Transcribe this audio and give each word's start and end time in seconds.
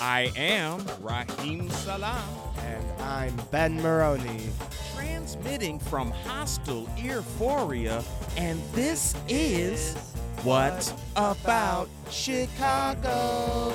I 0.00 0.30
am 0.36 0.84
Raheem 1.00 1.70
Salam, 1.70 2.22
And 2.58 2.84
I'm 3.02 3.34
Ben 3.50 3.80
Maroney. 3.80 4.50
transmitting 4.94 5.78
from 5.78 6.10
Hostile 6.10 6.86
Earphoria, 6.96 8.04
and 8.36 8.60
this 8.72 9.14
is 9.28 9.94
What 10.42 10.92
About 11.16 11.88
Chicago? 12.10 13.74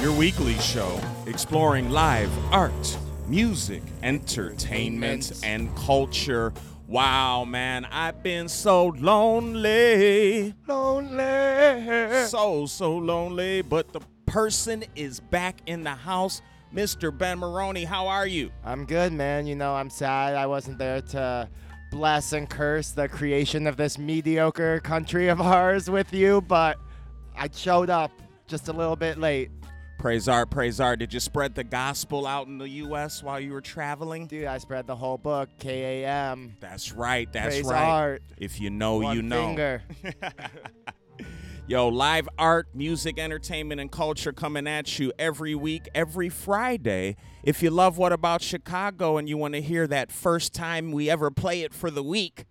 Your 0.00 0.12
weekly 0.16 0.54
show 0.54 0.98
exploring 1.26 1.90
live 1.90 2.30
art, 2.52 2.96
music, 3.30 3.82
entertainment, 4.02 5.40
and 5.44 5.74
culture. 5.76 6.52
Wow, 6.88 7.44
man, 7.44 7.84
I've 7.84 8.24
been 8.24 8.48
so 8.48 8.88
lonely. 8.88 10.52
Lonely. 10.66 12.26
So, 12.26 12.66
so 12.66 12.96
lonely. 12.96 13.62
But 13.62 13.92
the 13.92 14.00
person 14.26 14.82
is 14.96 15.20
back 15.20 15.60
in 15.66 15.84
the 15.84 15.90
house. 15.90 16.42
Mr. 16.74 17.16
Ben 17.16 17.38
Maroney, 17.38 17.84
how 17.84 18.08
are 18.08 18.26
you? 18.26 18.50
I'm 18.64 18.84
good, 18.84 19.12
man. 19.12 19.46
You 19.46 19.54
know, 19.54 19.74
I'm 19.74 19.90
sad 19.90 20.34
I 20.34 20.46
wasn't 20.46 20.78
there 20.78 21.00
to 21.00 21.48
bless 21.92 22.32
and 22.32 22.50
curse 22.50 22.90
the 22.90 23.08
creation 23.08 23.68
of 23.68 23.76
this 23.76 23.96
mediocre 23.96 24.80
country 24.80 25.28
of 25.28 25.40
ours 25.40 25.88
with 25.88 26.12
you, 26.12 26.40
but 26.40 26.78
I 27.36 27.48
showed 27.52 27.90
up 27.90 28.10
just 28.48 28.68
a 28.68 28.72
little 28.72 28.96
bit 28.96 29.18
late. 29.18 29.50
Praise 30.00 30.28
art, 30.28 30.48
praise 30.48 30.80
art. 30.80 30.98
Did 30.98 31.12
you 31.12 31.20
spread 31.20 31.54
the 31.54 31.62
gospel 31.62 32.26
out 32.26 32.46
in 32.46 32.56
the 32.56 32.66
U.S. 32.70 33.22
while 33.22 33.38
you 33.38 33.52
were 33.52 33.60
traveling? 33.60 34.26
Dude, 34.26 34.46
I 34.46 34.56
spread 34.56 34.86
the 34.86 34.96
whole 34.96 35.18
book, 35.18 35.50
KAM. 35.58 36.56
That's 36.58 36.92
right, 36.92 37.30
that's 37.30 37.56
Praise 37.56 37.66
right. 37.66 37.84
art. 37.84 38.22
If 38.38 38.62
you 38.62 38.70
know, 38.70 38.96
One 39.00 39.14
you 39.14 39.20
know. 39.22 39.48
finger. 39.48 39.82
Yo, 41.66 41.88
live 41.88 42.30
art, 42.38 42.68
music, 42.72 43.18
entertainment, 43.18 43.78
and 43.78 43.92
culture 43.92 44.32
coming 44.32 44.66
at 44.66 44.98
you 44.98 45.12
every 45.18 45.54
week, 45.54 45.86
every 45.94 46.30
Friday. 46.30 47.16
If 47.42 47.62
you 47.62 47.68
love 47.68 47.98
What 47.98 48.14
About 48.14 48.40
Chicago 48.40 49.18
and 49.18 49.28
you 49.28 49.36
want 49.36 49.52
to 49.52 49.60
hear 49.60 49.86
that 49.86 50.10
first 50.10 50.54
time 50.54 50.92
we 50.92 51.10
ever 51.10 51.30
play 51.30 51.60
it 51.60 51.74
for 51.74 51.90
the 51.90 52.02
week, 52.02 52.46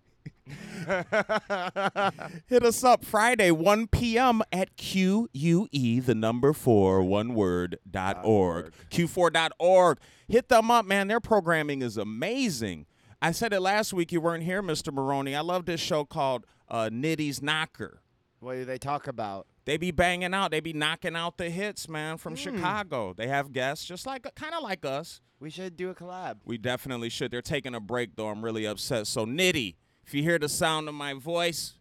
hit 2.46 2.62
us 2.62 2.84
up 2.84 3.04
Friday, 3.04 3.50
1 3.50 3.88
p.m. 3.88 4.42
at 4.52 4.76
QUE, 4.76 6.00
the 6.00 6.14
number 6.14 6.52
four, 6.52 7.02
one 7.02 7.34
word, 7.34 7.78
dot 7.90 8.20
org. 8.24 8.72
Q4.org. 8.90 9.98
Hit 10.28 10.48
them 10.48 10.70
up, 10.70 10.86
man. 10.86 11.08
Their 11.08 11.20
programming 11.20 11.82
is 11.82 11.96
amazing. 11.96 12.86
I 13.22 13.32
said 13.32 13.52
it 13.52 13.60
last 13.60 13.92
week. 13.92 14.12
You 14.12 14.20
weren't 14.20 14.44
here, 14.44 14.62
Mr. 14.62 14.92
Maroney. 14.92 15.36
I 15.36 15.40
love 15.40 15.66
this 15.66 15.80
show 15.80 16.04
called 16.04 16.46
uh, 16.68 16.88
Nitty's 16.90 17.42
Knocker. 17.42 18.02
What 18.40 18.54
do 18.54 18.64
they 18.64 18.78
talk 18.78 19.06
about? 19.06 19.46
They 19.66 19.76
be 19.76 19.90
banging 19.90 20.32
out. 20.32 20.50
They 20.50 20.60
be 20.60 20.72
knocking 20.72 21.14
out 21.14 21.36
the 21.36 21.50
hits, 21.50 21.88
man, 21.88 22.16
from 22.16 22.34
Chicago. 22.34 23.12
They 23.12 23.28
have 23.28 23.52
guests 23.52 23.84
just 23.84 24.06
like 24.06 24.26
kind 24.34 24.54
of 24.54 24.62
like 24.62 24.84
us. 24.84 25.20
We 25.38 25.50
should 25.50 25.76
do 25.76 25.90
a 25.90 25.94
collab. 25.94 26.36
We 26.44 26.58
definitely 26.58 27.10
should. 27.10 27.30
They're 27.30 27.42
taking 27.42 27.74
a 27.74 27.80
break 27.80 28.16
though. 28.16 28.28
I'm 28.28 28.44
really 28.44 28.66
upset. 28.66 29.06
So 29.06 29.26
Nitty, 29.26 29.76
if 30.06 30.14
you 30.14 30.22
hear 30.22 30.38
the 30.38 30.48
sound 30.48 30.88
of 30.88 30.94
my 30.94 31.14
voice, 31.14 31.74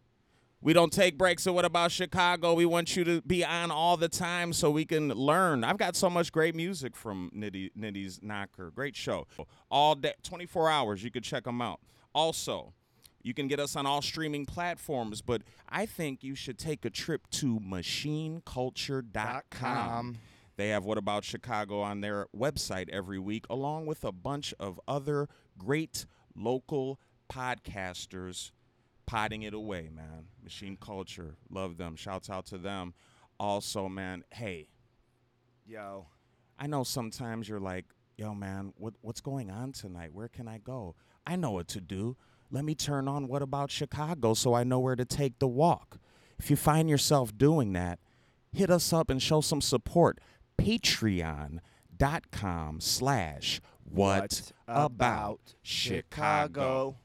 we 0.62 0.74
don't 0.74 0.92
take 0.92 1.18
breaks. 1.18 1.44
So 1.44 1.54
what 1.54 1.66
about 1.66 1.92
Chicago? 1.92 2.54
We 2.54 2.66
want 2.66 2.96
you 2.96 3.04
to 3.06 3.22
be 3.22 3.46
on 3.46 3.72
all 3.72 3.96
the 3.98 4.10
time 4.10 4.52
so 4.54 4.70
we 4.70 4.86
can 4.86 5.10
learn. 5.10 5.64
I've 5.64 5.78
got 5.78 5.96
so 5.96 6.10
much 6.10 6.32
great 6.32 6.54
music 6.54 6.96
from 6.96 7.32
Nitty 7.36 7.72
Nitty's 7.78 8.20
Knocker. 8.22 8.72
Great 8.72 8.96
show. 8.96 9.26
All 9.72 9.96
day, 9.96 10.14
24 10.24 10.70
hours. 10.70 11.04
You 11.04 11.12
can 11.12 11.24
check 11.24 11.46
them 11.46 11.62
out. 11.62 11.80
Also, 12.14 12.74
you 13.22 13.34
can 13.34 13.48
get 13.48 13.60
us 13.60 13.76
on 13.76 13.86
all 13.86 14.02
streaming 14.02 14.46
platforms, 14.46 15.22
but 15.22 15.42
I 15.70 15.86
think 15.86 16.24
you 16.24 16.36
should 16.36 16.58
take 16.58 16.84
a 16.86 16.90
trip 16.90 17.30
to 17.32 17.60
machineculture.com. 17.60 19.44
com. 19.50 20.18
They 20.58 20.70
have 20.70 20.84
What 20.84 20.98
About 20.98 21.24
Chicago 21.24 21.80
on 21.82 22.02
their 22.02 22.28
website 22.36 22.90
every 22.90 23.20
week, 23.20 23.46
along 23.50 23.86
with 23.86 24.04
a 24.04 24.12
bunch 24.12 24.54
of 24.60 24.80
other 24.90 25.30
great 25.58 26.06
local 26.36 27.00
podcasters 27.32 28.52
potting 29.06 29.44
it 29.44 29.54
away, 29.54 29.90
man. 29.94 30.26
Machine 30.44 30.78
Culture, 30.80 31.36
love 31.50 31.78
them. 31.78 31.96
Shouts 31.96 32.30
out 32.30 32.46
to 32.48 32.58
them. 32.58 32.94
Also, 33.40 33.88
man, 33.88 34.24
hey, 34.32 34.68
Yo. 35.70 36.08
I 36.58 36.66
know 36.66 36.84
sometimes 36.84 37.48
you're 37.48 37.60
like, 37.60 37.86
yo, 38.18 38.34
man, 38.34 38.74
what, 38.76 38.96
what's 39.02 39.22
going 39.22 39.52
on 39.52 39.72
tonight? 39.72 40.10
Where 40.12 40.28
can 40.28 40.48
I 40.48 40.58
go? 40.58 40.96
I 41.28 41.36
know 41.36 41.52
what 41.52 41.68
to 41.70 41.80
do. 41.80 42.18
Let 42.50 42.66
me 42.66 42.74
turn 42.74 43.08
on 43.08 43.28
What 43.28 43.44
About 43.44 43.70
Chicago 43.70 44.34
so 44.34 44.56
I 44.56 44.64
know 44.64 44.80
where 44.80 44.96
to 44.96 45.06
take 45.06 45.38
the 45.38 45.48
walk. 45.48 46.00
If 46.40 46.50
you 46.50 46.56
find 46.56 46.90
yourself 46.90 47.38
doing 47.38 47.74
that, 47.74 48.00
hit 48.52 48.72
us 48.72 48.92
up 48.92 49.12
and 49.12 49.22
show 49.22 49.42
some 49.42 49.62
support. 49.62 50.20
Patreon.com 50.60 51.62
slash 52.82 53.62
what 53.86 54.52
about 54.68 55.54
Chicago. 55.62 56.98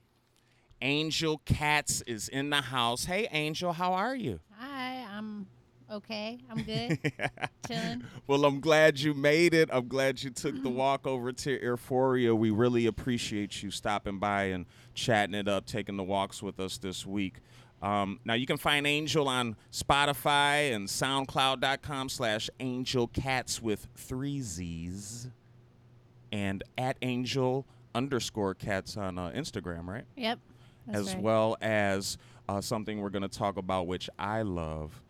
Angel 0.85 1.41
Cats 1.47 2.03
is 2.03 2.29
in 2.29 2.51
the 2.51 2.61
house. 2.61 3.07
Hey, 3.07 3.27
Angel, 3.33 3.73
how 3.73 3.95
are 3.95 4.15
you? 4.15 4.39
Hi, 4.59 5.07
I'm 5.11 5.47
okay. 5.91 6.39
I'm 6.51 6.63
good. 6.63 6.99
Chilling. 7.67 8.05
Well, 8.27 8.45
I'm 8.45 8.61
glad 8.61 9.01
you 9.01 9.15
made 9.15 9.55
it. 9.55 9.71
I'm 9.73 9.89
glad 9.89 10.23
you 10.23 10.29
took 10.29 10.63
the 10.63 10.69
walk 10.69 11.07
over 11.07 11.33
to 11.33 11.59
Euphoria. 11.65 12.35
We 12.35 12.51
really 12.51 12.85
appreciate 12.85 13.63
you 13.63 13.71
stopping 13.71 14.19
by 14.19 14.45
and 14.45 14.67
chatting 14.93 15.35
it 15.35 15.49
up, 15.49 15.65
taking 15.65 15.97
the 15.97 16.03
walks 16.03 16.43
with 16.43 16.61
us 16.61 16.77
this 16.77 17.07
week. 17.07 17.37
Um, 17.81 18.21
now 18.27 18.35
you 18.35 18.45
can 18.45 18.59
find 18.59 18.87
Angel 18.87 19.27
on 19.27 19.57
Spotify 19.73 20.75
and 20.75 20.87
SoundCloud.com 20.87 22.11
slash 22.11 22.51
Angel 22.61 23.07
Cats 23.07 23.63
with 23.63 23.89
three 23.95 24.43
Z's, 24.43 25.31
and 26.31 26.63
at 26.77 26.99
Angel 27.01 27.67
underscore 27.95 28.53
Cats 28.53 28.99
on 28.99 29.17
uh, 29.19 29.31
Instagram, 29.35 29.87
right? 29.87 30.05
Yep. 30.17 30.41
That's 30.87 30.99
as 31.09 31.15
right. 31.15 31.23
well 31.23 31.57
as 31.61 32.19
uh, 32.49 32.61
something 32.61 33.01
we're 33.01 33.11
going 33.11 33.23
to 33.23 33.29
talk 33.29 33.57
about, 33.57 33.87
which 33.87 34.09
I 34.19 34.43
love, 34.43 35.03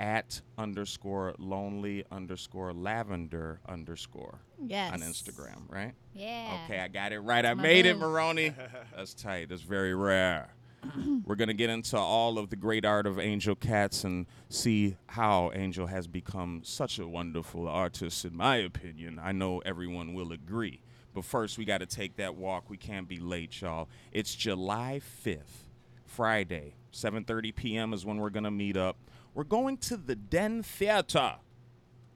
at 0.00 0.40
underscore 0.58 1.34
lonely 1.38 2.04
underscore 2.10 2.72
lavender 2.72 3.60
underscore 3.68 4.40
Yes. 4.64 4.92
on 4.92 5.00
Instagram, 5.00 5.62
right? 5.68 5.92
Yeah. 6.14 6.58
Okay, 6.64 6.80
I 6.80 6.88
got 6.88 7.12
it 7.12 7.20
right. 7.20 7.44
I 7.46 7.54
My 7.54 7.62
made 7.62 7.86
it, 7.86 7.94
boo. 7.94 8.00
Maroney. 8.06 8.52
That's 8.96 9.14
tight. 9.14 9.48
That's 9.50 9.62
very 9.62 9.94
rare. 9.94 10.54
We're 11.24 11.36
going 11.36 11.48
to 11.48 11.54
get 11.54 11.70
into 11.70 11.96
all 11.96 12.38
of 12.38 12.50
the 12.50 12.56
great 12.56 12.84
art 12.84 13.06
of 13.06 13.18
Angel 13.20 13.54
Cats 13.54 14.02
and 14.02 14.26
see 14.48 14.96
how 15.06 15.52
Angel 15.54 15.86
has 15.86 16.08
become 16.08 16.62
such 16.64 16.98
a 16.98 17.06
wonderful 17.06 17.68
artist, 17.68 18.24
in 18.24 18.36
my 18.36 18.56
opinion. 18.56 19.20
I 19.22 19.30
know 19.30 19.60
everyone 19.60 20.14
will 20.14 20.32
agree. 20.32 20.80
But 21.14 21.24
first, 21.24 21.58
we 21.58 21.64
got 21.64 21.78
to 21.78 21.86
take 21.86 22.16
that 22.16 22.36
walk. 22.36 22.70
We 22.70 22.76
can't 22.76 23.08
be 23.08 23.18
late, 23.18 23.60
y'all. 23.60 23.88
It's 24.12 24.34
July 24.34 25.00
5th, 25.24 25.68
Friday, 26.04 26.74
7:30 26.92 27.54
p.m. 27.54 27.92
is 27.92 28.04
when 28.04 28.18
we're 28.18 28.30
to 28.44 28.50
meet 28.50 28.76
up. 28.76 28.96
We're 29.34 29.44
going 29.44 29.78
to 29.78 29.96
the 29.96 30.16
Den 30.16 30.62
Theater 30.62 31.36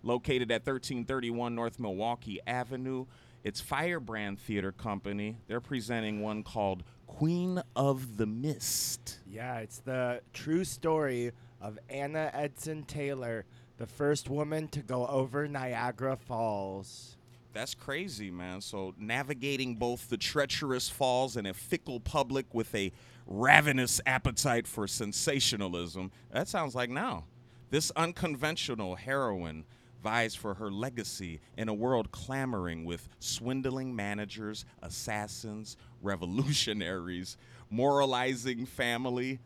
located 0.03 0.51
at 0.51 0.61
1331 0.61 1.55
North 1.55 1.79
Milwaukee 1.79 2.41
Avenue. 2.47 3.07
It's 3.43 3.61
Firebrand 3.61 4.41
Theater 4.41 4.73
Company. 4.73 5.39
They're 5.47 5.61
presenting 5.61 6.21
one 6.21 6.43
called 6.43 6.83
Queen 7.07 7.63
of 7.75 8.17
the 8.17 8.27
Mist. 8.27 9.21
Yeah, 9.27 9.59
it's 9.59 9.79
the 9.79 10.21
true 10.33 10.65
story 10.65 11.33
of 11.61 11.79
Anna 11.89 12.31
Edson 12.35 12.85
Taylor, 12.85 13.45
the 13.79 13.87
first 13.87 14.29
woman 14.29 14.69
to 14.69 14.81
go 14.81 15.07
over 15.07 15.47
Niagara 15.49 16.17
Falls. 16.17 17.17
That's 17.57 17.75
crazy, 17.75 18.31
man. 18.31 18.61
So, 18.61 18.93
navigating 18.99 19.77
both 19.77 20.11
the 20.11 20.19
treacherous 20.19 20.91
falls 20.91 21.39
and 21.39 21.47
a 21.47 21.55
fickle 21.55 22.01
public 22.01 22.53
with 22.53 22.75
a 22.75 22.93
ravenous 23.27 23.99
appetite 24.05 24.67
for 24.67 24.87
sensationalism. 24.87 26.11
That 26.31 26.49
sounds 26.49 26.75
like 26.75 26.91
now. 26.91 27.25
This 27.71 27.91
unconventional 27.97 28.97
heroine 28.97 29.65
vies 30.03 30.35
for 30.35 30.53
her 30.53 30.71
legacy 30.71 31.41
in 31.57 31.71
a 31.71 31.75
world 31.75 32.13
clamoring 32.13 32.85
with 32.85 33.09
swindling 33.21 33.97
managers, 33.97 34.67
assassins, 34.83 35.79
revolutionaries, 36.03 37.39
moralizing 37.71 38.67
family, 38.67 39.41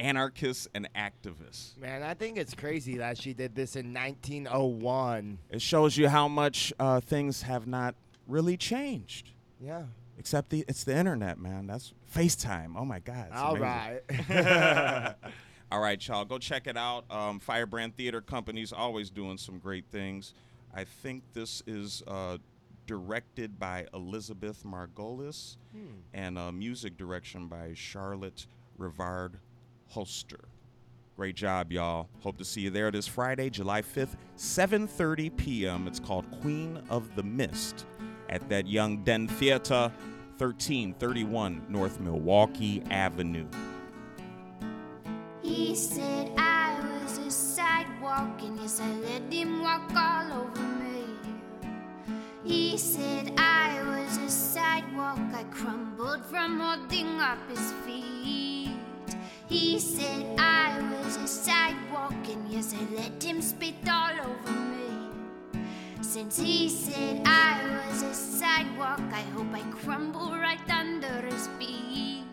anarchists, 0.00 0.66
and 0.74 0.88
activists. 0.94 1.76
Man, 1.76 2.02
I 2.02 2.14
think 2.14 2.38
it's 2.38 2.54
crazy 2.54 2.96
that 2.98 3.18
she 3.18 3.34
did 3.34 3.54
this 3.54 3.76
in 3.76 3.92
1901. 3.92 5.38
It 5.50 5.62
shows 5.62 5.96
you 5.96 6.08
how 6.08 6.26
much 6.26 6.72
uh, 6.80 7.00
things 7.00 7.42
have 7.42 7.66
not 7.66 7.94
really 8.26 8.56
changed. 8.56 9.30
Yeah. 9.60 9.84
Except 10.18 10.50
the 10.50 10.64
it's 10.68 10.84
the 10.84 10.96
internet, 10.96 11.38
man. 11.38 11.66
That's 11.66 11.92
FaceTime. 12.14 12.74
Oh 12.76 12.84
my 12.84 12.98
God. 12.98 13.28
All 13.32 13.56
amazing. 13.56 14.24
right. 14.28 15.14
All 15.72 15.80
right, 15.80 16.08
y'all. 16.08 16.24
Go 16.24 16.38
check 16.38 16.66
it 16.66 16.76
out. 16.76 17.04
Um, 17.10 17.38
Firebrand 17.38 17.96
Theater 17.96 18.20
Company's 18.20 18.72
always 18.72 19.08
doing 19.08 19.38
some 19.38 19.58
great 19.58 19.84
things. 19.90 20.34
I 20.74 20.84
think 20.84 21.22
this 21.32 21.62
is 21.66 22.02
uh, 22.08 22.38
directed 22.86 23.58
by 23.58 23.86
Elizabeth 23.94 24.64
Margolius, 24.64 25.56
and 26.12 26.36
uh, 26.36 26.50
music 26.50 26.96
direction 26.96 27.46
by 27.46 27.72
Charlotte 27.74 28.46
Rivard 28.78 29.34
Holster. 29.90 30.40
Great 31.16 31.36
job, 31.36 31.70
y'all. 31.70 32.08
Hope 32.20 32.38
to 32.38 32.44
see 32.44 32.62
you 32.62 32.70
there 32.70 32.90
this 32.90 33.06
Friday, 33.06 33.50
July 33.50 33.82
5th, 33.82 34.16
7:30 34.38 35.36
p.m. 35.36 35.86
It's 35.86 36.00
called 36.00 36.24
Queen 36.40 36.80
of 36.88 37.14
the 37.14 37.22
Mist 37.22 37.84
at 38.30 38.48
that 38.48 38.66
Young 38.66 39.04
Den 39.04 39.28
Theater, 39.28 39.92
1331 40.38 41.66
North 41.68 42.00
Milwaukee 42.00 42.82
Avenue. 42.90 43.46
He 45.42 45.74
said 45.74 46.32
I 46.38 46.80
was 46.80 47.18
a 47.18 47.30
sidewalk, 47.30 48.40
and 48.42 48.58
yes, 48.58 48.80
I 48.80 48.90
let 48.92 49.30
him 49.30 49.62
walk 49.62 49.90
all 49.94 50.44
over 50.44 50.62
me. 50.62 51.04
He 52.44 52.78
said 52.78 53.34
I 53.36 53.82
was 53.82 54.16
a 54.16 54.30
sidewalk, 54.30 55.18
I 55.34 55.44
crumbled 55.50 56.24
from 56.24 56.60
holding 56.60 57.20
up 57.20 57.38
his 57.50 57.72
feet. 57.84 58.49
He 59.50 59.80
said 59.80 60.38
I 60.38 60.80
was 60.92 61.16
a 61.16 61.26
sidewalk, 61.26 62.14
and 62.30 62.48
yes, 62.48 62.72
I 62.72 62.94
let 62.94 63.20
him 63.20 63.42
spit 63.42 63.74
all 63.90 64.12
over 64.12 64.52
me. 64.52 65.10
Since 66.02 66.38
he 66.38 66.68
said 66.68 67.22
I 67.24 67.60
was 67.88 68.02
a 68.02 68.14
sidewalk, 68.14 69.00
I 69.12 69.22
hope 69.34 69.52
I 69.52 69.62
crumble 69.72 70.30
right 70.30 70.70
under 70.70 71.26
his 71.26 71.48
feet. 71.58 72.26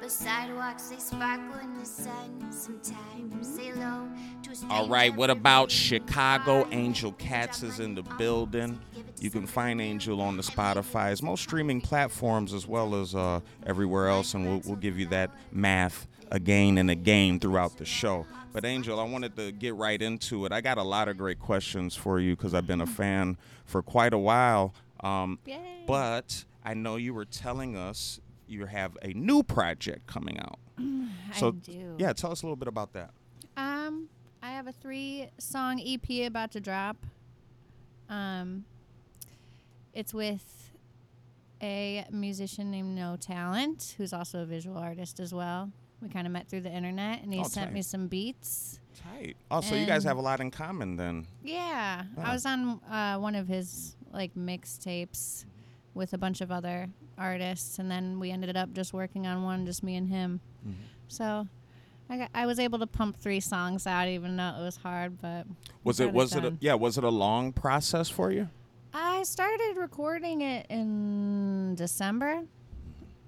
But 0.00 0.10
sidewalks, 0.10 0.88
they 0.88 0.96
sparkle 0.96 1.60
in 1.60 1.78
the 1.78 1.84
sun. 1.84 2.50
Sometimes 2.50 3.54
they 3.54 3.74
low 3.74 4.08
to 4.44 4.50
a 4.50 4.72
All 4.72 4.88
right, 4.88 5.14
what 5.14 5.28
about 5.28 5.70
Chicago? 5.70 6.66
Angel 6.70 7.12
Cats 7.12 7.62
is 7.62 7.78
in 7.78 7.94
the 7.94 8.04
building. 8.16 8.80
You 9.20 9.28
can 9.28 9.46
find 9.46 9.82
Angel 9.82 10.22
on 10.22 10.38
the 10.38 10.42
Spotify's 10.42 11.22
most 11.22 11.42
streaming 11.42 11.82
platforms 11.82 12.54
as 12.54 12.66
well 12.66 12.94
as 12.94 13.14
uh, 13.14 13.40
everywhere 13.66 14.08
else, 14.08 14.32
and 14.32 14.46
we'll, 14.46 14.62
we'll 14.64 14.76
give 14.76 14.98
you 14.98 15.08
that 15.08 15.30
math 15.52 16.06
again 16.30 16.78
and 16.78 16.90
again 16.90 17.38
throughout 17.40 17.76
the 17.78 17.84
show. 17.84 18.26
But 18.52 18.64
Angel, 18.64 18.98
I 18.98 19.04
wanted 19.04 19.36
to 19.36 19.52
get 19.52 19.74
right 19.74 20.00
into 20.00 20.44
it. 20.46 20.52
I 20.52 20.60
got 20.60 20.78
a 20.78 20.82
lot 20.82 21.08
of 21.08 21.16
great 21.18 21.38
questions 21.38 21.94
for 21.94 22.18
you 22.18 22.34
because 22.36 22.54
I've 22.54 22.66
been 22.66 22.80
a 22.80 22.86
fan 22.86 23.36
for 23.64 23.82
quite 23.82 24.12
a 24.12 24.18
while. 24.18 24.74
Um, 25.00 25.38
but 25.86 26.44
I 26.64 26.74
know 26.74 26.96
you 26.96 27.14
were 27.14 27.24
telling 27.24 27.76
us 27.76 28.20
you 28.46 28.66
have 28.66 28.96
a 29.02 29.08
new 29.08 29.42
project 29.42 30.06
coming 30.06 30.38
out. 30.40 30.58
So 31.34 31.48
I 31.48 31.50
do. 31.50 31.94
yeah, 31.98 32.14
tell 32.14 32.32
us 32.32 32.42
a 32.42 32.46
little 32.46 32.56
bit 32.56 32.68
about 32.68 32.94
that. 32.94 33.10
Um, 33.58 34.08
I 34.42 34.52
have 34.52 34.66
a 34.66 34.72
three-song 34.72 35.78
EP 35.84 36.26
about 36.26 36.52
to 36.52 36.60
drop. 36.60 36.96
Um, 38.08 38.64
it's 39.92 40.14
with 40.14 40.70
a 41.62 42.06
musician 42.10 42.70
named 42.70 42.94
No 42.94 43.16
Talent, 43.20 43.94
who's 43.98 44.14
also 44.14 44.40
a 44.42 44.46
visual 44.46 44.78
artist 44.78 45.20
as 45.20 45.34
well. 45.34 45.70
We 46.02 46.08
kind 46.08 46.26
of 46.26 46.32
met 46.32 46.48
through 46.48 46.60
the 46.60 46.70
internet, 46.72 47.22
and 47.22 47.32
he 47.34 47.40
Oh, 47.40 47.44
sent 47.44 47.72
me 47.72 47.82
some 47.82 48.06
beats. 48.06 48.78
Tight. 49.02 49.36
Oh, 49.50 49.60
so 49.60 49.74
you 49.74 49.86
guys 49.86 50.04
have 50.04 50.16
a 50.16 50.20
lot 50.20 50.40
in 50.40 50.50
common 50.50 50.96
then. 50.96 51.26
Yeah, 51.42 52.04
Oh. 52.16 52.22
I 52.22 52.32
was 52.32 52.46
on 52.46 52.80
uh, 52.90 53.18
one 53.18 53.34
of 53.34 53.48
his 53.48 53.96
like 54.12 54.34
mixtapes 54.34 55.44
with 55.94 56.12
a 56.12 56.18
bunch 56.18 56.40
of 56.40 56.50
other 56.52 56.88
artists, 57.16 57.78
and 57.78 57.90
then 57.90 58.20
we 58.20 58.30
ended 58.30 58.56
up 58.56 58.72
just 58.72 58.92
working 58.92 59.26
on 59.26 59.42
one, 59.42 59.66
just 59.66 59.82
me 59.82 59.96
and 59.96 60.08
him. 60.08 60.40
Mm-hmm. 60.66 60.80
So 61.08 61.46
I 62.08 62.16
got, 62.18 62.30
I 62.34 62.46
was 62.46 62.58
able 62.60 62.78
to 62.78 62.86
pump 62.86 63.16
three 63.18 63.40
songs 63.40 63.86
out, 63.86 64.06
even 64.08 64.36
though 64.36 64.54
it 64.58 64.62
was 64.62 64.76
hard. 64.76 65.20
But 65.20 65.46
Was 65.84 65.98
it 66.00 66.12
was 66.12 66.34
it 66.36 66.44
a, 66.44 66.56
yeah 66.60 66.74
was 66.74 66.96
it 66.96 67.04
a 67.04 67.10
long 67.10 67.52
process 67.52 68.08
for 68.08 68.30
you? 68.30 68.48
I 68.94 69.22
started 69.24 69.76
recording 69.76 70.40
it 70.42 70.66
in 70.70 71.74
December, 71.74 72.42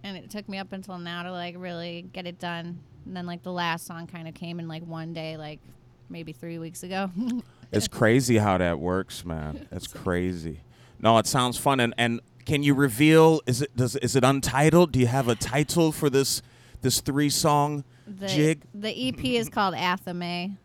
and 0.03 0.17
it 0.17 0.31
took 0.31 0.49
me 0.49 0.59
up 0.59 0.73
until 0.73 0.99
now 0.99 1.23
to 1.23 1.33
like 1.33 1.55
really 1.59 2.07
get 2.13 2.27
it 2.27 2.39
done. 2.39 2.81
And 3.07 3.17
then 3.17 3.27
like 3.27 3.43
the 3.43 3.53
last 3.53 3.87
song 3.87 4.07
kind 4.07 4.29
of 4.29 4.35
came 4.35 4.61
in 4.61 4.69
like 4.69 4.83
one 4.85 5.13
day, 5.13 5.37
like 5.37 5.61
maybe 6.09 6.33
three 6.33 6.59
weeks 6.59 6.83
ago. 6.83 7.11
It's 7.73 7.87
crazy 7.87 8.39
how 8.39 8.59
that 8.59 8.81
works, 8.81 9.25
man. 9.25 9.69
It's 9.73 9.87
crazy. 9.87 10.61
No, 10.99 11.19
it 11.19 11.27
sounds 11.29 11.57
fun. 11.57 11.79
And 11.79 11.95
and 11.97 12.21
can 12.45 12.65
you 12.65 12.75
reveal? 12.75 13.41
Is 13.47 13.63
it 13.63 13.77
does 13.77 13.95
is 13.95 14.17
it 14.17 14.25
untitled? 14.25 14.91
Do 14.91 14.99
you 14.99 15.07
have 15.07 15.29
a 15.29 15.37
title 15.37 15.93
for 15.93 16.11
this 16.11 16.43
this 16.81 17.01
three 17.01 17.31
song 17.31 17.85
the, 18.09 18.27
jig? 18.27 18.63
The 18.75 19.09
EP 19.09 19.25
is 19.25 19.49
called 19.49 19.75
Athame, 19.75 20.57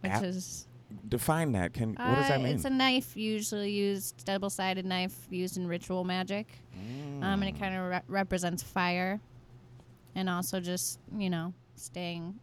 which 0.00 0.10
Ath- 0.10 0.24
is 0.24 0.66
Define 1.08 1.52
that. 1.52 1.74
Can 1.74 1.90
what 1.90 2.14
does 2.16 2.28
that 2.28 2.40
uh, 2.40 2.42
mean? 2.42 2.54
It's 2.54 2.64
a 2.64 2.70
knife 2.70 3.16
usually 3.16 3.70
used, 3.70 4.24
double-sided 4.24 4.86
knife 4.86 5.14
used 5.30 5.56
in 5.58 5.66
ritual 5.66 6.04
magic, 6.04 6.46
um, 7.22 7.42
and 7.42 7.44
it 7.44 7.58
kind 7.58 7.74
of 7.74 7.90
re- 7.90 8.00
represents 8.08 8.62
fire, 8.62 9.20
and 10.14 10.30
also 10.30 10.60
just 10.60 10.98
you 11.16 11.28
know 11.28 11.52
staying 11.74 12.34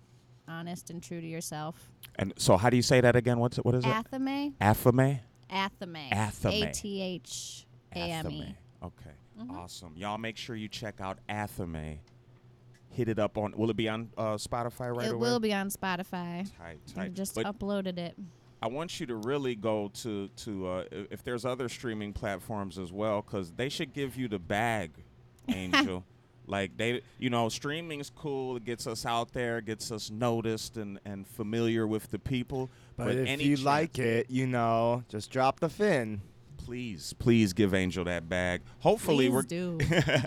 honest 0.47 0.91
and 0.91 1.01
true 1.01 1.21
to 1.21 1.27
yourself. 1.27 1.89
and 2.17 2.33
so 2.37 2.55
how 2.55 2.69
do 2.69 2.75
you 2.75 2.83
say 2.83 3.01
that 3.01 3.15
again? 3.15 3.39
What's 3.39 3.57
it? 3.57 3.65
What 3.65 3.75
is 3.75 3.83
it? 3.83 3.87
Athame, 3.87 4.53
Athame. 4.61 5.19
Athame, 5.51 6.09
Athame. 6.11 6.69
A 6.69 6.71
T 6.71 7.01
H 7.01 7.65
A 7.93 7.97
M 7.97 8.25
Athame. 8.25 8.49
E. 8.49 8.55
Okay. 8.83 9.11
Awesome. 9.49 9.93
Y'all 9.95 10.17
make 10.17 10.37
sure 10.37 10.55
you 10.55 10.67
check 10.67 11.01
out 11.01 11.17
Athame. 11.27 11.97
Hit 12.95 13.09
it 13.09 13.19
up 13.19 13.37
on. 13.37 13.51
Will 13.57 13.69
it 13.69 13.75
be 13.75 13.89
on 13.89 14.09
uh, 14.17 14.35
Spotify 14.35 14.95
right 14.95 15.07
It 15.07 15.11
away? 15.11 15.27
It 15.27 15.31
will 15.31 15.39
be 15.39 15.53
on 15.53 15.69
Spotify. 15.69 16.47
Tight, 16.57 16.79
I 16.95 16.99
tight. 17.01 17.13
just 17.13 17.35
But 17.35 17.45
uploaded 17.45 17.97
it. 17.97 18.15
I 18.61 18.67
want 18.67 18.99
you 18.99 19.05
to 19.07 19.15
really 19.15 19.53
go 19.55 19.91
to 19.95 20.29
to 20.29 20.67
uh, 20.67 20.83
if 21.11 21.23
there's 21.23 21.45
other 21.45 21.67
streaming 21.69 22.13
platforms 22.13 22.77
as 22.79 22.91
well, 22.93 23.21
because 23.21 23.51
they 23.51 23.67
should 23.69 23.93
give 23.93 24.15
you 24.15 24.27
the 24.29 24.39
bag, 24.39 24.91
Angel. 25.49 26.05
like 26.47 26.77
they, 26.77 27.01
you 27.19 27.29
know, 27.29 27.49
streaming's 27.49 28.09
cool. 28.09 28.55
It 28.55 28.63
gets 28.63 28.87
us 28.87 29.05
out 29.05 29.33
there, 29.33 29.59
gets 29.61 29.91
us 29.91 30.09
noticed 30.09 30.77
and 30.77 30.97
and 31.05 31.27
familiar 31.27 31.85
with 31.85 32.09
the 32.11 32.17
people. 32.19 32.69
But 32.95 33.15
if 33.15 33.27
any 33.27 33.43
you 33.43 33.55
chance- 33.57 33.65
like 33.65 33.99
it, 33.99 34.31
you 34.31 34.47
know, 34.47 35.03
just 35.09 35.29
drop 35.31 35.59
the 35.59 35.69
fin. 35.69 36.21
Please, 36.65 37.13
please 37.19 37.53
give 37.53 37.73
Angel 37.73 38.03
that 38.05 38.27
bag. 38.27 38.61
Hopefully, 38.79 39.27
Please 39.29 39.33
we're 39.33 39.41
do. 39.43 39.79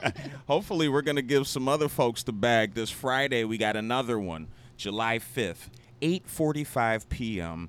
Hopefully, 0.46 0.88
we're 0.88 1.02
going 1.02 1.16
to 1.16 1.22
give 1.22 1.46
some 1.46 1.68
other 1.68 1.88
folks 1.88 2.22
the 2.22 2.32
bag 2.32 2.74
this 2.74 2.90
Friday. 2.90 3.44
We 3.44 3.58
got 3.58 3.76
another 3.76 4.18
one, 4.18 4.48
July 4.76 5.18
5th, 5.18 5.68
8:45 6.00 7.08
p.m. 7.08 7.68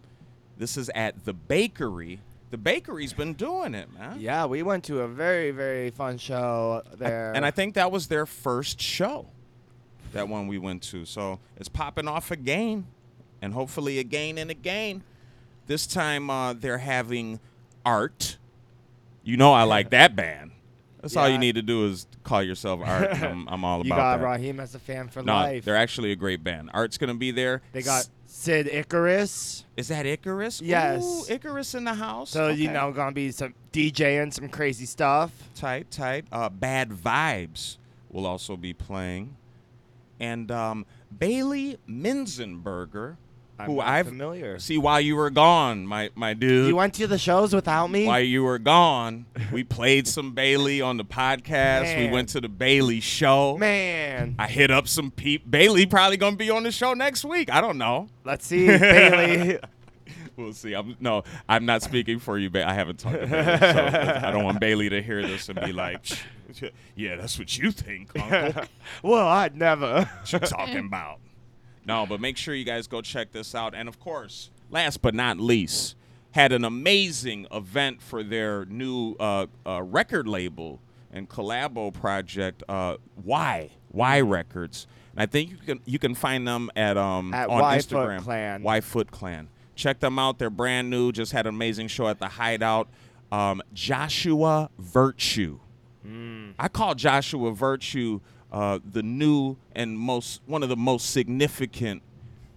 This 0.57 0.77
is 0.77 0.89
at 0.93 1.25
the 1.25 1.33
bakery. 1.33 2.19
The 2.51 2.57
bakery's 2.57 3.13
been 3.13 3.33
doing 3.33 3.75
it, 3.75 3.93
man. 3.93 4.19
Yeah, 4.19 4.45
we 4.45 4.63
went 4.63 4.83
to 4.85 5.01
a 5.01 5.07
very, 5.07 5.51
very 5.51 5.91
fun 5.91 6.17
show 6.17 6.81
I- 6.91 6.95
there. 6.95 7.33
and 7.33 7.45
I 7.45 7.51
think 7.51 7.75
that 7.75 7.91
was 7.91 8.07
their 8.07 8.25
first 8.25 8.81
show. 8.81 9.27
That 10.13 10.27
one 10.27 10.47
we 10.47 10.57
went 10.57 10.81
to. 10.83 11.05
So 11.05 11.39
it's 11.57 11.69
popping 11.69 12.07
off 12.07 12.31
again, 12.31 12.87
and 13.41 13.53
hopefully 13.53 13.99
again 13.99 14.37
and 14.39 14.49
again. 14.49 15.03
This 15.67 15.85
time 15.85 16.31
uh, 16.31 16.53
they're 16.53 16.79
having 16.79 17.39
art. 17.85 18.37
You 19.23 19.37
know 19.37 19.53
I 19.53 19.63
like 19.63 19.89
that 19.91 20.15
band. 20.15 20.51
That's 21.01 21.15
all 21.15 21.29
you 21.29 21.37
need 21.37 21.55
to 21.55 21.61
do 21.61 21.85
is 21.85 22.07
call 22.23 22.43
yourself 22.43 22.81
Art. 22.83 23.23
I'm, 23.23 23.47
I'm 23.47 23.63
all 23.63 23.77
you 23.85 23.91
about 23.93 23.97
got 23.97 24.17
that. 24.17 24.25
Raheem 24.25 24.59
as 24.59 24.75
a 24.75 24.79
fan 24.79 25.07
for 25.07 25.21
No, 25.23 25.33
life. 25.33 25.63
they're 25.63 25.77
actually 25.77 26.11
a 26.11 26.15
great 26.17 26.43
band. 26.43 26.71
Art's 26.73 26.97
gonna 26.97 27.13
be 27.15 27.31
there. 27.31 27.61
They 27.71 27.81
got 27.81 28.09
Sid 28.25 28.67
Icarus. 28.67 29.63
Is 29.77 29.87
that 29.87 30.05
Icarus? 30.05 30.61
Yes. 30.61 31.03
Ooh, 31.03 31.33
Icarus 31.33 31.73
in 31.73 31.85
the 31.85 31.93
house. 31.93 32.31
So 32.31 32.49
you 32.49 32.69
know, 32.69 32.91
gonna 32.91 33.13
be 33.13 33.31
some 33.31 33.53
DJing 33.71 34.33
some 34.33 34.49
crazy 34.49 34.85
stuff. 34.85 35.31
tight, 35.55 35.89
tight. 35.89 36.25
Uh, 36.33 36.49
Bad 36.49 36.89
Vibes 36.89 37.77
will 38.09 38.25
also 38.25 38.57
be 38.57 38.73
playing, 38.73 39.37
and 40.19 40.51
um, 40.51 40.85
Bailey 41.17 41.77
Minzenberger, 41.89 43.15
I'm 43.59 43.65
who 43.65 43.79
I've 43.81 44.07
familiar. 44.07 44.57
see 44.59 44.77
while 44.77 45.01
you 45.01 45.15
were 45.17 45.29
gone, 45.29 45.85
my 45.85 46.09
my 46.15 46.33
dude. 46.33 46.67
You 46.67 46.75
went 46.77 46.93
to 46.95 47.07
the 47.07 47.17
shows 47.17 47.53
without 47.53 47.87
me. 47.91 48.05
while 48.07 48.21
you 48.21 48.43
were 48.43 48.57
gone, 48.59 49.25
we 49.51 49.63
played 49.65 50.07
some 50.07 50.31
Bailey 50.33 50.81
on 50.81 50.95
the 50.97 51.03
podcast. 51.05 51.97
We 51.97 52.09
went 52.09 52.29
to 52.29 52.41
the 52.41 52.47
Bailey 52.49 53.01
show. 53.01 53.57
Man, 53.57 54.35
I 54.39 54.47
hit 54.47 54.71
up 54.71 54.87
some 54.87 55.11
peep. 55.11 55.49
Bailey 55.49 55.85
probably 55.85 56.17
gonna 56.17 56.37
be 56.37 56.49
on 56.49 56.63
the 56.63 56.71
show 56.71 56.93
next 56.93 57.25
week. 57.25 57.51
I 57.51 57.59
don't 57.59 57.77
know. 57.77 58.07
let's 58.23 58.47
see, 58.47 58.65
Bailey. 58.67 59.59
We'll 60.39 60.53
see. 60.53 60.73
I'm 60.73 60.95
no, 61.01 61.23
I'm 61.49 61.65
not 61.65 61.83
speaking 61.83 62.19
for 62.19 62.37
you, 62.37 62.49
but 62.49 62.61
I 62.63 62.73
haven't 62.73 62.99
talked 62.99 63.19
to 63.19 63.27
Bailey, 63.27 63.57
so 63.59 64.21
I 64.25 64.31
don't 64.31 64.45
want 64.45 64.59
Bailey 64.61 64.87
to 64.87 65.01
hear 65.01 65.21
this 65.21 65.49
and 65.49 65.59
be 65.59 65.73
like, 65.73 66.05
"Yeah, 66.95 67.17
that's 67.17 67.37
what 67.37 67.57
you 67.57 67.71
think, 67.71 68.17
Uncle. 68.17 68.63
well, 69.03 69.27
I'd 69.27 69.57
never. 69.57 70.05
What 70.05 70.31
you 70.31 70.39
talking 70.39 70.85
about?" 70.85 71.19
No, 71.89 72.05
but 72.05 72.21
make 72.21 72.37
sure 72.37 72.53
you 72.53 72.63
guys 72.63 72.85
go 72.87 73.01
check 73.01 73.31
this 73.31 73.53
out. 73.55 73.73
And 73.73 73.89
of 73.89 73.99
course, 73.99 74.51
last 74.69 75.01
but 75.01 75.15
not 75.15 75.39
least, 75.39 75.95
had 76.31 76.51
an 76.51 76.63
amazing 76.63 77.47
event 77.51 77.99
for 78.01 78.21
their 78.23 78.63
new 78.65 79.15
uh, 79.19 79.47
uh, 79.65 79.81
record 79.81 80.27
label 80.27 80.79
and 81.11 81.27
collabo 81.27 81.91
project. 81.91 82.61
Uh, 82.69 82.97
Why 83.15 83.71
Why 83.91 84.21
Records, 84.21 84.85
and 85.13 85.23
I 85.23 85.25
think 85.25 85.49
you 85.49 85.57
can 85.57 85.79
you 85.85 85.97
can 85.97 86.13
find 86.13 86.47
them 86.47 86.69
at 86.75 86.95
um 86.95 87.33
At 87.33 87.49
on 87.49 87.59
Y 87.61 87.79
Foot 87.79 87.89
Instagram. 87.89 88.19
Clan. 88.21 88.61
Y 88.61 88.81
Foot 88.81 89.09
Clan. 89.11 89.49
Check 89.75 89.99
them 89.99 90.19
out. 90.19 90.37
They're 90.37 90.51
brand 90.51 90.91
new. 90.91 91.11
Just 91.11 91.31
had 91.31 91.47
an 91.47 91.55
amazing 91.55 91.87
show 91.87 92.07
at 92.07 92.19
the 92.19 92.27
Hideout. 92.27 92.87
um, 93.31 93.61
Joshua 93.73 94.69
Virtue. 94.77 95.59
I 96.59 96.67
call 96.67 96.95
Joshua 96.95 97.51
Virtue 97.51 98.19
uh, 98.51 98.79
the 98.83 99.03
new 99.03 99.57
and 99.75 99.97
most 99.97 100.41
one 100.45 100.63
of 100.63 100.69
the 100.69 100.75
most 100.75 101.11
significant 101.11 102.01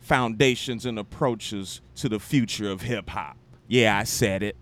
foundations 0.01 0.85
and 0.87 0.99
approaches 0.99 1.81
to 1.97 2.09
the 2.09 2.19
future 2.19 2.71
of 2.71 2.83
hip 2.83 3.11
hop. 3.11 3.37
Yeah, 3.69 3.97
I 3.99 4.05
said 4.05 4.43
it. 4.43 4.57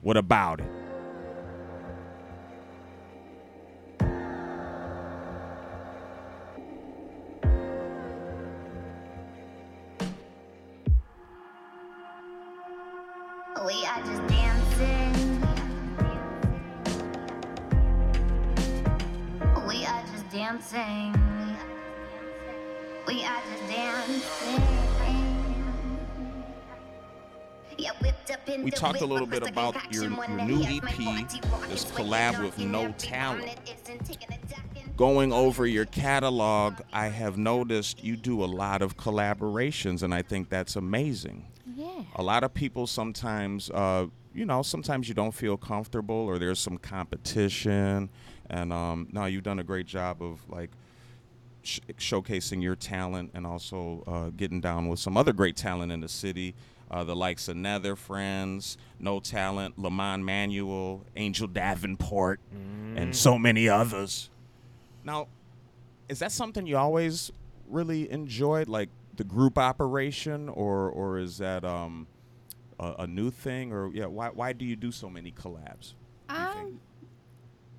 What 0.00 0.16
about 0.16 0.60
it? 0.60 0.66
We 13.66 13.84
are 13.84 14.00
just 14.02 14.26
dancing. 14.26 14.49
Dancing. 20.50 21.14
We 23.06 23.24
are 23.24 23.40
just 23.50 23.68
dancing. 23.68 24.62
Yeah, 27.78 27.90
whipped 28.02 28.30
up 28.30 28.46
in 28.48 28.62
We 28.64 28.70
the 28.70 28.76
talked 28.76 29.00
a 29.00 29.06
little 29.06 29.26
bit 29.26 29.46
about 29.48 29.76
your- 29.92 30.04
your 30.10 30.28
new 30.44 30.62
EP, 30.64 30.82
my 30.82 31.22
party 31.22 31.40
rock, 31.50 31.68
this 31.68 31.84
collab 31.86 32.42
with 32.42 32.58
No 32.58 32.92
Talent. 32.98 33.40
moment, 33.40 33.58
isn't 33.64 34.04
taking 34.04 34.28
a 34.34 34.38
ducking. 34.46 34.92
Going 34.96 35.32
over 35.32 35.66
your 35.66 35.86
catalog, 35.86 36.74
I 36.92 37.06
have 37.08 37.38
noticed 37.38 38.04
you 38.04 38.16
do 38.16 38.44
a 38.44 38.46
lot 38.46 38.82
of 38.82 38.96
collaborations, 38.98 40.02
and 40.02 40.12
I 40.12 40.20
think 40.22 40.48
that's 40.50 40.74
amazing. 40.76 41.46
Yeah. 41.76 42.02
a 42.16 42.22
lot 42.22 42.42
of 42.44 42.52
people 42.52 42.86
sometimes 42.86 43.70
uh, 43.70 44.06
you 44.34 44.44
know 44.44 44.60
sometimes 44.60 45.08
you 45.08 45.14
don't 45.14 45.32
feel 45.32 45.56
comfortable 45.56 46.14
or 46.16 46.38
there's 46.38 46.58
some 46.58 46.76
competition 46.76 48.10
and 48.50 48.72
um, 48.72 49.08
no 49.12 49.24
you've 49.24 49.42
done 49.42 49.58
a 49.58 49.64
great 49.64 49.86
job 49.86 50.22
of 50.22 50.40
like 50.50 50.70
sh- 51.62 51.80
showcasing 51.96 52.62
your 52.62 52.76
talent 52.76 53.30
and 53.32 53.46
also 53.46 54.02
uh, 54.06 54.30
getting 54.36 54.60
down 54.60 54.88
with 54.88 54.98
some 54.98 55.16
other 55.16 55.32
great 55.32 55.56
talent 55.56 55.90
in 55.90 56.00
the 56.00 56.08
city 56.08 56.54
uh, 56.90 57.04
the 57.04 57.14
likes 57.14 57.46
of 57.48 57.56
Netherfriends, 57.56 58.76
No 58.98 59.20
Talent, 59.20 59.78
Lamont 59.78 60.24
Manuel, 60.24 61.04
Angel 61.14 61.46
Davenport, 61.46 62.40
and 62.96 63.14
so 63.14 63.38
many 63.38 63.68
others. 63.68 64.28
Now, 65.04 65.28
is 66.08 66.18
that 66.18 66.32
something 66.32 66.66
you 66.66 66.76
always 66.76 67.30
really 67.68 68.10
enjoyed, 68.10 68.68
like 68.68 68.88
the 69.16 69.22
group 69.24 69.56
operation, 69.56 70.48
or 70.48 70.90
or 70.90 71.18
is 71.18 71.38
that 71.38 71.64
um, 71.64 72.08
a, 72.80 72.94
a 73.00 73.06
new 73.06 73.30
thing, 73.30 73.72
or 73.72 73.90
yeah? 73.94 74.06
Why 74.06 74.30
why 74.30 74.52
do 74.52 74.64
you 74.64 74.74
do 74.74 74.90
so 74.90 75.08
many 75.08 75.30
collabs? 75.30 75.94
do? 76.28 76.34
Um, 76.34 76.80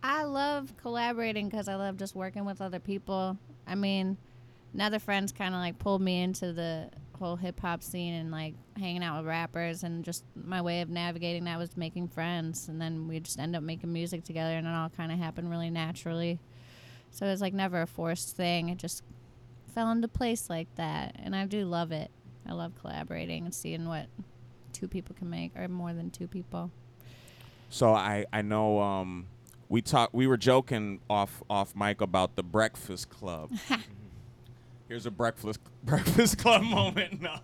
I 0.04 0.24
love 0.24 0.74
collaborating 0.78 1.50
because 1.50 1.68
I 1.68 1.76
love 1.76 1.98
just 1.98 2.16
working 2.16 2.46
with 2.46 2.62
other 2.62 2.80
people. 2.80 3.38
I 3.68 3.76
mean, 3.76 4.18
Netherfriends 4.76 5.36
kind 5.36 5.54
of 5.54 5.60
like 5.60 5.78
pulled 5.80 6.02
me 6.02 6.22
into 6.22 6.54
the 6.54 6.90
whole 7.20 7.36
hip 7.36 7.60
hop 7.60 7.84
scene 7.84 8.16
and 8.16 8.32
like 8.32 8.56
hanging 8.78 9.04
out 9.04 9.18
with 9.18 9.28
rappers, 9.28 9.84
and 9.84 10.04
just 10.04 10.24
my 10.36 10.62
way 10.62 10.82
of 10.82 10.90
navigating 10.90 11.44
that 11.44 11.60
was 11.60 11.78
making 11.78 12.08
friends, 12.08 12.68
and 12.68 12.82
then 12.82 13.08
we 13.08 13.20
just 13.20 13.40
end 13.40 13.56
up 13.56 13.62
making 13.62 13.94
music 13.94 14.24
together, 14.24 14.56
and 14.56 14.66
it 14.66 14.72
all 14.72 14.90
kind 14.90 15.12
of 15.12 15.20
happened 15.20 15.50
really 15.52 15.70
naturally. 15.70 16.40
So 17.12 17.26
it 17.26 17.30
was 17.30 17.42
like 17.42 17.54
never 17.54 17.82
a 17.82 17.88
forced 17.88 18.36
thing. 18.36 18.70
It 18.70 18.78
just 18.78 19.04
fell 19.76 19.92
into 19.92 20.08
place 20.08 20.50
like 20.50 20.74
that, 20.76 21.16
and 21.22 21.36
I 21.36 21.46
do 21.46 21.66
love 21.66 21.92
it. 21.92 22.10
I 22.48 22.54
love 22.54 22.74
collaborating 22.82 23.46
and 23.46 23.54
seeing 23.54 23.88
what 23.88 24.08
two 24.74 24.88
people 24.88 25.16
can 25.16 25.30
make, 25.30 25.52
or 25.56 25.68
more 25.68 25.94
than 25.94 26.10
two 26.10 26.28
people. 26.28 26.72
So 27.70 27.94
I 27.94 28.26
I 28.34 28.42
know 28.42 28.80
um, 28.80 29.28
we 29.72 29.82
talked 29.82 30.14
we 30.14 30.28
were 30.28 30.38
joking 30.38 31.00
off 31.10 31.42
off 31.50 31.74
mic 31.76 32.02
about 32.02 32.36
the 32.36 32.44
Breakfast 32.44 33.10
Club. 33.10 33.50
Here's 34.88 35.06
a 35.06 35.12
breakfast 35.12 35.62
Breakfast 35.84 36.38
Club 36.38 36.62
moment. 36.62 37.22
No. 37.22 37.38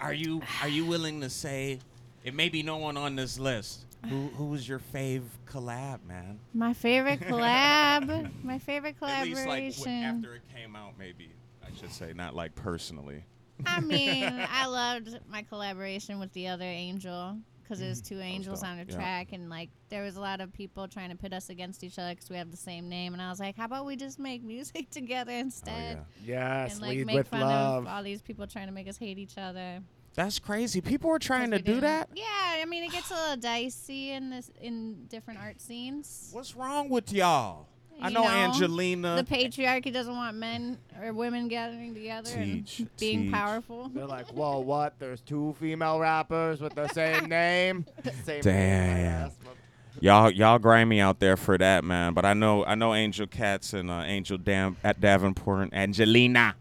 are 0.00 0.14
you 0.14 0.40
are 0.62 0.68
you 0.68 0.86
willing 0.86 1.20
to 1.20 1.28
say 1.28 1.78
it 2.24 2.34
may 2.34 2.48
be 2.48 2.62
no 2.62 2.78
one 2.78 2.96
on 2.96 3.14
this 3.16 3.38
list? 3.38 3.84
Who 4.08 4.28
who 4.28 4.46
was 4.46 4.66
your 4.66 4.78
fave 4.78 5.24
collab, 5.46 6.04
man? 6.06 6.38
My 6.54 6.72
favorite 6.72 7.20
collab. 7.20 8.30
my 8.42 8.58
favorite 8.58 8.98
collaboration. 8.98 9.48
At 9.50 9.60
least 9.60 9.86
like 9.86 9.94
after 9.94 10.34
it 10.36 10.42
came 10.56 10.74
out, 10.74 10.94
maybe 10.98 11.32
I 11.62 11.76
should 11.78 11.92
say, 11.92 12.14
not 12.14 12.34
like 12.34 12.54
personally. 12.54 13.24
I 13.66 13.80
mean, 13.80 14.24
I 14.50 14.66
loved 14.66 15.18
my 15.28 15.42
collaboration 15.42 16.18
with 16.20 16.32
the 16.32 16.46
other 16.46 16.64
angel 16.64 17.36
because 17.68 17.82
it 17.82 17.88
was 17.88 18.00
two 18.00 18.20
angels 18.20 18.62
on 18.62 18.78
a 18.78 18.84
yeah. 18.84 18.94
track, 18.94 19.32
and 19.32 19.50
like 19.50 19.68
there 19.90 20.02
was 20.02 20.16
a 20.16 20.20
lot 20.20 20.40
of 20.40 20.52
people 20.52 20.88
trying 20.88 21.10
to 21.10 21.16
pit 21.16 21.32
us 21.32 21.50
against 21.50 21.84
each 21.84 21.98
other 21.98 22.14
because 22.14 22.30
we 22.30 22.36
have 22.36 22.50
the 22.50 22.56
same 22.56 22.88
name, 22.88 23.12
and 23.12 23.20
I 23.22 23.28
was 23.28 23.38
like, 23.40 23.56
how 23.56 23.66
about 23.66 23.84
we 23.84 23.96
just 23.96 24.18
make 24.18 24.42
music 24.42 24.90
together 24.90 25.32
instead? 25.32 25.98
Oh, 26.00 26.04
yes, 26.24 26.72
And 26.72 26.82
like 26.82 26.90
lead 26.96 27.06
make 27.06 27.16
with 27.16 27.28
fun 27.28 27.40
love. 27.40 27.82
of 27.84 27.88
all 27.88 28.02
these 28.02 28.22
people 28.22 28.46
trying 28.46 28.66
to 28.68 28.72
make 28.72 28.88
us 28.88 28.96
hate 28.96 29.18
each 29.18 29.36
other. 29.36 29.80
That's 30.14 30.38
crazy. 30.38 30.80
People 30.80 31.10
were 31.10 31.18
'cause 31.18 31.26
trying 31.26 31.50
to 31.52 31.58
do 31.58 31.74
didn't- 31.74 31.80
that. 31.82 32.08
Yeah, 32.14 32.24
I 32.60 32.64
mean 32.64 32.82
it 32.84 32.90
gets 32.92 33.10
a 33.10 33.14
little 33.14 33.36
dicey 33.40 34.10
in 34.12 34.30
this 34.30 34.50
in 34.60 35.04
different 35.06 35.38
art 35.40 35.60
scenes. 35.60 36.30
What's 36.32 36.56
wrong 36.56 36.88
with 36.88 37.12
y'all? 37.12 37.68
I 38.00 38.10
know, 38.10 38.22
know, 38.22 38.28
Angelina. 38.28 39.16
The 39.16 39.24
patriarchy 39.34 39.92
doesn't 39.92 40.14
want 40.14 40.36
men 40.36 40.78
or 41.02 41.12
women 41.12 41.48
gathering 41.48 41.94
together 41.94 42.30
Teach, 42.30 42.78
and 42.80 42.96
being 42.96 43.22
teach. 43.24 43.32
powerful. 43.32 43.88
They're 43.92 44.06
like, 44.06 44.28
whoa, 44.32 44.60
what? 44.60 44.98
There's 44.98 45.20
two 45.20 45.56
female 45.58 45.98
rappers 45.98 46.60
with 46.60 46.74
the 46.74 46.88
same 46.88 47.24
name. 47.28 47.86
Same 48.24 48.40
Damn. 48.42 48.54
Name, 48.86 48.96
I 48.96 49.00
asked, 49.24 49.38
but- 49.44 49.54
Y'all, 50.00 50.30
y'all 50.30 50.60
grimy 50.60 51.00
out 51.00 51.18
there 51.18 51.36
for 51.36 51.58
that, 51.58 51.82
man. 51.82 52.14
But 52.14 52.24
I 52.24 52.32
know, 52.32 52.64
I 52.64 52.76
know, 52.76 52.94
Angel 52.94 53.26
Cats 53.26 53.72
and 53.72 53.90
uh, 53.90 54.04
Angel 54.06 54.38
Dam 54.38 54.76
at 54.84 55.00
Davenport 55.00 55.62
and 55.62 55.74
Angelina 55.74 56.54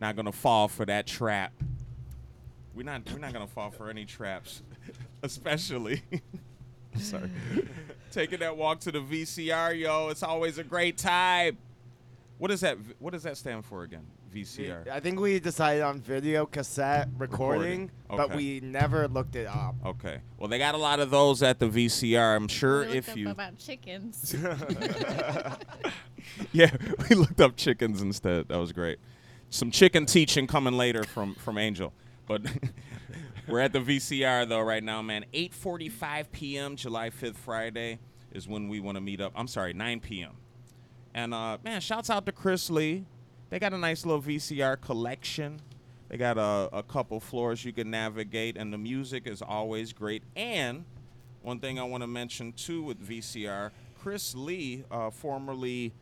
not 0.00 0.16
gonna 0.16 0.32
fall 0.32 0.66
for 0.66 0.84
that 0.84 1.06
trap. 1.06 1.52
We're 2.74 2.82
not, 2.82 3.02
we're 3.12 3.18
not 3.20 3.32
gonna 3.32 3.46
fall 3.46 3.70
for 3.70 3.88
any 3.88 4.04
traps, 4.04 4.62
especially. 5.22 6.02
Sorry, 6.98 7.30
taking 8.10 8.40
that 8.40 8.56
walk 8.56 8.80
to 8.80 8.92
the 8.92 9.00
VCR, 9.00 9.78
yo. 9.78 10.08
It's 10.08 10.22
always 10.22 10.58
a 10.58 10.64
great 10.64 10.98
time. 10.98 11.58
What 12.38 12.48
does 12.48 12.60
that? 12.60 12.78
What 12.98 13.12
does 13.12 13.22
that 13.24 13.36
stand 13.36 13.64
for 13.64 13.82
again? 13.82 14.06
VCR. 14.34 14.88
I 14.88 15.00
think 15.00 15.18
we 15.18 15.40
decided 15.40 15.82
on 15.82 16.00
video 16.00 16.44
cassette 16.44 17.08
recording, 17.16 17.90
Recording, 17.90 17.90
but 18.08 18.20
okay. 18.26 18.36
we 18.36 18.60
never 18.60 19.08
looked 19.08 19.34
it 19.34 19.46
up. 19.46 19.76
Okay. 19.84 20.18
Well, 20.36 20.48
they 20.48 20.58
got 20.58 20.74
a 20.74 20.78
lot 20.78 21.00
of 21.00 21.10
those 21.10 21.42
at 21.42 21.58
the 21.58 21.66
VCR. 21.66 22.36
I'm 22.36 22.48
sure 22.48 22.80
We 22.80 22.86
looked 22.86 22.96
if 22.96 23.08
up 23.10 23.16
you 23.16 23.30
about 23.30 23.56
chickens. 23.56 24.34
Yeah, 26.52 26.70
we 27.08 27.14
looked 27.16 27.40
up 27.40 27.56
chickens 27.56 28.02
instead. 28.02 28.48
That 28.48 28.58
was 28.58 28.72
great. 28.72 28.98
Some 29.50 29.70
chicken 29.70 30.06
teaching 30.06 30.46
coming 30.46 30.74
later 30.74 31.04
from 31.04 31.34
from 31.36 31.56
Angel, 31.56 31.92
but 32.26 32.42
we're 33.48 33.60
at 33.60 33.72
the 33.72 33.80
VCR 33.80 34.48
though 34.48 34.60
right 34.60 34.82
now, 34.82 35.02
man. 35.02 35.24
8:45 35.32 36.26
p.m. 36.32 36.76
July 36.76 37.10
5th, 37.10 37.36
Friday 37.36 37.98
is 38.32 38.48
when 38.48 38.68
we 38.68 38.80
want 38.80 38.96
to 38.96 39.00
meet 39.00 39.20
up. 39.20 39.32
I'm 39.34 39.48
sorry, 39.48 39.72
9 39.72 40.00
p.m. 40.00 40.32
And 41.14 41.32
uh, 41.32 41.58
man, 41.64 41.80
shouts 41.80 42.10
out 42.10 42.26
to 42.26 42.32
Chris 42.32 42.68
Lee. 42.70 43.06
They 43.48 43.58
got 43.58 43.72
a 43.72 43.78
nice 43.78 44.04
little 44.04 44.22
VCR 44.22 44.80
collection. 44.80 45.60
They 46.08 46.16
got 46.16 46.38
a, 46.38 46.68
a 46.72 46.82
couple 46.82 47.18
floors 47.20 47.64
you 47.64 47.72
can 47.72 47.90
navigate, 47.90 48.56
and 48.56 48.72
the 48.72 48.78
music 48.78 49.26
is 49.26 49.42
always 49.42 49.92
great. 49.92 50.22
And 50.36 50.84
one 51.42 51.58
thing 51.58 51.78
I 51.78 51.84
want 51.84 52.02
to 52.02 52.06
mention 52.06 52.52
too 52.52 52.82
with 52.82 53.00
VCR, 53.00 53.70
Chris 54.00 54.34
Lee, 54.34 54.84
uh, 54.90 55.10
formerly 55.10 55.92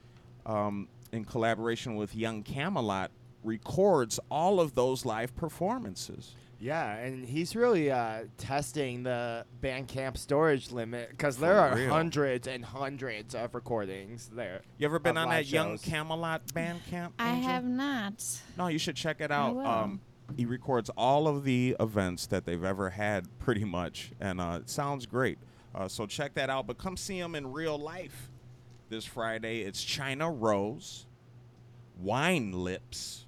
um, 0.46 0.88
in 1.12 1.24
collaboration 1.24 1.96
with 1.96 2.14
Young 2.14 2.42
Camelot, 2.42 3.10
records 3.42 4.18
all 4.30 4.58
of 4.58 4.74
those 4.74 5.04
live 5.04 5.36
performances. 5.36 6.34
Yeah, 6.64 6.94
and 6.94 7.26
he's 7.26 7.54
really 7.54 7.90
uh, 7.90 8.22
testing 8.38 9.02
the 9.02 9.44
Bandcamp 9.62 10.16
storage 10.16 10.72
limit 10.72 11.10
because 11.10 11.36
there 11.36 11.58
are 11.60 11.76
real. 11.76 11.90
hundreds 11.90 12.48
and 12.48 12.64
hundreds 12.64 13.34
of 13.34 13.54
recordings 13.54 14.30
there. 14.34 14.62
You 14.78 14.86
ever 14.86 14.98
been 14.98 15.18
on 15.18 15.28
live 15.28 15.44
that 15.44 15.52
Young. 15.52 15.76
Camelot 15.76 16.46
Bandcamp? 16.54 17.10
I 17.18 17.32
Angel? 17.34 17.50
have 17.50 17.64
not. 17.64 18.24
No, 18.56 18.68
you 18.68 18.78
should 18.78 18.96
check 18.96 19.20
it 19.20 19.30
I 19.30 19.34
out. 19.34 19.54
will. 19.56 19.66
Um, 19.66 20.00
he 20.38 20.46
records 20.46 20.88
all 20.96 21.28
of 21.28 21.44
the 21.44 21.76
events 21.78 22.28
that 22.28 22.46
they've 22.46 22.64
ever 22.64 22.88
had, 22.88 23.26
pretty 23.38 23.64
much, 23.64 24.12
and 24.18 24.40
uh, 24.40 24.60
it 24.62 24.70
sounds 24.70 25.04
great. 25.04 25.36
Uh, 25.74 25.86
so 25.86 26.06
check 26.06 26.32
that 26.32 26.48
out. 26.48 26.66
But 26.66 26.78
come 26.78 26.96
see 26.96 27.18
him 27.18 27.34
in 27.34 27.52
real 27.52 27.76
life 27.76 28.30
this 28.88 29.04
Friday. 29.04 29.60
It's 29.60 29.84
China 29.84 30.30
Rose, 30.30 31.04
Wine 32.00 32.52
Lips, 32.52 33.26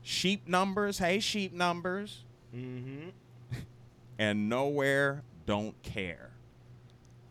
Sheep 0.00 0.48
Numbers. 0.48 0.96
Hey, 1.00 1.20
Sheep 1.20 1.52
Numbers, 1.52 2.24
Mm-hmm. 2.54 3.08
and 4.18 4.48
Nowhere 4.48 5.22
Don't 5.46 5.80
Care. 5.82 6.30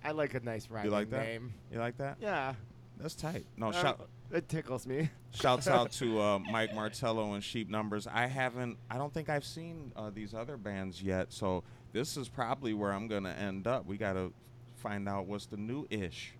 I 0.03 0.11
like 0.11 0.35
a 0.35 0.39
nice 0.39 0.69
rhyming 0.69 0.91
like 0.91 1.09
that? 1.09 1.25
name. 1.25 1.53
You 1.71 1.79
like 1.79 1.97
that? 1.97 2.17
Yeah. 2.21 2.53
That's 2.99 3.15
tight. 3.15 3.45
No, 3.57 3.69
Uh, 3.69 3.71
shout 3.71 4.09
It 4.31 4.47
tickles 4.47 4.85
me. 4.87 5.09
Shouts 5.31 5.67
out 5.67 5.91
to 5.93 6.19
uh, 6.21 6.39
Mike 6.51 6.73
Martello 6.73 7.33
and 7.33 7.43
Sheep 7.43 7.69
Numbers. 7.69 8.07
I 8.07 8.27
haven't, 8.27 8.77
I 8.89 8.97
don't 8.97 9.13
think 9.13 9.29
I've 9.29 9.43
seen 9.45 9.91
uh, 9.95 10.11
these 10.13 10.33
other 10.33 10.57
bands 10.57 11.01
yet, 11.01 11.33
so 11.33 11.63
this 11.91 12.15
is 12.17 12.29
probably 12.29 12.73
where 12.73 12.91
I'm 12.93 13.07
gonna 13.07 13.31
end 13.31 13.67
up. 13.67 13.85
We 13.85 13.97
gotta 13.97 14.31
find 14.75 15.09
out 15.09 15.25
what's 15.27 15.45
the 15.47 15.57
new 15.57 15.87
ish. 15.89 16.33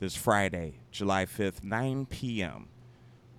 This 0.00 0.14
Friday, 0.16 0.80
July 0.90 1.26
5th, 1.26 1.62
9 1.62 2.06
p.m. 2.06 2.68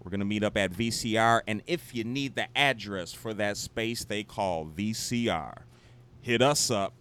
We're 0.03 0.09
gonna 0.11 0.25
meet 0.25 0.43
up 0.43 0.57
at 0.57 0.71
VCR, 0.71 1.41
and 1.47 1.61
if 1.67 1.93
you 1.93 2.03
need 2.03 2.35
the 2.35 2.47
address 2.57 3.13
for 3.13 3.33
that 3.35 3.55
space 3.57 4.03
they 4.03 4.23
call 4.23 4.65
VCR, 4.65 5.59
hit 6.21 6.41
us 6.41 6.71
up, 6.71 6.93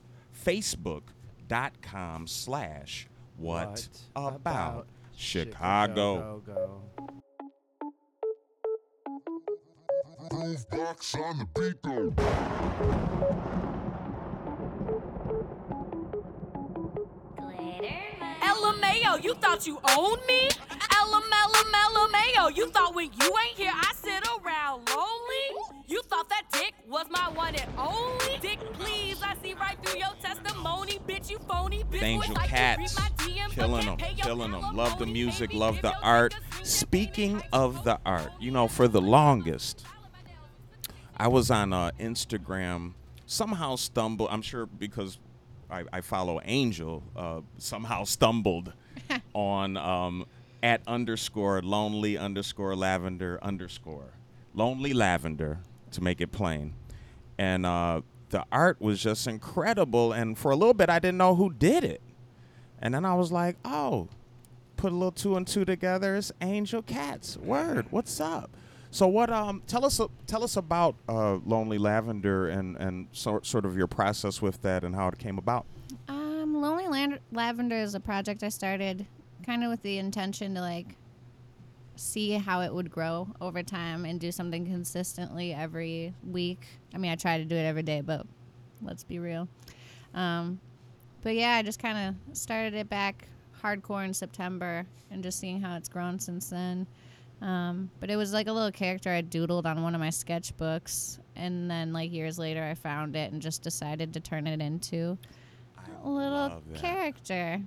Facebook.com 0.44 2.26
slash 2.26 3.08
what 3.36 3.88
about 4.14 4.86
Chicago. 5.16 6.42
Chicago? 6.44 6.82
Groove 10.28 10.68
box 10.70 11.14
on 11.14 11.38
the 11.38 11.46
beat 11.58 11.82
though. 11.82 13.39
LMAO, 19.10 19.24
you 19.24 19.34
thought 19.34 19.66
you 19.66 19.78
owned 19.96 20.20
me? 20.26 20.48
LMLMLMAO, 20.90 22.56
you 22.56 22.68
thought 22.70 22.94
when 22.94 23.06
you 23.06 23.34
ain't 23.46 23.56
here 23.56 23.72
I 23.74 23.92
sit 23.96 24.26
around 24.28 24.88
lonely? 24.88 25.74
You 25.86 26.02
thought 26.02 26.28
that 26.28 26.44
dick 26.52 26.74
was 26.88 27.06
my 27.10 27.28
one 27.30 27.54
and 27.56 27.70
only? 27.76 28.38
Dick, 28.40 28.58
please, 28.74 29.20
I 29.22 29.34
see 29.42 29.54
right 29.54 29.76
through 29.84 29.98
your 29.98 30.12
testimony, 30.20 31.00
bitch, 31.08 31.30
you 31.30 31.38
phony, 31.48 31.82
bitch. 31.90 32.02
Angel 32.02 32.34
like 32.34 32.48
Cats, 32.48 32.96
read 32.96 33.02
my 33.02 33.24
DMs, 33.24 33.46
but 33.46 33.54
killing 33.54 33.86
them, 33.86 33.96
can't 33.96 34.00
pay 34.00 34.16
your 34.16 34.26
killing 34.26 34.52
them. 34.52 34.76
Love 34.76 34.98
the 34.98 35.06
music, 35.06 35.50
Baby, 35.50 35.58
love 35.58 35.82
the 35.82 35.98
art. 36.00 36.34
Speaking 36.62 37.42
of 37.52 37.84
the 37.84 37.98
art, 38.06 38.30
you 38.38 38.50
know, 38.50 38.68
for 38.68 38.86
the 38.86 39.00
longest, 39.00 39.84
I 41.16 41.28
was 41.28 41.50
on 41.50 41.72
uh, 41.72 41.90
Instagram. 41.98 42.94
Somehow 43.26 43.76
stumbled. 43.76 44.28
I'm 44.32 44.42
sure 44.42 44.66
because 44.66 45.18
I, 45.70 45.84
I 45.92 46.00
follow 46.00 46.40
Angel. 46.44 47.02
Uh, 47.14 47.40
somehow 47.58 48.04
stumbled 48.04 48.72
on 49.34 49.76
um, 49.76 50.26
at 50.62 50.82
underscore 50.86 51.62
lonely 51.62 52.16
underscore 52.18 52.76
lavender 52.76 53.38
underscore 53.42 54.12
lonely 54.54 54.92
lavender 54.92 55.60
to 55.92 56.02
make 56.02 56.20
it 56.20 56.32
plain, 56.32 56.74
and 57.38 57.66
uh, 57.66 58.00
the 58.30 58.44
art 58.52 58.80
was 58.80 59.02
just 59.02 59.26
incredible. 59.26 60.12
And 60.12 60.38
for 60.38 60.50
a 60.50 60.56
little 60.56 60.74
bit, 60.74 60.88
I 60.88 60.98
didn't 60.98 61.18
know 61.18 61.34
who 61.34 61.52
did 61.52 61.84
it, 61.84 62.00
and 62.80 62.94
then 62.94 63.04
I 63.04 63.14
was 63.14 63.32
like, 63.32 63.56
oh, 63.64 64.08
put 64.76 64.92
a 64.92 64.94
little 64.94 65.12
two 65.12 65.36
and 65.36 65.46
two 65.46 65.64
together. 65.64 66.16
It's 66.16 66.32
Angel 66.40 66.82
Cats. 66.82 67.36
Word. 67.36 67.86
What's 67.90 68.20
up? 68.20 68.50
So 68.90 69.06
what? 69.06 69.30
Um, 69.30 69.62
tell 69.66 69.84
us. 69.84 70.00
Tell 70.26 70.42
us 70.42 70.56
about 70.56 70.96
uh, 71.08 71.38
Lonely 71.46 71.78
Lavender 71.78 72.48
and 72.48 72.76
and 72.76 73.06
sort 73.12 73.46
sort 73.46 73.64
of 73.64 73.76
your 73.76 73.86
process 73.86 74.42
with 74.42 74.62
that 74.62 74.82
and 74.82 74.94
how 74.94 75.08
it 75.08 75.18
came 75.18 75.38
about. 75.38 75.64
Um, 76.08 76.19
Lonely 76.60 76.88
Land- 76.88 77.20
Lavender 77.32 77.76
is 77.76 77.94
a 77.94 78.00
project 78.00 78.42
I 78.42 78.50
started 78.50 79.06
kind 79.46 79.64
of 79.64 79.70
with 79.70 79.82
the 79.82 79.96
intention 79.96 80.54
to 80.54 80.60
like 80.60 80.96
see 81.96 82.32
how 82.32 82.60
it 82.60 82.72
would 82.72 82.90
grow 82.90 83.28
over 83.40 83.62
time 83.62 84.04
and 84.04 84.20
do 84.20 84.30
something 84.30 84.66
consistently 84.66 85.54
every 85.54 86.14
week. 86.22 86.66
I 86.94 86.98
mean, 86.98 87.10
I 87.10 87.16
try 87.16 87.38
to 87.38 87.44
do 87.44 87.56
it 87.56 87.64
every 87.64 87.82
day, 87.82 88.02
but 88.02 88.26
let's 88.82 89.04
be 89.04 89.18
real. 89.18 89.48
Um, 90.14 90.60
but 91.22 91.34
yeah, 91.34 91.52
I 91.52 91.62
just 91.62 91.80
kind 91.80 92.14
of 92.30 92.36
started 92.36 92.74
it 92.74 92.90
back 92.90 93.26
hardcore 93.62 94.04
in 94.04 94.12
September 94.12 94.86
and 95.10 95.22
just 95.22 95.38
seeing 95.38 95.60
how 95.60 95.76
it's 95.76 95.88
grown 95.88 96.18
since 96.18 96.50
then. 96.50 96.86
Um, 97.40 97.90
but 98.00 98.10
it 98.10 98.16
was 98.16 98.34
like 98.34 98.48
a 98.48 98.52
little 98.52 98.70
character 98.70 99.10
I 99.10 99.22
doodled 99.22 99.64
on 99.64 99.82
one 99.82 99.94
of 99.94 100.00
my 100.00 100.08
sketchbooks, 100.08 101.18
and 101.36 101.70
then 101.70 101.90
like 101.90 102.12
years 102.12 102.38
later, 102.38 102.62
I 102.62 102.74
found 102.74 103.16
it 103.16 103.32
and 103.32 103.40
just 103.40 103.62
decided 103.62 104.12
to 104.12 104.20
turn 104.20 104.46
it 104.46 104.60
into 104.60 105.16
little 106.08 106.62
that. 106.72 106.80
character. 106.80 107.60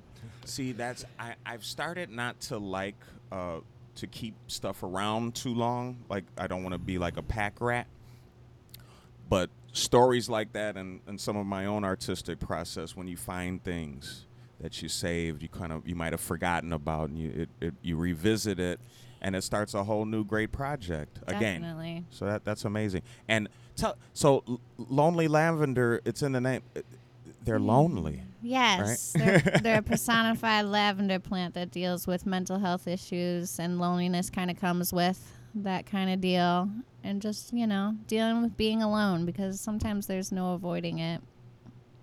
See, 0.45 0.71
that's 0.71 1.05
I, 1.19 1.35
I've 1.45 1.63
started 1.63 2.09
not 2.09 2.39
to 2.41 2.57
like 2.57 2.95
uh, 3.31 3.59
to 3.95 4.07
keep 4.07 4.35
stuff 4.47 4.83
around 4.83 5.35
too 5.35 5.53
long. 5.53 5.97
Like 6.09 6.25
I 6.37 6.47
don't 6.47 6.63
want 6.63 6.73
to 6.73 6.79
be 6.79 6.97
like 6.97 7.17
a 7.17 7.21
pack 7.21 7.59
rat. 7.59 7.87
But 9.29 9.49
stories 9.71 10.29
like 10.29 10.53
that 10.53 10.77
and, 10.77 11.01
and 11.07 11.19
some 11.19 11.37
of 11.37 11.45
my 11.45 11.65
own 11.65 11.83
artistic 11.83 12.39
process, 12.39 12.95
when 12.95 13.07
you 13.07 13.17
find 13.17 13.63
things 13.63 14.25
that 14.59 14.81
you 14.81 14.89
saved, 14.89 15.41
you 15.41 15.49
kind 15.49 15.71
of 15.73 15.87
you 15.87 15.95
might 15.95 16.13
have 16.13 16.21
forgotten 16.21 16.73
about, 16.73 17.09
and 17.09 17.17
you 17.17 17.29
it, 17.29 17.49
it, 17.67 17.73
you 17.81 17.97
revisit 17.97 18.59
it, 18.59 18.79
and 19.21 19.35
it 19.35 19.43
starts 19.43 19.73
a 19.73 19.83
whole 19.83 20.05
new 20.05 20.23
great 20.23 20.51
project 20.51 21.19
again. 21.27 21.61
Definitely. 21.61 22.05
So 22.09 22.25
that 22.25 22.45
that's 22.45 22.65
amazing. 22.65 23.01
And 23.27 23.49
tell 23.75 23.97
so 24.13 24.43
L- 24.47 24.61
lonely 24.77 25.27
lavender. 25.27 26.01
It's 26.05 26.21
in 26.21 26.31
the 26.33 26.41
name. 26.41 26.61
uh, 26.75 26.81
They're 27.43 27.60
mm. 27.60 27.67
lonely. 27.67 28.23
Yes, 28.41 29.13
they're, 29.13 29.39
they're 29.39 29.79
a 29.79 29.82
personified 29.84 30.65
lavender 30.65 31.19
plant 31.19 31.53
that 31.53 31.71
deals 31.71 32.06
with 32.06 32.25
mental 32.25 32.60
health 32.60 32.88
issues 32.88 33.60
and 33.60 33.79
loneliness. 33.79 34.29
Kind 34.29 34.51
of 34.51 34.60
comes 34.60 34.91
with 34.91 35.21
that 35.56 35.86
kind 35.86 36.10
of 36.12 36.19
deal, 36.19 36.69
and 37.03 37.21
just 37.21 37.53
you 37.53 37.67
know 37.67 37.95
dealing 38.08 38.43
with 38.43 38.58
being 38.58 38.82
alone 38.82 39.25
because 39.25 39.60
sometimes 39.60 40.08
there's 40.08 40.32
no 40.32 40.53
avoiding 40.53 40.99
it. 40.99 41.21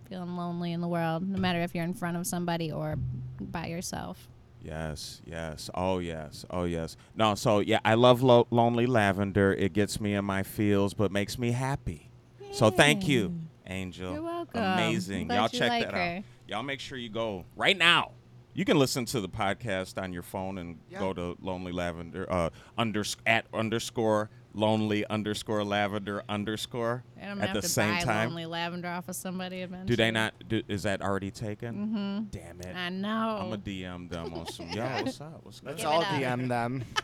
Feeling 0.09 0.37
lonely 0.37 0.73
in 0.73 0.81
the 0.81 0.89
world, 0.89 1.29
no 1.29 1.39
matter 1.39 1.61
if 1.61 1.73
you're 1.73 1.85
in 1.85 1.95
front 1.95 2.17
of 2.17 2.27
somebody 2.27 2.73
or 2.73 2.97
by 3.41 3.67
yourself. 3.67 4.29
Yes, 4.63 5.23
yes. 5.25 5.71
Oh, 5.75 6.01
yes. 6.01 6.45
Oh, 6.51 6.65
yes. 6.65 6.97
No, 7.15 7.35
so 7.35 7.61
yeah, 7.61 7.79
I 7.85 7.95
love 7.95 8.23
lo- 8.23 8.47
Lonely 8.51 8.87
Lavender. 8.87 9.53
It 9.53 9.73
gets 9.73 10.01
me 10.01 10.15
in 10.15 10.25
my 10.25 10.43
feels, 10.43 10.95
but 10.95 11.11
makes 11.11 11.39
me 11.39 11.53
happy. 11.53 12.11
So 12.53 12.71
thank 12.71 13.07
you, 13.07 13.41
Angel. 13.71 14.13
You're 14.15 14.23
welcome. 14.23 14.61
Amazing. 14.63 15.29
Glad 15.29 15.37
Y'all 15.37 15.49
you 15.53 15.59
check 15.59 15.71
like 15.71 15.85
that 15.85 15.95
her. 15.95 16.01
out. 16.19 16.23
Y'all 16.49 16.63
make 16.63 16.81
sure 16.81 16.99
you 16.99 17.09
go 17.09 17.45
right 17.57 17.77
now. 17.79 18.13
You 18.53 18.65
can 18.65 18.79
listen 18.79 19.05
to 19.07 19.21
the 19.21 19.29
podcast 19.29 20.03
on 20.03 20.13
your 20.13 20.25
phone 20.25 20.59
and 20.59 20.79
Yeah. 20.91 20.99
go 20.99 21.13
to 21.13 21.37
Lonely 21.41 21.71
Lavender 21.71 22.27
uh, 22.31 22.51
unders- 22.77 23.17
at 23.25 23.47
underscore 23.55 24.29
Lonely 24.53 25.07
underscore 25.07 25.63
Lavender 25.63 26.25
underscore 26.29 27.05
And 27.17 27.31
I'm 27.31 27.37
gonna 27.37 27.43
at 27.43 27.49
have 27.51 27.55
the 27.55 27.61
to 27.63 27.69
same 27.69 27.95
buy 27.99 28.01
time. 28.01 28.29
lonely 28.31 28.47
lavender 28.47 28.89
off 28.89 29.09
of 29.09 29.15
somebody 29.15 29.61
eventually. 29.61 29.87
Do 29.87 29.95
they 29.95 30.11
not? 30.11 30.35
Do, 30.49 30.61
is 30.67 30.83
that 30.83 31.01
already 31.01 31.31
taken? 31.31 31.75
Mm-hmm. 31.77 32.25
Damn 32.37 32.61
it. 32.63 32.75
I 32.77 32.89
know. 32.89 33.39
I'm 33.43 33.53
a 33.53 33.57
DM 33.59 34.11
them 34.11 34.35
on 34.35 34.47
some. 34.49 34.69
Yo, 34.73 34.85
what's 34.85 35.21
up? 35.21 35.39
What's 35.45 35.61
good? 35.61 35.69
Let's 35.71 35.85
all. 35.85 36.03
DM 36.03 36.49
them. 36.49 36.85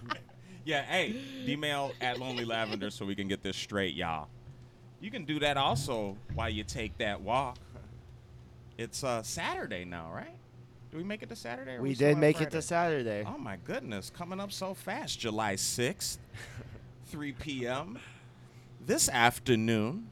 Yeah, 0.65 0.83
hey, 0.83 1.15
email 1.47 1.93
at 2.01 2.19
Lonely 2.19 2.45
Lavender 2.45 2.91
so 2.91 3.07
we 3.07 3.15
can 3.15 3.29
get 3.29 3.41
this 3.41 3.57
straight, 3.57 3.95
y'all. 3.95 4.27
You 5.01 5.11
can 5.11 5.25
do 5.25 5.39
that 5.41 5.57
also 5.57 6.17
while 6.35 6.49
you 6.51 6.65
take 6.65 6.97
that 6.99 7.21
walk. 7.21 7.59
It's 8.79 9.05
uh, 9.05 9.23
Saturday 9.23 9.85
now, 9.85 10.11
right? 10.13 10.37
Do 10.91 10.99
we 10.99 11.05
make 11.05 11.23
it 11.23 11.29
to 11.29 11.37
Saturday? 11.37 11.75
or 11.77 11.83
We 11.83 11.95
still 11.95 12.11
did 12.11 12.19
make 12.19 12.41
it 12.41 12.51
to 12.53 12.63
Saturday. 12.63 13.25
Oh 13.27 13.39
my 13.39 13.57
goodness, 13.65 14.11
coming 14.11 14.41
up 14.41 14.53
so 14.53 14.75
fast. 14.75 15.19
July 15.19 15.55
6th, 15.55 16.19
3 17.07 17.33
p.m. 17.33 17.99
This 18.85 19.09
afternoon. 19.09 20.09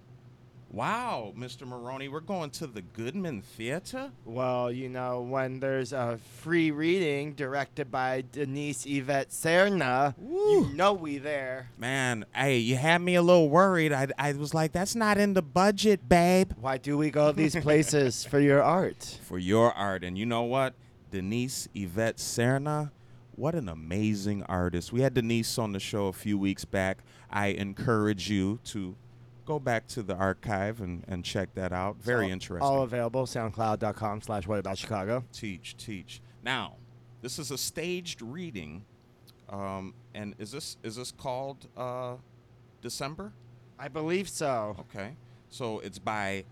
Wow, 0.75 1.33
Mr. 1.39 1.69
Maroney, 1.69 2.09
we're 2.09 2.19
going 2.19 2.51
to 2.51 2.67
the 2.67 2.83
Goodman 2.83 3.43
Theater? 3.43 4.11
Well, 4.25 4.73
you 4.73 4.89
know, 4.89 5.21
when 5.21 5.61
there's 5.61 5.93
a 5.93 6.19
free 6.41 6.73
reading 6.73 7.35
directed 7.35 7.93
by 7.93 8.25
Denise 8.33 8.85
Yvette 8.85 9.29
Serna, 9.29 10.17
you 10.21 10.69
know 10.75 10.93
we 10.93 11.19
there. 11.19 11.71
Man, 11.79 12.25
hey, 12.35 12.59
you 12.59 12.75
had 12.75 13.03
me 13.03 13.15
a 13.15 13.23
little 13.23 13.49
worried. 13.49 13.93
I, 13.93 14.09
I 14.19 14.33
was 14.33 14.53
like, 14.53 14.73
that's 14.73 14.97
not 14.97 15.17
in 15.17 15.35
the 15.35 15.43
budget, 15.43 16.09
babe. 16.09 16.51
Why 16.61 16.79
do 16.79 16.99
we 16.99 17.09
go 17.09 17.31
these 17.31 17.55
places 17.55 18.25
for 18.25 18.41
your 18.41 18.61
art? 18.61 19.21
for 19.23 19.39
your 19.39 19.73
art. 19.75 20.03
And 20.03 20.19
you 20.19 20.27
know 20.27 20.43
what? 20.43 20.75
Denise 21.13 21.69
Yvette 21.73 22.17
Serna, 22.17 22.91
what 23.37 23.55
an 23.55 23.69
amazing 23.69 24.43
artist. 24.45 24.93
We 24.93 25.03
had 25.03 25.15
Denise 25.15 25.57
on 25.57 25.71
the 25.71 25.79
show 25.79 26.09
a 26.09 26.13
few 26.13 26.37
weeks 26.37 26.65
back. 26.65 26.99
I 27.31 27.49
encourage 27.49 28.29
you 28.29 28.59
to 28.65 28.97
go 29.45 29.59
back 29.59 29.87
to 29.89 30.03
the 30.03 30.15
archive 30.15 30.81
and, 30.81 31.05
and 31.09 31.25
check 31.25 31.55
that 31.55 31.73
out. 31.73 31.97
Very 31.97 32.27
all, 32.27 32.33
interesting. 32.33 32.63
All 32.67 32.83
available, 32.83 33.27
soundcloud.com 33.27 34.23
slash 34.23 34.47
what 34.47 34.59
about 34.59 34.79
Chicago. 34.79 35.25
teach, 35.33 35.77
teach. 35.77 36.21
Now, 36.43 36.75
this 37.23 37.39
is 37.39 37.51
a 37.51 37.59
staged 37.59 38.23
reading. 38.23 38.85
Um, 39.49 39.95
and 40.15 40.35
is 40.39 40.51
this 40.53 40.77
is 40.83 40.97
this 40.97 41.13
called 41.13 41.69
uh, 41.77 42.15
December? 42.81 43.33
I 43.79 43.89
believe 43.89 44.29
so. 44.29 44.77
Okay. 44.81 45.17
So 45.51 45.81
it's 45.81 45.99
by 45.99 46.45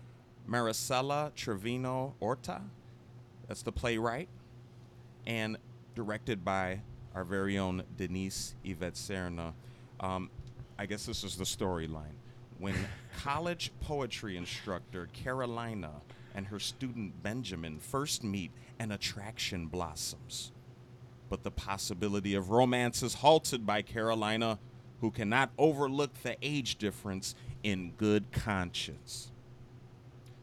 Marisela 0.49 1.33
Trevino 1.35 2.15
Orta. 2.19 2.61
That's 3.47 3.63
the 3.63 3.71
playwright. 3.71 4.29
And 5.25 5.57
directed 5.95 6.43
by 6.43 6.81
our 7.15 7.23
very 7.23 7.57
own 7.57 7.83
Denise 7.97 8.55
Yvette 8.63 8.95
Serna. 8.95 9.53
Um, 9.99 10.29
I 10.77 10.85
guess 10.85 11.05
this 11.05 11.23
is 11.23 11.35
the 11.35 11.43
storyline. 11.43 12.15
When 12.63 12.87
college 13.17 13.73
poetry 13.81 14.37
instructor 14.37 15.09
Carolina 15.11 15.91
and 16.33 16.47
her 16.47 16.59
student 16.59 17.21
Benjamin 17.21 17.77
first 17.77 18.23
meet, 18.23 18.51
an 18.79 18.93
attraction 18.93 19.67
blossoms. 19.67 20.53
but 21.29 21.43
the 21.43 21.51
possibility 21.51 22.35
of 22.35 22.51
romance 22.51 23.03
is 23.03 23.15
halted 23.15 23.65
by 23.65 23.81
Carolina, 23.81 24.59
who 25.01 25.11
cannot 25.11 25.51
overlook 25.57 26.13
the 26.23 26.37
age 26.41 26.77
difference 26.77 27.35
in 27.63 27.91
good 27.97 28.31
conscience. 28.31 29.29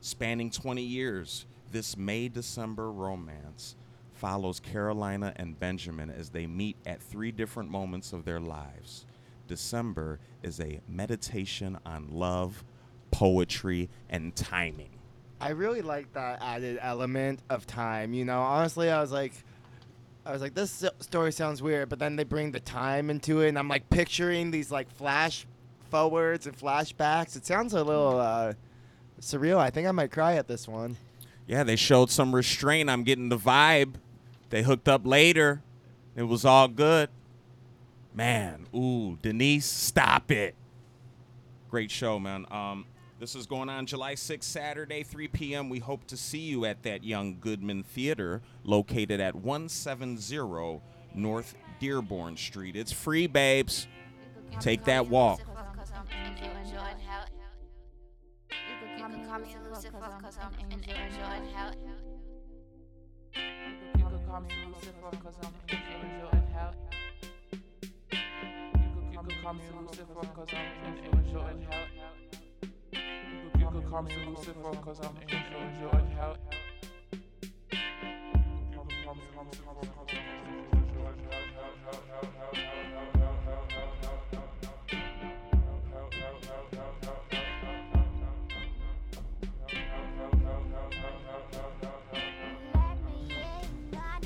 Spanning 0.02 0.50
20 0.50 0.82
years, 0.82 1.46
this 1.72 1.96
May 1.96 2.28
December 2.28 2.92
romance 2.92 3.76
follows 4.12 4.60
Carolina 4.60 5.32
and 5.36 5.58
Benjamin 5.58 6.10
as 6.10 6.28
they 6.28 6.46
meet 6.46 6.76
at 6.84 7.00
three 7.00 7.32
different 7.32 7.70
moments 7.70 8.12
of 8.12 8.26
their 8.26 8.40
lives. 8.40 9.06
December 9.50 10.20
is 10.44 10.60
a 10.60 10.80
meditation 10.88 11.76
on 11.84 12.06
love, 12.12 12.62
poetry, 13.10 13.90
and 14.08 14.34
timing. 14.36 14.90
I 15.40 15.50
really 15.50 15.82
like 15.82 16.12
that 16.12 16.40
added 16.40 16.78
element 16.80 17.40
of 17.50 17.66
time. 17.66 18.14
You 18.14 18.24
know, 18.24 18.40
honestly, 18.40 18.90
I 18.90 19.00
was 19.00 19.10
like, 19.10 19.32
I 20.24 20.32
was 20.32 20.40
like, 20.40 20.54
this 20.54 20.84
story 21.00 21.32
sounds 21.32 21.60
weird, 21.60 21.88
but 21.88 21.98
then 21.98 22.14
they 22.14 22.22
bring 22.22 22.52
the 22.52 22.60
time 22.60 23.10
into 23.10 23.40
it, 23.40 23.48
and 23.48 23.58
I'm 23.58 23.66
like 23.66 23.90
picturing 23.90 24.52
these 24.52 24.70
like 24.70 24.88
flash 24.88 25.46
forwards 25.90 26.46
and 26.46 26.56
flashbacks. 26.56 27.34
It 27.34 27.44
sounds 27.44 27.72
a 27.72 27.82
little 27.82 28.20
uh, 28.20 28.52
surreal. 29.20 29.56
I 29.56 29.70
think 29.70 29.88
I 29.88 29.90
might 29.90 30.12
cry 30.12 30.34
at 30.34 30.46
this 30.46 30.68
one. 30.68 30.96
Yeah, 31.48 31.64
they 31.64 31.74
showed 31.74 32.10
some 32.10 32.32
restraint. 32.36 32.88
I'm 32.88 33.02
getting 33.02 33.30
the 33.30 33.38
vibe. 33.38 33.94
They 34.50 34.62
hooked 34.62 34.88
up 34.88 35.04
later. 35.04 35.62
It 36.14 36.22
was 36.22 36.44
all 36.44 36.68
good. 36.68 37.08
Man, 38.12 38.66
ooh, 38.74 39.16
Denise, 39.22 39.66
stop 39.66 40.30
it. 40.30 40.54
Great 41.70 41.90
show, 41.90 42.18
man. 42.18 42.44
Um, 42.50 42.84
this 43.20 43.36
is 43.36 43.46
going 43.46 43.68
on 43.68 43.86
July 43.86 44.14
6th, 44.14 44.42
Saturday, 44.42 45.02
3 45.02 45.28
p.m. 45.28 45.68
We 45.68 45.78
hope 45.78 46.06
to 46.08 46.16
see 46.16 46.40
you 46.40 46.64
at 46.64 46.82
that 46.82 47.04
Young 47.04 47.38
Goodman 47.38 47.84
Theater 47.84 48.42
located 48.64 49.20
at 49.20 49.36
170 49.36 50.80
North 51.14 51.54
Dearborn 51.78 52.36
Street. 52.36 52.76
It's 52.76 52.92
free, 52.92 53.26
babes. 53.26 53.86
Take 54.58 54.84
that 54.84 55.06
walk. 55.08 55.40
Call 69.42 69.54
me 69.54 69.62
Lucifer, 69.86 70.26
cause 70.34 70.48
I'm 70.52 70.58
an 70.84 70.98
angel 71.04 71.46
in 71.46 71.62
hell. 71.62 71.86
You 73.58 73.68
could 73.72 73.86
call 73.90 74.02
me 74.02 74.12
Lucifer, 74.26 74.74
cause 74.82 75.00
I'm 75.00 75.16
an 75.16 75.22
angel 75.30 75.90
in 75.98 76.06
hell. 76.10 76.36
You 77.72 77.78
could 78.86 79.04
call 79.04 79.14
me 79.14 79.22
Lucifer, 79.36 79.64
cause 79.96 80.08
I'm 80.10 80.20
an 80.20 80.50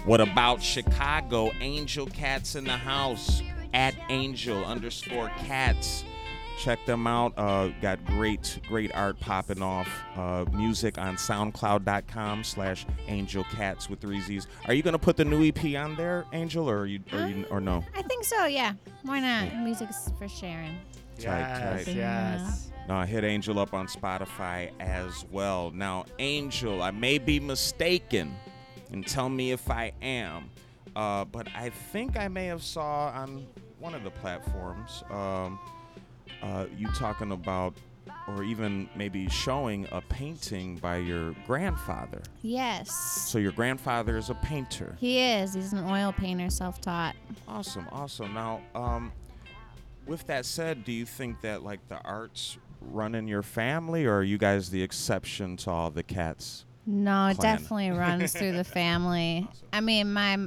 What 0.05 0.20
about 0.20 0.62
Chicago? 0.62 1.50
Angel 1.61 2.07
Cats 2.07 2.57
in 2.57 2.64
the 2.64 2.72
house 2.72 3.40
at 3.75 3.95
Angel 4.09 4.65
underscore 4.65 5.29
Cats. 5.41 6.05
Check 6.57 6.87
them 6.87 7.07
out. 7.07 7.35
Uh, 7.37 7.69
got 7.83 8.05
great, 8.07 8.61
great 8.69 8.95
art 8.95 9.19
popping 9.19 9.61
off. 9.61 9.89
Uh, 10.17 10.45
music 10.53 10.99
on 10.99 11.17
SoundCloud.com 11.17 12.45
slash 12.45 12.87
Angel 13.09 13.45
Cats 13.45 13.91
with 13.91 14.01
three 14.01 14.21
Z's. 14.21 14.47
Are 14.67 14.73
you 14.73 14.83
gonna 14.83 14.99
put 14.99 15.17
the 15.17 15.25
new 15.25 15.47
EP 15.47 15.77
on 15.77 15.97
there, 15.97 16.25
Angel, 16.33 16.71
or 16.71 16.79
are 16.79 16.87
you, 16.87 17.01
or, 17.13 17.27
you, 17.27 17.45
or 17.51 17.61
no? 17.61 17.85
I 17.95 18.03
think 18.03 18.25
so. 18.25 18.47
Yeah. 18.47 18.75
Why 19.03 19.19
not? 19.21 19.57
Music's 19.59 20.11
for 20.17 20.29
sharing. 20.29 20.79
Tight, 21.19 21.39
yes, 21.39 21.85
tight. 21.85 21.95
yes. 21.97 22.71
No, 22.89 22.97
I 22.97 23.07
hit 23.07 23.25
Angel 23.25 23.59
up 23.59 23.75
on 23.75 23.87
Spotify 23.87 24.71
as 24.79 25.25
well. 25.31 25.71
Now, 25.73 26.05
Angel, 26.19 26.83
I 26.83 26.91
may 26.91 27.19
be 27.19 27.41
mistaken, 27.41 28.35
and 28.93 29.07
tell 29.07 29.29
me 29.29 29.53
if 29.53 29.71
I 29.71 29.93
am, 30.03 30.51
uh, 30.95 31.25
but 31.25 31.49
I 31.57 31.71
think 31.71 32.17
I 32.17 32.29
may 32.29 32.47
have 32.47 32.63
saw 32.63 33.09
on 33.09 33.47
one 33.85 33.94
of 33.94 34.03
the 34.03 34.11
platforms 34.11 35.05
um, 35.11 35.59
uh, 36.42 36.64
you 36.75 36.88
talking 36.92 37.33
about, 37.33 37.75
or 38.27 38.42
even 38.42 38.88
maybe 38.97 39.29
showing 39.29 39.87
a 39.92 40.01
painting 40.01 40.77
by 40.77 40.97
your 40.97 41.33
grandfather. 41.47 42.23
Yes. 42.40 42.90
So 43.29 43.37
your 43.37 43.53
grandfather 43.53 44.16
is 44.16 44.31
a 44.31 44.35
painter. 44.37 44.97
He 44.99 45.20
is. 45.20 45.53
He's 45.53 45.75
an 45.75 45.85
oil 45.85 46.12
painter, 46.12 46.49
self-taught. 46.49 47.14
Awesome, 47.47 47.87
awesome. 47.92 48.33
Now, 48.33 48.62
um, 48.75 49.12
with 50.07 50.27
that 50.29 50.47
said, 50.47 50.85
do 50.85 50.92
you 50.92 51.05
think 51.05 51.42
that 51.42 51.62
like 51.62 51.87
the 51.90 52.01
arts 52.07 52.57
run 52.81 53.14
in 53.14 53.29
your 53.29 53.42
family, 53.42 54.07
or 54.07 54.16
are 54.16 54.23
you 54.23 54.38
guys 54.38 54.70
the 54.70 54.83
exception 54.83 55.59
to 55.59 55.70
all 55.70 55.90
the 55.90 56.03
cats? 56.03 56.64
No, 56.87 57.27
it 57.27 57.38
definitely 57.38 57.90
runs 57.90 58.33
through 58.33 58.53
the 58.53 58.64
family. 58.81 59.47
Awesome. 59.47 59.68
I 59.75 59.81
mean, 59.83 60.11
my 60.11 60.38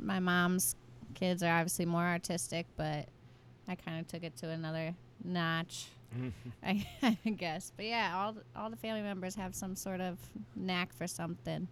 my 0.00 0.18
mom's 0.18 0.74
kids 1.16 1.42
are 1.42 1.50
obviously 1.52 1.84
more 1.86 2.04
artistic, 2.04 2.66
but 2.76 3.08
I 3.66 3.74
kind 3.74 3.98
of 4.00 4.06
took 4.06 4.22
it 4.22 4.36
to 4.38 4.48
another 4.50 4.94
notch. 5.24 5.86
I, 6.62 6.86
I 7.24 7.30
guess, 7.30 7.72
but 7.76 7.86
yeah, 7.86 8.12
all 8.16 8.32
the, 8.34 8.42
all 8.54 8.70
the 8.70 8.76
family 8.76 9.02
members 9.02 9.34
have 9.34 9.54
some 9.54 9.74
sort 9.74 10.00
of 10.00 10.18
knack 10.54 10.92
for 10.92 11.06
something. 11.08 11.66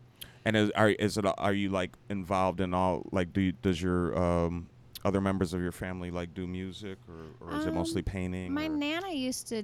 And 0.44 0.57
is 0.57 0.70
are 0.72 0.90
is 0.90 1.16
it 1.16 1.24
are 1.38 1.52
you 1.52 1.68
like 1.70 1.92
involved 2.11 2.61
in 2.61 2.74
all 2.74 3.07
like 3.12 3.33
do 3.33 3.40
you, 3.40 3.52
does 3.52 3.80
your 3.80 4.16
um 4.18 4.66
other 5.04 5.20
members 5.20 5.54
of 5.54 5.61
your 5.62 5.72
family 5.72 6.11
like 6.11 6.35
do 6.35 6.46
music 6.46 6.98
or, 7.09 7.46
or 7.48 7.59
is 7.59 7.64
it 7.66 7.68
Um, 7.70 7.74
mostly 7.76 8.02
painting? 8.02 8.52
My 8.52 8.66
or- 8.66 8.70
nana 8.76 9.12
used 9.12 9.46
to 9.48 9.62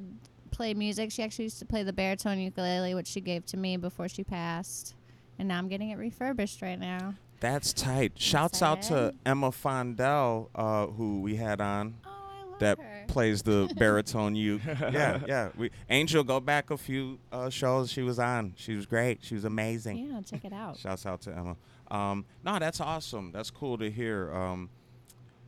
play 0.51 0.73
music. 0.75 1.11
She 1.11 1.23
actually 1.23 1.45
used 1.47 1.59
to 1.59 1.65
play 1.67 1.83
the 1.83 1.93
baritone 1.93 2.39
ukulele, 2.39 2.95
which 2.95 3.07
she 3.09 3.21
gave 3.21 3.45
to 3.47 3.57
me 3.57 3.77
before 3.77 4.09
she 4.09 4.23
passed. 4.25 4.95
And 5.39 5.49
now 5.49 5.59
I'm 5.59 5.69
getting 5.69 5.91
it 5.91 5.97
refurbished 5.99 6.61
right 6.63 6.79
now. 6.79 7.15
That's 7.41 7.73
tight. 7.73 8.13
Shouts 8.17 8.61
out 8.61 8.83
to 8.83 9.15
Emma 9.25 9.51
Fondell, 9.51 10.49
uh, 10.55 10.87
who 10.89 11.23
we 11.23 11.37
had 11.37 11.61
on. 11.61 11.95
Oh, 12.05 12.09
I 12.11 12.45
love 12.51 12.59
that 12.61 12.79
her. 12.79 13.05
plays 13.09 13.43
the 13.43 13.73
baritone 13.79 14.35
uke. 14.37 14.61
yeah, 14.67 15.21
yeah. 15.27 15.49
We 15.57 15.71
Angel, 15.89 16.23
go 16.23 16.39
back 16.39 16.71
a 16.71 16.77
few 16.77 17.19
uh, 17.33 17.49
shows 17.49 17.91
she 17.91 18.03
was 18.03 18.19
on. 18.19 18.53
She 18.57 18.75
was 18.77 18.85
great. 18.85 19.21
She 19.23 19.35
was 19.35 19.45
amazing. 19.45 19.97
Yeah, 19.97 20.21
check 20.21 20.45
it 20.45 20.53
out. 20.53 20.77
Shouts 20.79 21.07
out 21.07 21.23
to 21.23 21.31
Emma. 21.31 21.57
Um, 21.91 22.27
no, 22.45 22.59
that's 22.59 22.81
awesome. 22.81 23.33
That's 23.33 23.51
cool 23.51 23.79
to 23.79 23.91
hear. 23.91 24.33
Um, 24.35 24.69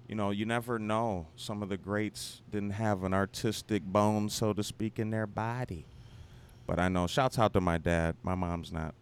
you 0.08 0.14
know, 0.14 0.30
you 0.30 0.46
never 0.46 0.78
know. 0.78 1.26
Some 1.36 1.62
of 1.62 1.68
the 1.68 1.76
greats 1.76 2.40
didn't 2.50 2.70
have 2.72 3.04
an 3.04 3.12
artistic 3.12 3.82
bone, 3.84 4.30
so 4.30 4.54
to 4.54 4.62
speak, 4.62 4.98
in 4.98 5.10
their 5.10 5.26
body. 5.26 5.84
But 6.66 6.78
I 6.78 6.88
know. 6.88 7.06
Shouts 7.06 7.38
out 7.38 7.52
to 7.52 7.60
my 7.60 7.76
dad. 7.76 8.16
My 8.22 8.34
mom's 8.34 8.72
not. 8.72 8.94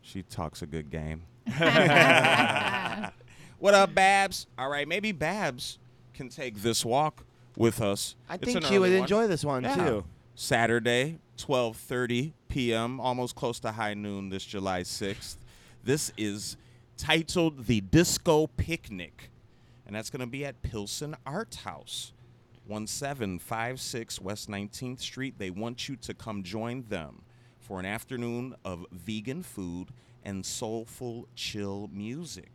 She 0.00 0.22
talks 0.22 0.62
a 0.62 0.66
good 0.66 0.90
game. 0.90 1.22
what 3.58 3.74
up, 3.74 3.94
Babs? 3.94 4.46
All 4.58 4.68
right, 4.68 4.86
maybe 4.86 5.12
Babs 5.12 5.78
can 6.14 6.28
take 6.28 6.56
this 6.62 6.84
walk 6.84 7.24
with 7.56 7.80
us. 7.80 8.16
I 8.28 8.34
It's 8.36 8.44
think 8.44 8.58
an 8.58 8.62
she 8.64 8.78
would 8.78 8.86
early 8.88 8.96
one. 8.98 9.04
enjoy 9.04 9.26
this 9.26 9.44
one 9.44 9.62
Yeah. 9.64 9.74
too. 9.74 10.04
Saturday, 10.34 11.18
12:30 11.36 12.32
p.m., 12.48 13.00
almost 13.00 13.34
close 13.34 13.60
to 13.60 13.72
high 13.72 13.94
noon 13.94 14.28
this 14.30 14.44
July 14.44 14.82
6th. 14.82 15.36
This 15.84 16.12
is 16.16 16.56
titled 16.96 17.66
The 17.66 17.80
Disco 17.80 18.46
Picnic, 18.46 19.30
and 19.86 19.94
that's 19.96 20.10
going 20.10 20.20
to 20.20 20.26
be 20.26 20.44
at 20.44 20.62
Pilsen 20.62 21.16
Art 21.26 21.56
House, 21.64 22.12
1756 22.66 24.20
West 24.20 24.48
19th 24.48 25.00
Street. 25.00 25.34
They 25.38 25.50
want 25.50 25.88
you 25.88 25.96
to 25.96 26.14
come 26.14 26.42
join 26.42 26.84
them 26.88 27.22
for 27.58 27.78
an 27.80 27.86
afternoon 27.86 28.54
of 28.64 28.86
vegan 28.92 29.42
food 29.42 29.88
and 30.24 30.44
soulful 30.44 31.28
chill 31.34 31.90
music. 31.92 32.50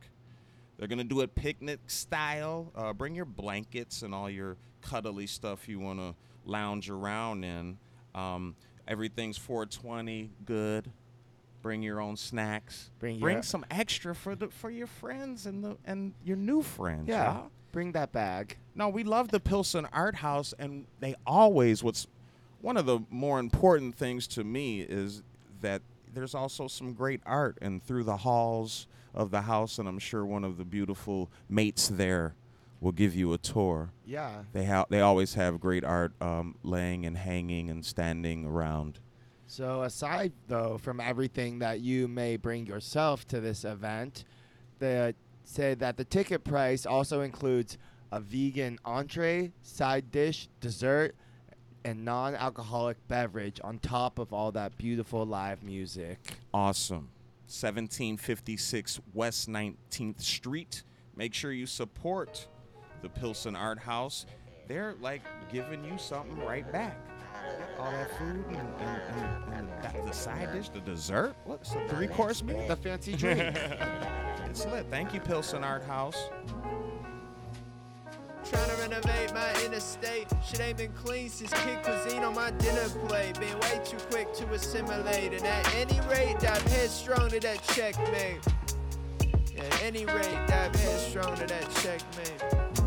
They're 0.78 0.88
gonna 0.88 1.04
do 1.04 1.22
it 1.22 1.36
picnic 1.36 1.80
style. 1.88 2.72
Uh, 2.76 2.94
bring 2.94 3.16
your 3.16 3.26
blankets 3.26 4.02
and 4.04 4.14
all 4.14 4.30
your 4.30 4.58
cuddly 4.82 5.28
stuff 5.28 5.68
you 5.68 5.80
want 5.80 6.00
to 6.00 6.16
lounge 6.46 6.90
around 6.90 7.44
in. 7.44 7.78
Um, 8.16 8.56
everything's 8.88 9.38
420, 9.38 10.32
good. 10.46 10.92
Bring 11.62 11.82
your 11.82 12.00
own 12.00 12.16
snacks. 12.16 12.92
Bring 13.00 13.20
Bring 13.20 13.42
some 13.42 13.66
extra 13.72 14.16
for 14.16 14.36
the 14.36 14.48
for 14.48 14.70
your 14.70 14.88
friends 14.88 15.46
and 15.46 15.64
the 15.64 15.78
and 15.86 16.14
your 16.24 16.38
new 16.38 16.62
friends. 16.62 17.08
Yeah. 17.08 17.34
y'all. 17.34 17.52
Bring 17.72 17.92
that 17.92 18.12
bag. 18.12 18.58
No, 18.76 18.90
we 18.90 19.04
love 19.04 19.30
the 19.30 19.40
Pilsen 19.40 19.86
Art 19.92 20.16
House, 20.16 20.54
and 20.58 20.86
they 21.00 21.16
always. 21.26 21.84
What's 21.84 22.08
one 22.62 22.78
of 22.78 22.86
the 22.86 23.00
more 23.10 23.40
important 23.40 23.96
things 23.96 24.28
to 24.28 24.44
me 24.44 24.82
is 24.82 25.24
that 25.62 25.82
there's 26.18 26.34
also 26.34 26.68
some 26.68 26.94
great 26.94 27.22
art, 27.28 27.60
and 27.62 27.82
through 27.82 28.04
the 28.04 28.18
halls 28.18 28.88
of 29.14 29.30
the 29.30 29.42
house, 29.42 29.78
and 29.78 29.88
I'm 29.88 30.00
sure 30.00 30.26
one 30.26 30.44
of 30.44 30.58
the 30.58 30.66
beautiful 30.66 31.30
mates 31.48 31.88
there 31.88 32.34
will 32.82 32.92
give 32.92 33.16
you 33.16 33.34
a 33.34 33.38
tour. 33.38 33.92
Yeah. 34.04 34.44
They 34.52 34.66
ha- 34.66 34.88
they 34.90 35.02
always 35.02 35.36
have 35.36 35.60
great 35.60 35.84
art 35.84 36.14
um, 36.20 36.56
laying 36.64 37.06
and 37.06 37.18
hanging 37.18 37.70
and 37.70 37.86
standing 37.86 38.46
around. 38.46 39.00
So 39.46 39.84
aside 39.84 40.34
though 40.48 40.78
from 40.78 41.00
everything 41.00 41.60
that 41.60 41.80
you 41.82 42.08
may 42.08 42.36
bring 42.36 42.66
yourself 42.66 43.28
to 43.28 43.40
this 43.40 43.64
event, 43.64 44.26
the 44.80 45.14
said 45.44 45.80
that 45.80 45.98
the 45.98 46.04
ticket 46.04 46.44
price 46.44 46.86
also 46.86 47.22
includes 47.22 47.78
a 48.12 48.20
vegan 48.20 48.80
entree, 48.84 49.52
side 49.62 50.12
dish, 50.12 50.50
dessert, 50.62 51.16
and 51.84 52.04
non-alcoholic 52.04 52.98
beverage 53.08 53.60
on 53.64 53.80
top 53.80 54.20
of 54.20 54.34
all 54.34 54.52
that 54.52 54.78
beautiful 54.78 55.26
live 55.26 55.64
music. 55.64 56.20
Awesome. 56.54 57.10
1756 57.48 59.00
West 59.14 59.50
19th 59.50 60.22
Street. 60.22 60.84
Make 61.16 61.34
sure 61.34 61.52
you 61.52 61.66
support 61.66 62.48
the 63.02 63.10
Pilsen 63.10 63.56
Art 63.56 63.80
House. 63.80 64.26
They're 64.68 64.96
like 65.02 65.22
giving 65.52 65.84
you 65.84 65.98
something 65.98 66.38
right 66.46 66.70
back. 66.72 66.98
All 67.80 67.92
that 67.92 68.18
food 68.18 68.44
and, 68.50 68.58
and, 68.58 69.54
and, 69.54 69.70
and 69.96 70.08
the 70.08 70.12
side 70.12 70.52
dish, 70.52 70.70
the 70.70 70.82
dessert. 70.82 71.36
What's 71.46 71.72
the 71.72 71.88
three 71.88 72.08
course 72.08 72.44
meal? 72.44 72.68
The 72.68 72.76
fancy 72.76 73.16
drink. 73.16 73.58
It's 74.50 74.66
lit. 74.66 74.88
Thank 74.90 75.14
you, 75.14 75.20
Pilsen 75.20 75.64
Art 75.64 75.84
House. 75.84 76.30
Trying 78.50 78.70
to 78.70 78.76
renovate 78.78 79.34
my 79.34 79.52
interstate. 79.66 80.28
Shit 80.46 80.62
ain't 80.62 80.78
been 80.78 80.94
clean 80.94 81.30
since 81.30 81.52
kid 81.52 81.84
cuisine 81.84 82.24
on 82.24 82.34
my 82.34 82.52
dinner 82.52 82.88
plate. 83.08 83.38
Been 83.40 83.60
way 83.60 83.82
too 83.84 83.98
quick 84.10 84.34
to 84.36 84.46
assimilate. 84.54 85.34
And 85.34 85.46
at 85.46 85.76
any 85.76 86.00
rate, 86.08 86.40
dive 86.40 86.62
headstrong 86.64 87.30
to 87.32 87.40
that 87.42 87.62
checkmate. 87.64 88.46
At 89.58 89.84
any 89.84 90.06
rate, 90.06 90.48
dive 90.48 90.74
headstrong 90.76 91.36
to 91.38 91.48
that 91.48 91.70
checkmate. 91.82 92.87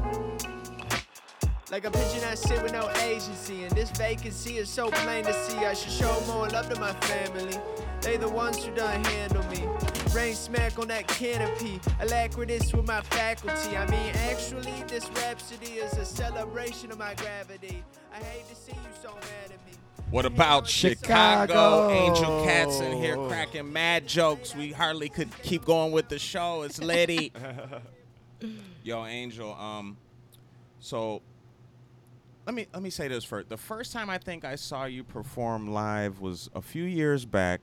Like 1.71 1.85
a 1.85 1.91
pigeon 1.93 2.25
I 2.25 2.35
sit 2.35 2.61
with 2.65 2.73
no 2.73 2.91
agency. 3.03 3.63
And 3.63 3.71
this 3.77 3.91
vacancy 3.93 4.59
is 4.59 4.69
so 4.69 4.91
plain 4.91 5.25
to 5.25 5.33
see. 5.33 5.59
I 5.59 5.73
should 5.73 5.93
show 5.93 6.21
more 6.27 6.49
love 6.49 6.69
to 6.69 6.81
my 6.81 6.93
family. 6.95 7.57
They 8.01 8.17
the 8.17 8.29
ones 8.29 8.65
who 8.65 8.75
done 8.75 9.05
handle 9.05 9.45
me. 9.45 9.65
Rain 10.13 10.35
smack 10.35 10.81
on 10.81 10.89
that 10.89 11.07
canopy. 11.07 11.79
Alacritous 12.01 12.75
with 12.75 12.89
my 12.89 13.03
faculty. 13.03 13.77
I 13.77 13.89
mean, 13.89 14.13
actually, 14.31 14.83
this 14.89 15.09
rhapsody 15.11 15.75
is 15.75 15.97
a 15.97 16.05
celebration 16.05 16.91
of 16.91 16.99
my 16.99 17.15
gravity. 17.15 17.85
I 18.13 18.17
hate 18.17 18.49
to 18.49 18.57
see 18.57 18.73
you 18.73 18.91
so 19.01 19.11
mad 19.15 19.53
at 19.53 19.65
me. 19.65 19.79
What 20.11 20.27
about 20.27 20.67
Chicago? 20.67 21.47
Chicago. 21.47 21.91
Angel 21.91 22.45
Cats 22.45 22.81
in 22.81 22.97
here 22.97 23.17
cracking 23.29 23.73
mad 23.73 24.09
jokes. 24.09 24.57
We 24.57 24.73
hardly 24.73 25.09
could 25.09 25.29
keep 25.43 25.65
going 25.65 25.93
with 25.93 26.09
the 26.09 26.19
show. 26.19 26.63
It's 26.63 26.83
Letty. 26.83 27.33
Yo, 28.83 29.05
Angel. 29.05 29.55
Um, 29.55 29.97
so 30.81 31.23
let 32.51 32.57
me 32.57 32.67
let 32.75 32.83
me 32.83 32.91
say 32.91 33.07
this 33.07 33.23
first. 33.23 33.49
The 33.49 33.57
first 33.57 33.93
time 33.93 34.11
I 34.11 34.19
think 34.19 34.45
I 34.45 34.57
saw 34.57 34.85
you 34.85 35.05
perform 35.05 35.69
live 35.69 36.21
was 36.21 36.51
a 36.53 36.61
few 36.61 36.83
years 36.83 37.25
back 37.25 37.61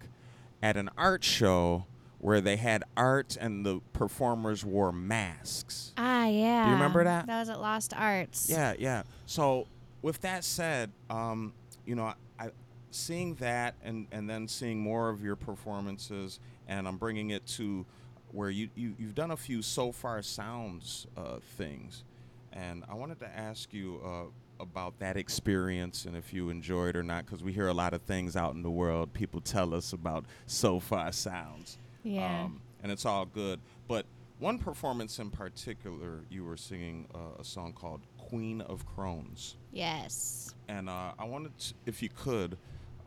at 0.64 0.78
an 0.78 0.90
art 0.98 1.26
show 1.26 1.86
where 2.20 2.40
they 2.40 2.56
had 2.56 2.86
art 2.96 3.36
and 3.38 3.66
the 3.66 3.82
performers 3.92 4.64
wore 4.64 4.94
masks. 4.94 5.94
Ah, 5.98 6.28
yeah. 6.28 6.64
Do 6.64 6.70
you 6.70 6.76
remember 6.76 7.04
that? 7.04 7.28
That 7.28 7.40
was 7.40 7.50
at 7.50 7.60
Lost 7.60 7.94
Arts. 7.98 8.50
Yeah, 8.50 8.76
yeah. 8.80 9.04
So 9.26 9.68
with 10.02 10.22
that 10.22 10.46
said, 10.46 10.94
um, 11.10 11.52
you 11.86 11.96
know, 11.96 12.14
I 12.40 12.52
seeing 12.90 13.36
that 13.36 13.76
and 13.84 14.08
and 14.14 14.30
then 14.30 14.48
seeing 14.48 14.80
more 14.80 15.10
of 15.10 15.22
your 15.22 15.36
performances, 15.36 16.40
and 16.66 16.88
I'm 16.88 16.96
bringing 16.96 17.32
it 17.32 17.46
to 17.58 17.86
where 18.32 18.50
you, 18.50 18.70
you 18.74 18.96
you've 18.98 19.16
done 19.16 19.32
a 19.32 19.38
few 19.38 19.62
Sofar 19.62 20.22
Sounds 20.22 21.08
uh, 21.18 21.40
things, 21.58 22.06
and 22.54 22.86
I 22.90 22.94
wanted 22.94 23.20
to 23.20 23.28
ask 23.38 23.74
you. 23.74 24.00
Uh, 24.02 24.32
about 24.60 25.00
that 25.00 25.18
experience 25.18 26.06
and 26.06 26.16
if 26.16 26.34
you 26.34 26.50
enjoyed 26.50 26.96
it 26.96 27.00
or 27.00 27.04
not 27.04 27.26
because 27.26 27.44
we 27.44 27.54
hear 27.54 27.68
a 27.68 27.74
lot 27.74 27.94
of 27.94 28.02
things 28.04 28.36
out 28.36 28.54
in 28.56 28.64
the 28.64 28.72
world 28.72 29.14
people 29.14 29.40
tell 29.42 29.74
us 29.74 29.94
about 29.94 30.26
Sofar 30.46 31.12
Sounds 31.12 31.78
Yeah. 32.04 32.44
um, 32.46 32.62
and 32.84 32.92
it's 32.92 33.06
all 33.06 33.26
good. 33.26 33.60
But 33.88 34.06
one 34.40 34.60
performance 34.60 35.18
in 35.20 35.32
particular, 35.32 36.22
you 36.30 36.44
were 36.46 36.58
singing 36.58 37.08
uh, 37.16 37.40
a 37.42 37.44
song 37.44 37.74
called 37.74 38.02
"Queen 38.20 38.62
of 38.62 38.86
Crones," 38.86 39.56
yes. 39.72 40.54
and 40.68 40.88
uh, 40.90 41.12
I 41.18 41.24
wanted, 41.26 41.58
to, 41.58 41.74
if 41.88 42.04
you 42.04 42.10
could, 42.16 42.56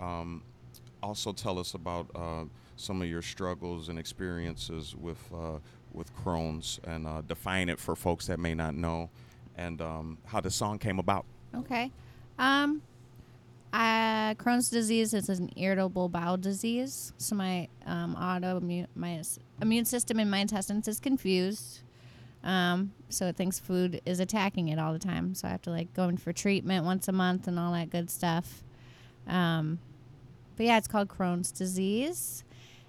um, 0.00 0.42
also 1.02 1.32
tell 1.32 1.58
us 1.60 1.74
about 1.74 2.08
uh, 2.16 2.44
some 2.76 3.00
of 3.00 3.08
your 3.08 3.22
struggles 3.22 3.88
and 3.88 3.96
experiences 3.96 4.96
with 4.96 5.18
uh, 5.32 5.58
with 5.92 6.12
Crohn's, 6.16 6.80
and 6.84 7.06
uh, 7.06 7.20
define 7.22 7.68
it 7.68 7.78
for 7.78 7.94
folks 7.94 8.26
that 8.26 8.40
may 8.40 8.54
not 8.54 8.74
know, 8.74 9.08
and 9.56 9.80
um, 9.80 10.18
how 10.26 10.40
the 10.40 10.50
song 10.50 10.78
came 10.80 10.98
about. 10.98 11.24
Okay. 11.54 11.90
Um, 12.38 12.82
uh, 13.72 14.34
Crohn's 14.34 14.68
disease 14.70 15.14
is 15.14 15.28
an 15.28 15.50
irritable 15.56 16.08
bowel 16.08 16.36
disease. 16.36 17.12
So 17.18 17.36
my 17.36 17.68
um, 17.86 18.16
autoimmune, 18.18 18.86
my 18.94 19.22
immune 19.62 19.84
system 19.84 20.18
in 20.18 20.28
my 20.28 20.38
intestines 20.38 20.88
is 20.88 20.98
confused. 20.98 21.80
Um, 22.42 22.92
so 23.08 23.26
it 23.26 23.36
thinks 23.36 23.58
food 23.58 24.00
is 24.06 24.18
attacking 24.18 24.68
it 24.68 24.78
all 24.78 24.92
the 24.92 24.98
time. 24.98 25.34
So 25.34 25.46
I 25.46 25.50
have 25.50 25.62
to 25.62 25.70
like 25.70 25.92
go 25.94 26.08
in 26.08 26.16
for 26.16 26.32
treatment 26.32 26.84
once 26.84 27.06
a 27.06 27.12
month 27.12 27.46
and 27.46 27.58
all 27.58 27.72
that 27.72 27.90
good 27.90 28.10
stuff. 28.10 28.62
Um, 29.26 29.78
but 30.56 30.66
yeah, 30.66 30.78
it's 30.78 30.88
called 30.88 31.08
Crohn's 31.08 31.52
disease. 31.52 32.44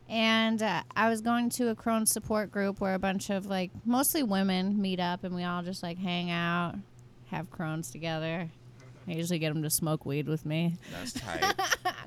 And 0.09 0.61
uh, 0.61 0.83
I 0.95 1.09
was 1.09 1.21
going 1.21 1.49
to 1.51 1.69
a 1.69 1.75
Crohn's 1.75 2.11
support 2.11 2.51
group 2.51 2.81
where 2.81 2.93
a 2.93 2.99
bunch 2.99 3.29
of 3.29 3.45
like 3.45 3.71
mostly 3.85 4.23
women 4.23 4.81
meet 4.81 4.99
up 4.99 5.23
and 5.23 5.33
we 5.35 5.43
all 5.43 5.61
just 5.63 5.83
like 5.83 5.97
hang 5.97 6.31
out, 6.31 6.75
have 7.31 7.49
Crohn's 7.49 7.89
together. 7.91 8.49
I 9.07 9.11
usually 9.11 9.39
get 9.39 9.51
them 9.53 9.63
to 9.63 9.69
smoke 9.69 10.05
weed 10.05 10.27
with 10.27 10.45
me, 10.45 10.75
That's 10.91 11.13
tight. 11.13 11.55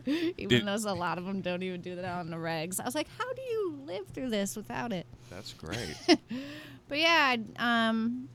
even 0.07 0.65
though 0.67 0.77
a 0.77 0.95
lot 0.95 1.19
of 1.19 1.25
them 1.25 1.41
don't 1.41 1.63
even 1.63 1.81
do 1.81 1.97
that 1.97 2.05
on 2.05 2.31
the 2.31 2.37
regs. 2.37 2.81
I 2.81 2.85
was 2.85 2.95
like, 2.95 3.09
how 3.19 3.33
do 3.33 3.43
you 3.43 3.79
live 3.85 4.07
through 4.09 4.31
this 4.31 4.55
without 4.55 4.93
it? 4.93 5.07
That's 5.31 5.53
great. 5.53 5.97
But 6.87 6.99
yeah, 6.99 7.37
I, 7.59 7.89
um, 7.89 8.29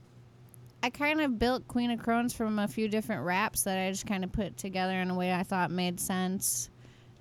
I 0.82 0.90
kind 0.90 1.20
of 1.20 1.38
built 1.38 1.68
Queen 1.68 1.92
of 1.92 2.00
Crones 2.00 2.34
from 2.34 2.58
a 2.58 2.66
few 2.66 2.88
different 2.88 3.24
raps 3.24 3.62
that 3.62 3.78
I 3.78 3.90
just 3.90 4.06
kind 4.08 4.24
of 4.24 4.32
put 4.32 4.56
together 4.56 4.94
in 5.00 5.08
a 5.08 5.14
way 5.14 5.32
I 5.32 5.44
thought 5.44 5.70
made 5.70 6.00
sense. 6.00 6.68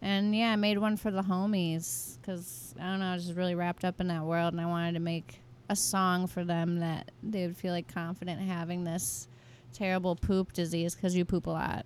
And 0.01 0.35
yeah, 0.35 0.51
I 0.51 0.55
made 0.55 0.79
one 0.79 0.97
for 0.97 1.11
the 1.11 1.21
homies 1.21 2.17
because 2.19 2.73
I 2.79 2.89
don't 2.89 2.99
know, 2.99 3.11
I 3.11 3.13
was 3.13 3.25
just 3.25 3.37
really 3.37 3.53
wrapped 3.53 3.85
up 3.85 4.01
in 4.01 4.07
that 4.07 4.23
world, 4.23 4.53
and 4.53 4.59
I 4.61 4.65
wanted 4.65 4.93
to 4.93 4.99
make 5.01 5.39
a 5.69 5.75
song 5.75 6.25
for 6.25 6.43
them 6.43 6.79
that 6.79 7.11
they 7.21 7.45
would 7.45 7.55
feel 7.55 7.73
like 7.73 7.93
confident 7.93 8.41
having 8.41 8.83
this 8.85 9.27
terrible 9.73 10.15
poop 10.15 10.53
disease 10.53 10.95
because 10.95 11.15
you 11.15 11.25
poop 11.25 11.47
a 11.47 11.51
lot 11.51 11.85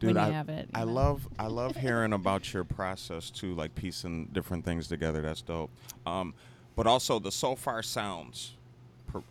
Dude, 0.00 0.14
when 0.14 0.24
you 0.24 0.30
I, 0.32 0.34
have 0.34 0.48
it. 0.48 0.66
you 0.74 0.80
I 0.80 0.84
know? 0.84 0.92
love 0.92 1.28
I 1.38 1.46
love 1.46 1.76
hearing 1.76 2.12
about 2.12 2.52
your 2.54 2.64
process 2.64 3.30
too, 3.30 3.54
like 3.54 3.74
piecing 3.74 4.30
different 4.32 4.64
things 4.64 4.88
together. 4.88 5.20
That's 5.20 5.42
dope. 5.42 5.70
Um, 6.06 6.34
but 6.74 6.86
also 6.86 7.18
the 7.18 7.30
Sofar 7.30 7.82
Sounds 7.82 8.54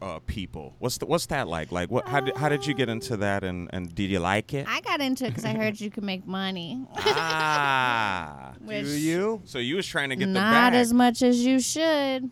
uh, 0.01 0.19
people. 0.27 0.75
What's 0.79 0.97
the, 0.97 1.05
what's 1.05 1.25
that 1.27 1.47
like? 1.47 1.71
Like 1.71 1.89
what? 1.89 2.07
How 2.07 2.19
did, 2.19 2.35
how 2.37 2.49
did 2.49 2.65
you 2.65 2.73
get 2.73 2.89
into 2.89 3.17
that? 3.17 3.43
And 3.43 3.69
and 3.73 3.93
did 3.93 4.09
you 4.11 4.19
like 4.19 4.53
it? 4.53 4.67
I 4.67 4.81
got 4.81 5.01
into 5.01 5.25
it 5.25 5.29
because 5.29 5.45
I 5.45 5.53
heard 5.53 5.79
you 5.79 5.89
could 5.89 6.03
make 6.03 6.27
money. 6.27 6.85
ah. 6.97 8.53
which 8.61 8.85
Do 8.85 8.91
you? 8.91 9.41
So 9.45 9.59
you 9.59 9.77
was 9.77 9.87
trying 9.87 10.09
to 10.09 10.15
get 10.15 10.25
the 10.25 10.33
not 10.33 10.73
as 10.73 10.93
much 10.93 11.21
as 11.21 11.43
you 11.45 11.59
should. 11.59 12.29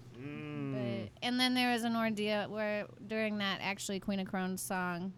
And 1.27 1.37
then 1.37 1.53
there 1.55 1.73
was 1.73 1.83
an 1.83 1.97
ordeal 1.97 2.49
where 2.49 2.85
during 3.05 3.39
that 3.39 3.59
actually 3.61 3.99
Queen 3.99 4.21
of 4.21 4.27
Crones 4.27 4.61
song, 4.61 5.11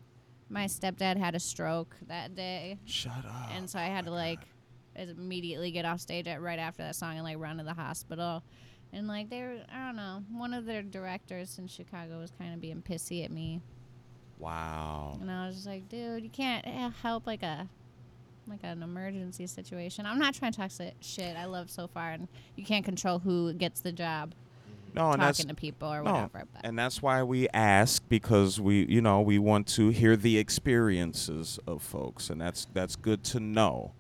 my 0.50 0.66
stepdad 0.66 1.18
had 1.18 1.36
a 1.36 1.40
stroke 1.40 1.96
that 2.08 2.34
day, 2.34 2.80
Shut 2.86 3.14
up. 3.28 3.52
and 3.52 3.70
so 3.70 3.78
I 3.78 3.84
had 3.84 4.06
to 4.06 4.12
like 4.12 4.40
immediately 4.96 5.70
get 5.70 5.86
off 5.86 6.00
stage 6.00 6.28
at, 6.28 6.42
right 6.42 6.58
after 6.58 6.82
that 6.82 6.96
song 6.96 7.18
and 7.18 7.24
like 7.24 7.38
run 7.38 7.60
to 7.60 7.64
the 7.64 7.76
hospital. 7.76 8.42
And 8.92 9.08
like 9.08 9.30
they 9.30 9.42
were, 9.42 9.58
I 9.72 9.86
don't 9.86 9.98
know, 9.98 10.24
one 10.32 10.52
of 10.56 10.66
their 10.66 10.82
directors 10.82 11.60
in 11.60 11.68
Chicago 11.68 12.18
was 12.20 12.32
kind 12.40 12.56
of 12.56 12.60
being 12.60 12.82
pissy 12.82 13.24
at 13.24 13.30
me, 13.30 13.62
wow. 14.40 15.16
and 15.22 15.30
I 15.30 15.46
was 15.46 15.58
just 15.58 15.68
like, 15.68 15.90
dude, 15.90 16.24
you 16.24 16.32
can't 16.32 16.66
eh, 16.66 16.90
help 17.04 17.28
like 17.28 17.44
a 17.44 17.70
like 18.48 18.62
an 18.64 18.82
emergency 18.82 19.46
situation. 19.46 20.08
I'm 20.08 20.18
not 20.18 20.34
trying 20.34 20.54
to 20.54 20.58
talk 20.58 20.72
shit. 21.02 21.38
I 21.38 21.46
love 21.46 21.70
Sofar, 21.70 22.14
and 22.14 22.28
you 22.56 22.66
can't 22.66 22.84
control 22.84 23.20
who 23.20 23.54
gets 23.54 23.82
the 23.82 23.92
job 23.92 24.34
No, 24.94 25.12
and 25.12 25.22
that's 25.22 25.38
talking 25.40 25.50
to 25.50 25.56
people 25.56 25.92
or 25.92 26.02
no, 26.04 26.12
whatever. 26.14 26.46
But 26.54 26.66
and 26.66 26.78
that's 26.78 27.02
why 27.02 27.24
we 27.24 27.48
ask 27.50 28.04
because 28.10 28.60
we, 28.60 28.86
you 28.88 29.02
know, 29.02 29.22
we 29.22 29.40
want 29.40 29.68
to 29.70 29.90
hear 29.90 30.16
the 30.16 30.38
experiences 30.38 31.60
of 31.68 31.82
folks, 31.82 32.30
and 32.30 32.40
that's 32.42 32.68
that's 32.74 32.96
good 32.96 33.24
to 33.26 33.40
know. 33.40 33.94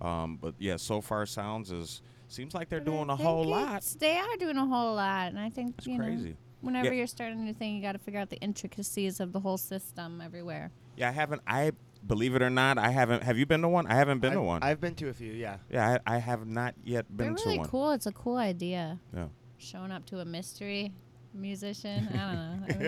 Um, 0.00 0.38
but 0.40 0.54
yeah, 0.58 0.76
Sofar 0.76 1.26
Sounds 1.26 1.70
is 1.70 2.02
seems 2.28 2.54
like 2.54 2.68
they're 2.68 2.80
But 2.80 2.90
doing 2.90 3.10
a 3.10 3.16
whole 3.16 3.44
lot. 3.44 3.84
They 3.98 4.16
are 4.18 4.36
doing 4.38 4.56
a 4.56 4.66
whole 4.66 4.94
lot, 4.94 5.28
and 5.28 5.38
I 5.38 5.50
think 5.50 5.74
It's 5.78 5.86
you 5.86 5.98
know, 5.98 6.04
crazy. 6.04 6.36
whenever 6.60 6.86
Yeah. 6.88 6.92
you're 6.94 7.06
starting 7.06 7.38
a 7.38 7.42
new 7.42 7.52
thing, 7.52 7.76
you 7.76 7.82
got 7.82 7.92
to 7.92 7.98
figure 7.98 8.18
out 8.20 8.30
the 8.30 8.38
intricacies 8.38 9.20
of 9.20 9.32
the 9.32 9.40
whole 9.40 9.58
system 9.58 10.20
everywhere. 10.20 10.70
Yeah, 10.96 11.08
I 11.08 11.12
haven't. 11.12 11.42
I 11.46 11.72
believe 12.06 12.34
it 12.34 12.42
or 12.42 12.50
not, 12.50 12.78
I 12.78 12.88
haven't. 12.90 13.22
Have 13.22 13.38
you 13.38 13.46
been 13.46 13.62
to 13.62 13.68
one? 13.68 13.86
I 13.86 13.94
haven't 13.94 14.18
been 14.20 14.32
I've, 14.32 14.38
to 14.38 14.42
one. 14.42 14.62
I've 14.62 14.80
been 14.80 14.94
to 14.96 15.08
a 15.08 15.14
few, 15.14 15.32
yeah. 15.32 15.58
yeah, 15.70 15.98
I, 16.06 16.16
I 16.16 16.18
have 16.18 16.46
not 16.46 16.74
yet 16.84 17.06
been 17.16 17.28
They're 17.28 17.36
to 17.36 17.44
really 17.44 17.58
one. 17.58 17.68
cool. 17.68 17.92
It's 17.92 18.06
a 18.06 18.12
cool 18.12 18.36
idea. 18.36 18.98
Yeah. 19.14 19.26
Showing 19.62 19.92
up 19.92 20.04
to 20.06 20.20
a 20.20 20.24
mystery. 20.24 20.92
musician. 21.34 22.08
I 22.12 22.16
don't 22.16 22.34
know. 22.34 22.74
I 22.74 22.78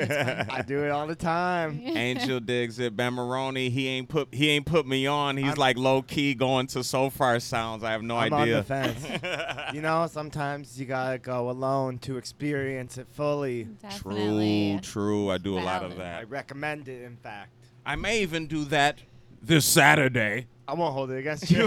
mean, 0.40 0.50
I 0.50 0.62
do 0.62 0.84
it 0.84 0.90
all 0.90 1.06
the 1.06 1.14
time. 1.14 1.80
Angel 1.84 2.40
digs 2.40 2.78
it. 2.78 2.94
Ben 2.96 3.14
Maroney, 3.14 3.70
he 3.70 3.88
ain't 3.88 4.08
put 4.08 4.28
he 4.34 4.50
ain't 4.50 4.66
put 4.66 4.86
me 4.86 5.06
on. 5.06 5.36
He's 5.36 5.46
I'm- 5.48 5.56
like 5.56 5.78
low 5.78 6.02
key 6.02 6.34
going 6.34 6.66
to 6.68 6.82
Sofar 6.84 7.38
Sounds. 7.40 7.82
I 7.84 7.92
have 7.92 8.02
no 8.02 8.16
I'm 8.16 8.32
on 8.32 8.42
idea. 8.42 8.56
the 8.56 8.62
fence. 8.64 9.06
you 9.74 9.80
know, 9.80 10.06
sometimes 10.10 10.78
you 10.78 10.84
gotta 10.86 11.18
go 11.18 11.48
alone 11.48 11.98
to 12.00 12.16
experience 12.18 12.98
it 12.98 13.06
fully. 13.12 13.64
Definitely. 13.80 14.80
True, 14.82 15.02
true. 15.24 15.30
I 15.30 15.38
do 15.38 15.58
a 15.58 15.60
lot 15.60 15.84
of 15.84 15.96
that. 15.96 16.20
I 16.20 16.22
recommend 16.24 16.88
it, 16.88 17.02
in 17.02 17.16
fact. 17.16 17.50
I 17.86 17.96
may 17.96 18.20
even 18.22 18.46
do 18.46 18.64
that 18.66 18.98
this 19.40 19.64
Saturday. 19.64 20.48
I 20.66 20.74
won't 20.74 20.92
hold 20.94 21.10
it 21.12 21.18
against 21.18 21.50
you. 21.50 21.66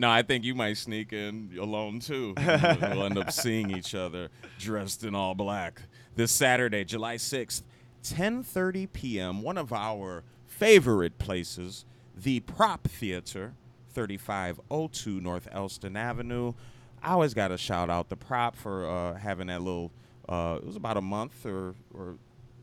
No, 0.00 0.10
I 0.10 0.22
think 0.22 0.44
you 0.44 0.54
might 0.54 0.78
sneak 0.78 1.12
in 1.12 1.50
alone 1.60 2.00
too. 2.00 2.32
we'll 2.38 3.04
end 3.04 3.18
up 3.18 3.30
seeing 3.32 3.70
each 3.70 3.94
other 3.94 4.30
dressed 4.58 5.04
in 5.04 5.14
all 5.14 5.34
black 5.34 5.82
this 6.16 6.32
Saturday, 6.32 6.84
July 6.84 7.16
6th, 7.16 7.62
10:30 8.02 8.90
p.m. 8.94 9.42
One 9.42 9.58
of 9.58 9.74
our 9.74 10.24
favorite 10.46 11.18
places, 11.18 11.84
the 12.16 12.40
Prop 12.40 12.88
Theater, 12.88 13.52
3502 13.92 15.20
North 15.20 15.46
Elston 15.52 15.98
Avenue. 15.98 16.54
I 17.02 17.12
always 17.12 17.34
got 17.34 17.48
to 17.48 17.58
shout 17.58 17.90
out 17.90 18.08
the 18.08 18.16
Prop 18.16 18.56
for 18.56 18.88
uh, 18.88 19.18
having 19.18 19.48
that 19.48 19.60
little. 19.60 19.92
Uh, 20.26 20.60
it 20.62 20.66
was 20.66 20.76
about 20.76 20.96
a 20.96 21.02
month 21.02 21.44
or 21.44 21.74
or 21.92 22.16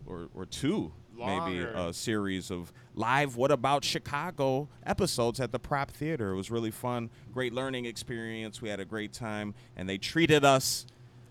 or, 0.07 0.29
or 0.33 0.45
two 0.45 0.91
maybe 1.17 1.59
a 1.59 1.93
series 1.93 2.51
of 2.51 2.71
live 2.95 3.35
What 3.35 3.51
About 3.51 3.83
Chicago 3.83 4.67
episodes 4.85 5.39
at 5.39 5.51
the 5.51 5.59
Prop 5.59 5.91
Theater. 5.91 6.31
It 6.31 6.35
was 6.35 6.51
really 6.51 6.71
fun, 6.71 7.09
great 7.33 7.53
learning 7.53 7.85
experience. 7.85 8.61
We 8.61 8.69
had 8.69 8.79
a 8.79 8.85
great 8.85 9.13
time, 9.13 9.53
and 9.75 9.87
they 9.87 9.97
treated 9.97 10.45
us 10.45 10.85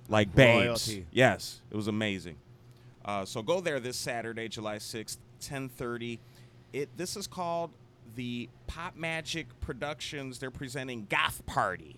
like 0.09 0.35
babes. 0.35 0.88
Royalty. 0.88 1.07
Yes, 1.11 1.61
it 1.70 1.77
was 1.77 1.88
amazing. 1.88 2.37
Uh, 3.05 3.25
so 3.25 3.42
go 3.42 3.61
there 3.61 3.81
this 3.81 3.96
Saturday, 3.96 4.49
July 4.49 4.79
sixth, 4.79 5.18
ten 5.40 5.68
thirty. 5.68 6.18
It 6.72 6.88
this 6.96 7.16
is 7.16 7.27
called 7.27 7.70
the 8.14 8.49
Pop 8.66 8.96
Magic 8.96 9.46
Productions. 9.61 10.38
They're 10.38 10.51
presenting 10.51 11.07
Goth 11.09 11.44
Party. 11.46 11.96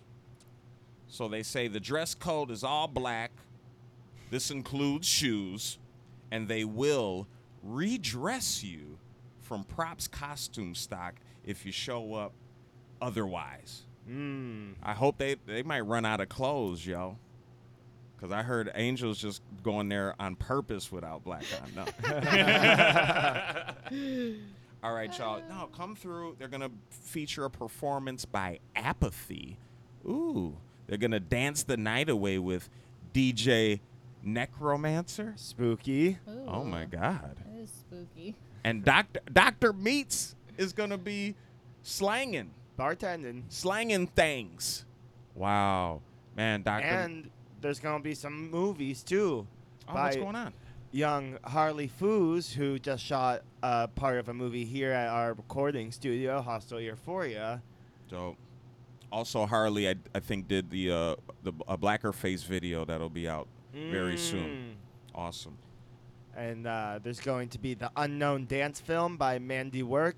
So 1.07 1.27
they 1.27 1.41
say 1.41 1.67
the 1.67 1.79
dress 1.79 2.13
code 2.13 2.51
is 2.51 2.63
all 2.63 2.87
black. 2.87 3.31
This 4.29 4.51
includes 4.51 5.07
shoes, 5.07 5.79
and 6.31 6.47
they 6.47 6.63
will 6.63 7.25
redress 7.63 8.63
you 8.63 8.97
from 9.41 9.63
props 9.63 10.07
costume 10.07 10.75
stock 10.75 11.15
if 11.45 11.65
you 11.65 11.71
show 11.71 12.13
up 12.13 12.33
otherwise. 13.01 13.83
mm. 14.09 14.73
I 14.83 14.93
hope 14.93 15.17
they 15.17 15.35
they 15.45 15.63
might 15.63 15.81
run 15.81 16.05
out 16.05 16.19
of 16.21 16.29
clothes, 16.29 16.85
yo. 16.85 17.17
Cause 18.19 18.31
I 18.33 18.43
heard 18.43 18.69
Angels 18.75 19.17
just 19.17 19.41
going 19.63 19.87
there 19.87 20.13
on 20.19 20.35
purpose 20.35 20.91
without 20.91 21.23
black 21.23 21.45
on. 21.63 21.73
No. 21.73 21.85
All 24.83 24.93
right, 24.93 25.17
y'all. 25.17 25.41
No, 25.49 25.67
come 25.75 25.95
through. 25.95 26.35
They're 26.37 26.47
gonna 26.49 26.71
feature 26.89 27.45
a 27.45 27.49
performance 27.49 28.25
by 28.25 28.59
Apathy. 28.75 29.57
Ooh, 30.05 30.55
they're 30.87 30.97
gonna 30.97 31.19
dance 31.21 31.63
the 31.63 31.77
night 31.77 32.09
away 32.09 32.39
with 32.39 32.69
DJ 33.13 33.79
Necromancer. 34.21 35.33
Spooky. 35.37 36.17
Oh 36.47 36.63
my 36.65 36.85
God! 36.85 37.37
That 37.89 37.95
is 37.97 38.07
spooky. 38.07 38.35
And 38.63 38.83
Doctor 38.83 39.21
Doctor 39.31 39.73
Meats 39.73 40.35
is 40.57 40.73
gonna 40.73 40.97
be 40.97 41.35
slanging, 41.81 42.51
Bartending. 42.77 43.43
slanging 43.49 44.07
things. 44.07 44.85
Wow, 45.35 46.01
man, 46.35 46.61
Doctor. 46.63 46.87
And 46.87 47.29
there's 47.61 47.79
gonna 47.79 48.03
be 48.03 48.13
some 48.13 48.49
movies 48.51 49.03
too. 49.03 49.47
oh, 49.87 49.93
what's 49.93 50.15
going 50.17 50.35
on? 50.35 50.53
Young 50.91 51.37
Harley 51.43 51.89
Foos, 52.01 52.51
who 52.51 52.79
just 52.79 53.03
shot 53.03 53.43
uh, 53.61 53.87
part 53.87 54.17
of 54.17 54.27
a 54.27 54.33
movie 54.33 54.65
here 54.65 54.91
at 54.91 55.07
our 55.09 55.33
recording 55.33 55.91
studio, 55.91 56.41
Hostel 56.41 56.81
Euphoria. 56.81 57.61
Dope. 58.09 58.37
Also, 59.11 59.45
Harley, 59.45 59.87
I, 59.89 59.95
I 60.15 60.19
think 60.19 60.47
did 60.47 60.69
the 60.69 60.91
uh, 60.91 61.15
the 61.43 61.53
a 61.67 61.77
blacker 61.77 62.11
face 62.11 62.43
video 62.43 62.85
that'll 62.85 63.09
be 63.09 63.27
out 63.29 63.47
very 63.73 64.17
soon. 64.17 64.75
Awesome. 65.13 65.57
And 66.39 66.67
uh, 66.67 66.99
there's 67.03 67.19
going 67.19 67.49
to 67.49 67.59
be 67.59 67.73
the 67.73 67.91
Unknown 67.97 68.45
Dance 68.45 68.79
Film 68.79 69.17
by 69.17 69.39
Mandy 69.39 69.83
Work 69.83 70.15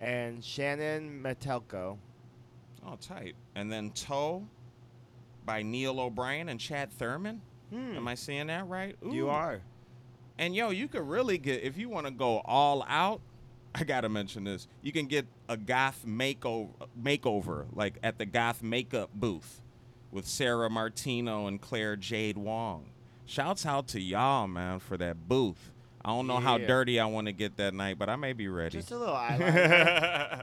and 0.00 0.42
Shannon 0.42 1.22
Metelko. 1.22 1.96
Oh, 2.84 2.96
tight. 3.00 3.36
And 3.54 3.70
then 3.70 3.92
Toe 3.92 4.44
by 5.44 5.62
Neil 5.62 6.00
O'Brien 6.00 6.48
and 6.48 6.58
Chad 6.58 6.90
Thurman. 6.90 7.40
Hmm. 7.72 7.94
Am 7.94 8.08
I 8.08 8.16
seeing 8.16 8.48
that 8.48 8.66
right? 8.66 8.96
You 9.08 9.28
are. 9.28 9.60
And 10.38 10.56
yo, 10.56 10.70
you 10.70 10.88
could 10.88 11.08
really 11.08 11.38
get 11.38 11.62
if 11.62 11.78
you 11.78 11.88
want 11.88 12.06
to 12.06 12.12
go 12.12 12.42
all 12.44 12.84
out. 12.88 13.20
I 13.76 13.84
gotta 13.84 14.08
mention 14.08 14.42
this. 14.42 14.66
You 14.82 14.90
can 14.90 15.06
get 15.06 15.24
a 15.48 15.56
goth 15.56 16.04
makeover, 16.04 16.70
makeover 17.00 17.66
like 17.72 17.94
at 18.02 18.18
the 18.18 18.26
goth 18.26 18.60
makeup 18.60 19.10
booth 19.14 19.62
with 20.10 20.26
Sarah 20.26 20.68
Martino 20.68 21.46
and 21.46 21.60
Claire 21.60 21.94
Jade 21.94 22.38
Wong. 22.38 22.86
Shouts 23.30 23.64
out 23.64 23.86
to 23.88 24.00
y'all, 24.00 24.48
man, 24.48 24.80
for 24.80 24.96
that 24.96 25.28
booth. 25.28 25.70
I 26.04 26.08
don't 26.08 26.26
know 26.26 26.38
how 26.38 26.58
dirty 26.58 26.98
I 26.98 27.04
want 27.04 27.28
to 27.28 27.32
get 27.32 27.58
that 27.58 27.72
night, 27.72 27.96
but 27.96 28.08
I 28.08 28.16
may 28.16 28.32
be 28.32 28.48
ready. 28.48 28.76
Just 28.76 28.90
a 28.90 28.98
little 28.98 29.14
eyeliner. 29.14 30.42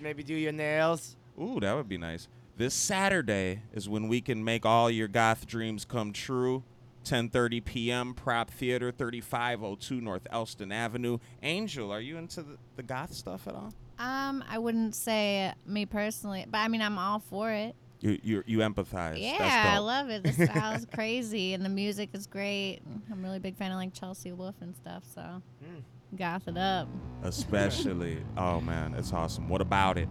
Maybe 0.00 0.24
do 0.24 0.34
your 0.34 0.50
nails. 0.50 1.14
Ooh, 1.40 1.60
that 1.60 1.76
would 1.76 1.88
be 1.88 1.98
nice. 1.98 2.26
This 2.56 2.74
Saturday 2.74 3.62
is 3.72 3.88
when 3.88 4.08
we 4.08 4.20
can 4.20 4.42
make 4.42 4.66
all 4.66 4.90
your 4.90 5.06
goth 5.06 5.46
dreams 5.46 5.84
come 5.84 6.12
true. 6.12 6.64
10:30 7.04 7.64
p.m. 7.64 8.12
Prop 8.12 8.50
Theater, 8.50 8.90
3502 8.90 10.00
North 10.00 10.26
Elston 10.32 10.72
Avenue. 10.72 11.18
Angel, 11.44 11.92
are 11.92 12.00
you 12.00 12.16
into 12.16 12.42
the, 12.42 12.58
the 12.74 12.82
goth 12.82 13.12
stuff 13.12 13.46
at 13.46 13.54
all? 13.54 13.72
Um, 14.00 14.42
I 14.48 14.58
wouldn't 14.58 14.96
say 14.96 15.52
me 15.64 15.86
personally, 15.86 16.44
but 16.50 16.58
I 16.58 16.66
mean, 16.66 16.82
I'm 16.82 16.98
all 16.98 17.20
for 17.20 17.52
it. 17.52 17.76
You 18.00 18.18
you, 18.22 18.42
you 18.46 18.58
empathize. 18.58 19.20
Yeah, 19.20 19.72
I 19.74 19.78
love 19.78 20.10
it. 20.10 20.22
The 20.22 20.32
style 20.46 20.74
is 20.76 20.86
crazy, 20.94 21.54
and 21.54 21.64
the 21.64 21.68
music 21.70 22.10
is 22.12 22.26
great. 22.26 22.80
I'm 23.10 23.18
a 23.20 23.22
really 23.22 23.38
big 23.38 23.56
fan 23.56 23.70
of 23.72 23.78
like 23.78 23.92
Chelsea 23.94 24.32
Wolfe 24.32 24.60
and 24.60 24.74
stuff. 24.76 25.02
So, 25.14 25.42
Hmm. 25.64 25.80
goth 26.16 26.46
it 26.48 26.56
up. 26.58 26.88
Especially, 27.22 28.18
oh 28.36 28.60
man, 28.60 28.94
it's 28.94 29.12
awesome. 29.12 29.48
What 29.48 29.60
about 29.60 29.98
it? 29.98 30.08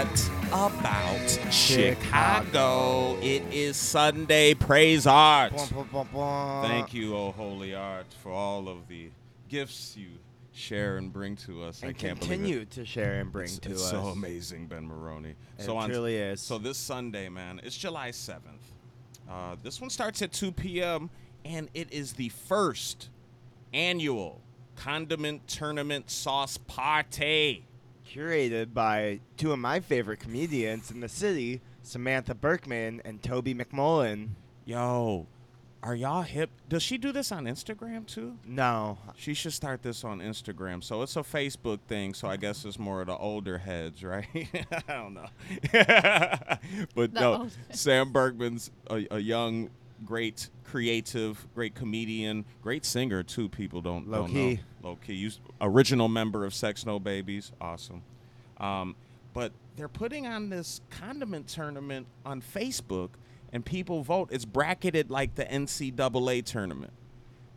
What 0.00 0.30
about 0.50 1.52
Chicago? 1.52 3.18
It 3.20 3.42
is 3.52 3.76
Sunday. 3.76 4.54
Praise 4.54 5.06
art. 5.06 5.54
Bum, 5.54 5.88
bum, 5.92 6.08
bum. 6.10 6.64
Thank 6.64 6.94
you, 6.94 7.14
oh 7.14 7.32
holy 7.32 7.74
art, 7.74 8.06
for 8.22 8.32
all 8.32 8.66
of 8.70 8.88
the 8.88 9.10
gifts 9.50 9.98
you 9.98 10.08
share 10.52 10.96
and 10.96 11.12
bring 11.12 11.36
to 11.36 11.64
us. 11.64 11.82
I 11.84 11.92
can't 11.92 12.18
continue 12.18 12.46
believe 12.46 12.62
it. 12.62 12.70
to 12.70 12.86
share 12.86 13.20
and 13.20 13.30
bring 13.30 13.44
It's, 13.44 13.58
to 13.58 13.72
it's 13.72 13.82
us. 13.82 13.90
so 13.90 14.06
amazing, 14.06 14.68
Ben 14.68 14.86
Maroney. 14.88 15.34
It 15.58 15.64
so 15.64 15.76
on, 15.76 15.90
truly 15.90 16.16
is. 16.16 16.40
So 16.40 16.56
this 16.56 16.78
Sunday, 16.78 17.28
man, 17.28 17.60
it's 17.62 17.76
July 17.76 18.10
seventh. 18.10 18.72
Uh, 19.30 19.56
this 19.62 19.82
one 19.82 19.90
starts 19.90 20.22
at 20.22 20.32
2 20.32 20.52
p.m. 20.52 21.10
and 21.44 21.68
it 21.74 21.92
is 21.92 22.14
the 22.14 22.30
first 22.30 23.10
annual 23.74 24.40
condiment 24.76 25.46
tournament 25.46 26.10
sauce 26.10 26.56
party. 26.56 27.66
Curated 28.14 28.74
by 28.74 29.20
two 29.36 29.52
of 29.52 29.58
my 29.60 29.78
favorite 29.80 30.18
comedians 30.18 30.90
in 30.90 30.98
the 31.00 31.08
city, 31.08 31.60
Samantha 31.82 32.34
Berkman 32.34 33.00
and 33.04 33.22
Toby 33.22 33.54
McMullen. 33.54 34.30
Yo, 34.64 35.26
are 35.82 35.94
y'all 35.94 36.22
hip? 36.22 36.50
Does 36.68 36.82
she 36.82 36.98
do 36.98 37.12
this 37.12 37.30
on 37.30 37.44
Instagram 37.44 38.06
too? 38.06 38.36
No, 38.44 38.98
She 39.16 39.32
should 39.32 39.52
start 39.52 39.82
this 39.82 40.02
on 40.02 40.18
Instagram. 40.18 40.82
So 40.82 41.02
it's 41.02 41.14
a 41.16 41.20
Facebook 41.20 41.78
thing. 41.86 42.12
So 42.14 42.26
I 42.26 42.36
guess 42.36 42.64
it's 42.64 42.80
more 42.80 43.00
of 43.00 43.06
the 43.06 43.16
older 43.16 43.58
heads, 43.58 44.02
right? 44.04 44.26
I 44.34 44.92
don't 44.92 45.14
know. 45.14 45.26
but 46.94 47.14
The 47.14 47.20
no, 47.20 47.32
older- 47.34 47.50
Sam 47.72 48.10
Bergman's 48.12 48.72
a, 48.90 49.06
a 49.12 49.18
young, 49.20 49.70
great, 50.04 50.50
creative, 50.64 51.46
great 51.54 51.76
comedian, 51.76 52.44
great 52.60 52.84
singer 52.84 53.22
too. 53.22 53.48
People 53.48 53.80
don't 53.80 54.08
Low 54.08 54.22
don't 54.22 54.30
key. 54.32 54.54
know. 54.54 54.60
Low 54.82 54.96
key. 54.96 55.14
You, 55.14 55.30
original 55.60 56.08
member 56.08 56.44
of 56.44 56.54
Sex 56.54 56.86
No 56.86 56.98
Babies. 56.98 57.52
Awesome. 57.60 58.02
Um, 58.58 58.96
but 59.32 59.52
they're 59.76 59.88
putting 59.88 60.26
on 60.26 60.50
this 60.50 60.80
condiment 60.90 61.48
tournament 61.48 62.06
on 62.24 62.42
Facebook, 62.42 63.10
and 63.52 63.64
people 63.64 64.02
vote. 64.02 64.28
It's 64.32 64.44
bracketed 64.44 65.10
like 65.10 65.34
the 65.34 65.44
NCAA 65.44 66.44
tournament. 66.44 66.92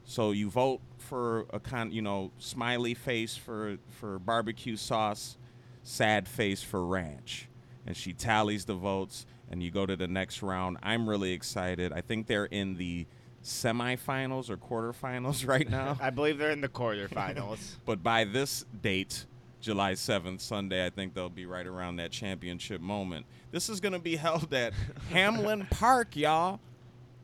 So 0.05 0.32
you 0.32 0.49
vote 0.49 0.82
for 0.97 1.45
a 1.51 1.59
con, 1.59 1.91
you 1.91 2.01
know, 2.01 2.32
smiley 2.38 2.93
face 2.93 3.36
for 3.38 3.78
for 3.89 4.19
barbecue 4.19 4.76
sauce, 4.76 5.38
sad 5.84 6.28
face 6.28 6.61
for 6.61 6.86
ranch, 6.86 7.47
and 7.88 7.95
she 7.95 8.13
tallies 8.13 8.65
the 8.65 8.76
votes, 8.76 9.26
and 9.49 9.63
you 9.63 9.71
go 9.71 9.86
to 9.86 9.95
the 9.95 10.07
next 10.07 10.41
round. 10.43 10.78
I'm 10.84 11.07
really 11.09 11.32
excited. 11.32 11.93
I 11.93 12.01
think 12.01 12.28
they're 12.28 12.45
in 12.45 12.76
the 12.76 13.05
semifinals 13.43 14.49
or 14.49 14.57
quarterfinals 14.57 15.47
right 15.47 15.69
now. 15.69 15.97
I 16.01 16.09
believe 16.09 16.37
they're 16.37 16.51
in 16.51 16.61
the 16.61 16.69
quarterfinals. 16.69 17.75
But 17.85 18.01
by 18.03 18.23
this 18.23 18.65
date, 18.81 19.25
July 19.61 19.93
7th, 19.93 20.41
Sunday, 20.41 20.85
I 20.85 20.89
think 20.89 21.13
they'll 21.13 21.29
be 21.29 21.45
right 21.45 21.67
around 21.67 21.97
that 21.97 22.11
championship 22.11 22.81
moment. 22.81 23.25
This 23.51 23.69
is 23.69 23.79
going 23.79 23.93
to 23.93 23.99
be 23.99 24.15
held 24.27 24.53
at 24.53 24.73
Hamlin 25.09 25.67
Park, 25.69 26.15
y'all. 26.15 26.59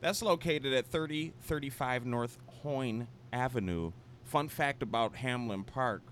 That's 0.00 0.22
located 0.22 0.72
at 0.72 0.86
3035 0.86 2.06
North 2.06 2.38
Hoyne 2.62 3.08
Avenue. 3.32 3.92
Fun 4.24 4.48
fact 4.48 4.82
about 4.82 5.16
Hamlin 5.16 5.64
Park 5.64 6.02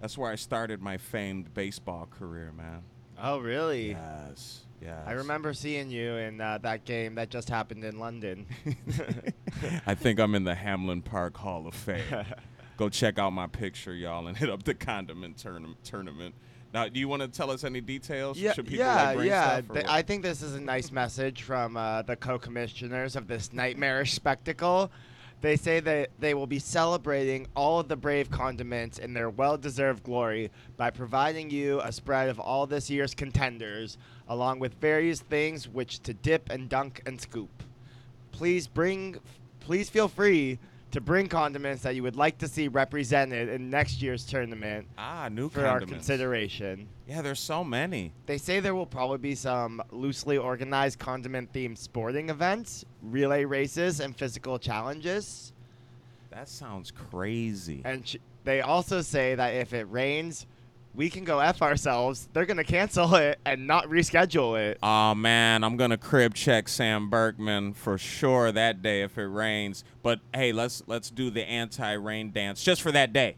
that's 0.00 0.18
where 0.18 0.30
I 0.30 0.34
started 0.34 0.80
my 0.80 0.98
famed 0.98 1.54
baseball 1.54 2.06
career, 2.10 2.52
man. 2.56 2.82
oh, 3.20 3.38
really? 3.38 3.90
Yes. 3.90 4.65
Yes. 4.80 5.02
I 5.06 5.12
remember 5.12 5.52
seeing 5.52 5.90
you 5.90 6.14
in 6.16 6.40
uh, 6.40 6.58
that 6.62 6.84
game 6.84 7.14
that 7.16 7.30
just 7.30 7.48
happened 7.48 7.84
in 7.84 7.98
London. 7.98 8.46
I 9.86 9.94
think 9.94 10.20
I'm 10.20 10.34
in 10.34 10.44
the 10.44 10.54
Hamlin 10.54 11.02
Park 11.02 11.36
Hall 11.36 11.66
of 11.66 11.74
Fame. 11.74 12.02
Go 12.76 12.88
check 12.90 13.18
out 13.18 13.30
my 13.32 13.46
picture, 13.46 13.94
y'all, 13.94 14.26
and 14.26 14.36
hit 14.36 14.50
up 14.50 14.64
the 14.64 14.74
condiment 14.74 15.38
tourna- 15.38 15.76
tournament. 15.82 16.34
Now, 16.74 16.88
do 16.88 17.00
you 17.00 17.08
want 17.08 17.22
to 17.22 17.28
tell 17.28 17.50
us 17.50 17.64
any 17.64 17.80
details? 17.80 18.38
Yeah, 18.38 18.52
Should 18.52 18.66
people 18.66 18.84
yeah, 18.84 19.12
like 19.12 19.26
yeah. 19.26 19.60
Th- 19.62 19.86
I 19.88 20.02
think 20.02 20.22
this 20.22 20.42
is 20.42 20.54
a 20.56 20.60
nice 20.60 20.92
message 20.92 21.42
from 21.42 21.76
uh, 21.76 22.02
the 22.02 22.16
co-commissioners 22.16 23.16
of 23.16 23.28
this 23.28 23.52
nightmarish 23.52 24.12
spectacle. 24.12 24.90
They 25.40 25.56
say 25.56 25.80
that 25.80 26.10
they 26.18 26.34
will 26.34 26.46
be 26.46 26.58
celebrating 26.58 27.46
all 27.54 27.80
of 27.80 27.88
the 27.88 27.96
brave 27.96 28.30
condiments 28.30 28.98
in 28.98 29.14
their 29.14 29.30
well-deserved 29.30 30.02
glory 30.02 30.50
by 30.76 30.90
providing 30.90 31.50
you 31.50 31.80
a 31.80 31.92
spread 31.92 32.28
of 32.28 32.38
all 32.40 32.66
this 32.66 32.90
year's 32.90 33.14
contenders, 33.14 33.96
along 34.28 34.58
with 34.58 34.74
various 34.74 35.20
things 35.20 35.68
which 35.68 36.00
to 36.00 36.14
dip 36.14 36.50
and 36.50 36.68
dunk 36.68 37.02
and 37.06 37.20
scoop. 37.20 37.62
Please 38.32 38.66
bring, 38.66 39.16
please 39.60 39.88
feel 39.88 40.08
free 40.08 40.58
to 40.92 41.00
bring 41.00 41.28
condiments 41.28 41.82
that 41.82 41.94
you 41.94 42.02
would 42.02 42.16
like 42.16 42.38
to 42.38 42.48
see 42.48 42.68
represented 42.68 43.48
in 43.48 43.68
next 43.68 44.00
year's 44.00 44.24
tournament 44.24 44.86
ah, 44.96 45.28
new 45.30 45.48
for 45.48 45.66
our 45.66 45.80
consideration. 45.80 46.88
Yeah, 47.06 47.22
there's 47.22 47.40
so 47.40 47.62
many. 47.62 48.12
They 48.26 48.38
say 48.38 48.60
there 48.60 48.74
will 48.74 48.86
probably 48.86 49.18
be 49.18 49.34
some 49.34 49.82
loosely 49.90 50.38
organized 50.38 50.98
condiment 50.98 51.52
themed 51.52 51.78
sporting 51.78 52.30
events, 52.30 52.84
relay 53.02 53.44
races, 53.44 54.00
and 54.00 54.16
physical 54.16 54.58
challenges. 54.58 55.52
That 56.30 56.48
sounds 56.48 56.90
crazy. 56.90 57.82
And 57.84 58.06
sh- 58.06 58.16
they 58.44 58.60
also 58.60 59.00
say 59.00 59.34
that 59.34 59.54
if 59.54 59.72
it 59.72 59.84
rains, 59.90 60.46
we 60.96 61.10
can 61.10 61.24
go 61.24 61.38
F 61.38 61.62
ourselves. 61.62 62.28
They're 62.32 62.46
going 62.46 62.56
to 62.56 62.64
cancel 62.64 63.14
it 63.16 63.38
and 63.44 63.66
not 63.66 63.84
reschedule 63.86 64.58
it. 64.58 64.78
Oh 64.82 65.14
man, 65.14 65.62
I'm 65.62 65.76
gonna 65.76 65.98
crib 65.98 66.34
check 66.34 66.68
Sam 66.68 67.10
Berkman 67.10 67.74
for 67.74 67.98
sure 67.98 68.50
that 68.50 68.82
day 68.82 69.02
if 69.02 69.18
it 69.18 69.26
rains. 69.26 69.84
But 70.02 70.20
hey, 70.34 70.52
let's 70.52 70.82
let's 70.86 71.10
do 71.10 71.30
the 71.30 71.46
anti-rain 71.46 72.32
dance 72.32 72.62
just 72.64 72.82
for 72.82 72.90
that 72.92 73.12
day, 73.12 73.36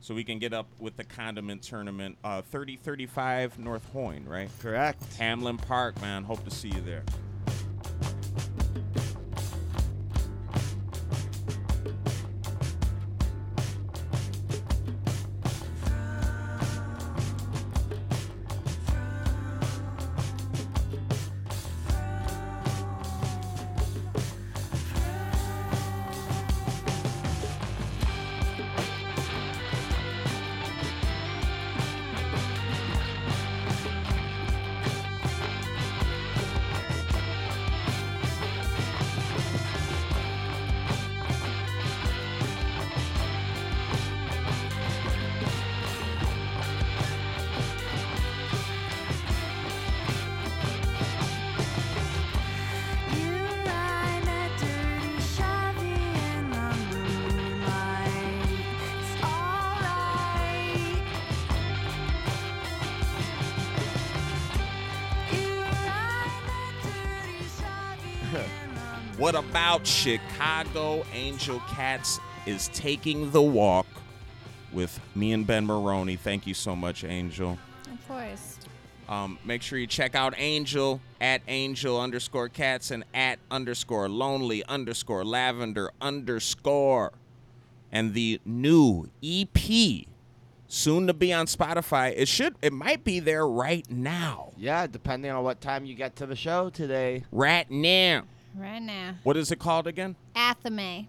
so 0.00 0.14
we 0.14 0.24
can 0.24 0.38
get 0.38 0.52
up 0.52 0.66
with 0.78 0.96
the 0.96 1.04
condiment 1.04 1.62
tournament. 1.62 2.16
Uh, 2.24 2.42
3035 2.42 3.58
North 3.58 3.84
Hoyne, 3.92 4.24
right? 4.24 4.50
Correct. 4.60 5.02
Hamlin 5.14 5.58
Park, 5.58 6.00
man. 6.00 6.24
Hope 6.24 6.44
to 6.44 6.50
see 6.50 6.68
you 6.68 6.80
there. 6.80 7.02
What 69.20 69.34
about 69.34 69.86
Chicago 69.86 71.04
Angel 71.12 71.60
Cats 71.68 72.18
is 72.46 72.68
taking 72.68 73.30
the 73.32 73.42
walk 73.42 73.86
with 74.72 74.98
me 75.14 75.32
and 75.32 75.46
Ben 75.46 75.66
Maroney. 75.66 76.16
Thank 76.16 76.46
you 76.46 76.54
so 76.54 76.74
much, 76.74 77.04
Angel. 77.04 77.58
Of 77.92 78.08
course. 78.08 78.58
Um, 79.10 79.38
make 79.44 79.60
sure 79.60 79.78
you 79.78 79.86
check 79.86 80.14
out 80.14 80.32
Angel 80.38 81.02
at 81.20 81.42
Angel 81.48 82.00
underscore 82.00 82.48
cats 82.48 82.90
and 82.90 83.04
at 83.12 83.38
underscore 83.50 84.08
lonely 84.08 84.64
underscore 84.64 85.22
lavender 85.22 85.90
underscore. 86.00 87.12
And 87.92 88.14
the 88.14 88.40
new 88.46 89.10
EP, 89.22 90.06
soon 90.66 91.06
to 91.08 91.12
be 91.12 91.30
on 91.30 91.44
Spotify. 91.44 92.14
It 92.16 92.26
should, 92.26 92.54
it 92.62 92.72
might 92.72 93.04
be 93.04 93.20
there 93.20 93.46
right 93.46 93.84
now. 93.90 94.52
Yeah, 94.56 94.86
depending 94.86 95.30
on 95.30 95.44
what 95.44 95.60
time 95.60 95.84
you 95.84 95.94
get 95.94 96.16
to 96.16 96.26
the 96.26 96.36
show 96.36 96.70
today. 96.70 97.24
Right 97.30 97.70
now. 97.70 98.22
Right 98.54 98.80
now. 98.82 99.14
What 99.22 99.36
is 99.36 99.50
it 99.50 99.58
called 99.58 99.86
again? 99.86 100.16
Athame. 100.34 101.06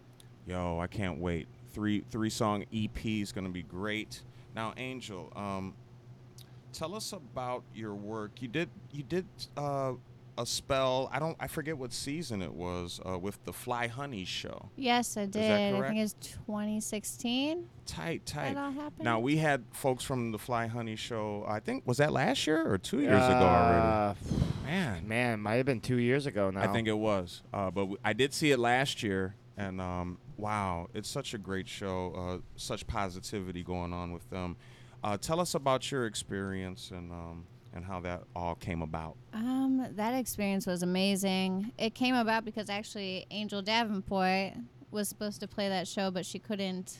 Yo, 0.47 0.79
I 0.79 0.87
can't 0.87 1.19
wait. 1.19 1.47
Three 1.73 2.03
three 2.09 2.29
song 2.29 2.65
EP 2.73 3.05
is 3.05 3.31
gonna 3.31 3.49
be 3.49 3.63
great. 3.63 4.21
Now, 4.55 4.73
Angel, 4.77 5.31
um, 5.35 5.73
tell 6.73 6.95
us 6.95 7.13
about 7.13 7.63
your 7.73 7.93
work. 7.95 8.41
You 8.41 8.47
did 8.47 8.69
you 8.91 9.03
did 9.03 9.25
uh, 9.55 9.93
a 10.37 10.45
spell. 10.45 11.09
I 11.13 11.19
don't. 11.19 11.37
I 11.39 11.47
forget 11.47 11.77
what 11.77 11.93
season 11.93 12.41
it 12.41 12.53
was 12.53 12.99
uh, 13.07 13.17
with 13.17 13.43
the 13.45 13.53
Fly 13.53 13.87
Honey 13.87 14.25
show. 14.25 14.69
Yes, 14.75 15.15
I 15.15 15.21
that 15.21 15.31
did. 15.31 15.73
I 15.75 15.77
correct? 15.77 15.93
think 15.93 16.03
it's 16.03 16.13
2016. 16.45 17.67
Tight, 17.85 18.25
tight. 18.25 18.55
That 18.55 18.57
all 18.61 18.71
happened. 18.71 19.03
Now 19.03 19.19
we 19.19 19.37
had 19.37 19.63
folks 19.71 20.03
from 20.03 20.31
the 20.31 20.39
Fly 20.39 20.67
Honey 20.67 20.95
show. 20.95 21.45
I 21.47 21.59
think 21.59 21.85
was 21.87 21.97
that 21.97 22.11
last 22.11 22.45
year 22.47 22.69
or 22.69 22.77
two 22.77 22.99
years 23.01 23.23
ago 23.25 23.45
already. 23.45 24.17
Man, 24.72 25.07
Man, 25.07 25.39
might 25.41 25.55
have 25.55 25.65
been 25.65 25.82
two 25.82 25.97
years 25.97 26.26
ago 26.26 26.49
now. 26.49 26.61
I 26.61 26.67
think 26.74 26.88
it 26.88 26.97
was. 26.97 27.41
Uh, 27.53 27.69
but 27.72 27.82
w- 27.82 27.97
I 28.03 28.13
did 28.13 28.34
see 28.34 28.51
it 28.51 28.57
last 28.59 29.03
year, 29.03 29.36
and 29.57 29.82
um, 29.82 30.17
wow, 30.38 30.88
it's 30.93 31.09
such 31.09 31.34
a 31.34 31.38
great 31.38 31.67
show. 31.67 32.13
Uh, 32.15 32.38
such 32.55 32.88
positivity 32.88 33.63
going 33.63 33.91
on 33.93 34.11
with 34.13 34.30
them. 34.30 34.55
Uh, 35.03 35.17
tell 35.17 35.39
us 35.39 35.55
about 35.55 35.91
your 35.91 36.05
experience 36.05 36.91
and 36.91 37.11
um, 37.11 37.45
and 37.74 37.84
how 37.86 37.99
that 38.01 38.24
all 38.36 38.55
came 38.55 38.82
about. 38.82 39.15
Um, 39.34 39.86
that 39.95 40.13
experience 40.13 40.65
was 40.65 40.84
amazing. 40.84 41.72
It 41.78 41.93
came 41.93 42.15
about 42.15 42.45
because 42.45 42.69
actually 42.69 43.26
Angel 43.32 43.61
Davenport 43.61 44.53
was 44.91 45.07
supposed 45.09 45.39
to 45.41 45.47
play 45.47 45.69
that 45.69 45.88
show, 45.88 46.11
but 46.11 46.26
she 46.26 46.38
couldn't 46.39 46.99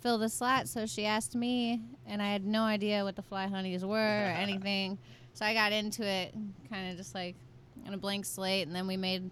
fill 0.00 0.18
the 0.18 0.28
slot, 0.28 0.68
so 0.68 0.84
she 0.84 1.06
asked 1.06 1.34
me, 1.34 1.80
and 2.06 2.20
I 2.20 2.26
had 2.30 2.44
no 2.44 2.62
idea 2.62 3.04
what 3.04 3.16
the 3.16 3.22
Fly 3.22 3.46
Honeys 3.46 3.84
were 3.84 3.96
or 3.96 3.98
anything. 4.36 4.98
So 5.34 5.44
I 5.44 5.52
got 5.52 5.72
into 5.72 6.06
it, 6.06 6.34
kind 6.70 6.90
of 6.90 6.96
just 6.96 7.14
like 7.14 7.34
on 7.86 7.92
a 7.92 7.98
blank 7.98 8.24
slate, 8.24 8.66
and 8.66 8.74
then 8.74 8.86
we 8.86 8.96
made, 8.96 9.30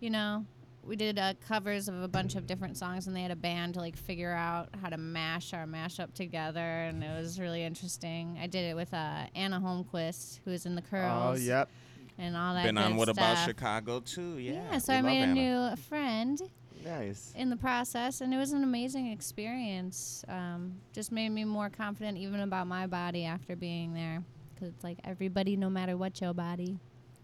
you 0.00 0.10
know, 0.10 0.44
we 0.84 0.96
did 0.96 1.18
uh, 1.18 1.34
covers 1.46 1.88
of 1.88 2.02
a 2.02 2.08
bunch 2.08 2.34
of 2.34 2.46
different 2.46 2.76
songs, 2.76 3.06
and 3.06 3.14
they 3.14 3.22
had 3.22 3.30
a 3.30 3.36
band 3.36 3.74
to 3.74 3.80
like 3.80 3.96
figure 3.96 4.32
out 4.32 4.68
how 4.82 4.88
to 4.88 4.96
mash 4.96 5.54
our 5.54 5.66
mashup 5.66 6.12
together, 6.14 6.58
and 6.60 7.04
it 7.04 7.16
was 7.16 7.38
really 7.38 7.62
interesting. 7.62 8.38
I 8.42 8.46
did 8.48 8.64
it 8.70 8.74
with 8.74 8.92
uh, 8.92 9.24
Anna 9.34 9.60
Holmquist, 9.60 10.40
who 10.44 10.50
was 10.50 10.66
in 10.66 10.74
the 10.74 10.82
Curls. 10.82 11.38
Oh, 11.38 11.40
yep. 11.40 11.68
and 12.18 12.36
all 12.36 12.54
that. 12.54 12.64
Been 12.64 12.76
on 12.78 12.92
good 12.92 12.98
What 12.98 13.08
About. 13.08 13.38
Chicago 13.44 14.00
too? 14.00 14.38
Yeah. 14.38 14.62
Yeah, 14.72 14.78
so 14.78 14.92
we 14.92 14.98
I 14.98 15.00
love 15.00 15.04
made 15.06 15.22
a 15.22 15.26
new 15.28 15.76
friend 15.76 16.42
Nice. 16.84 17.32
in 17.36 17.50
the 17.50 17.56
process, 17.56 18.20
and 18.20 18.34
it 18.34 18.36
was 18.38 18.52
an 18.52 18.64
amazing 18.64 19.12
experience. 19.12 20.24
Um, 20.28 20.80
just 20.92 21.12
made 21.12 21.28
me 21.28 21.44
more 21.44 21.70
confident 21.70 22.18
even 22.18 22.40
about 22.40 22.66
my 22.66 22.86
body 22.88 23.26
after 23.26 23.54
being 23.54 23.92
there, 23.94 24.24
because 24.60 24.74
it's 24.74 24.84
like 24.84 24.98
everybody, 25.04 25.56
no 25.56 25.70
matter 25.70 25.96
what 25.96 26.20
your 26.20 26.34
body. 26.34 26.78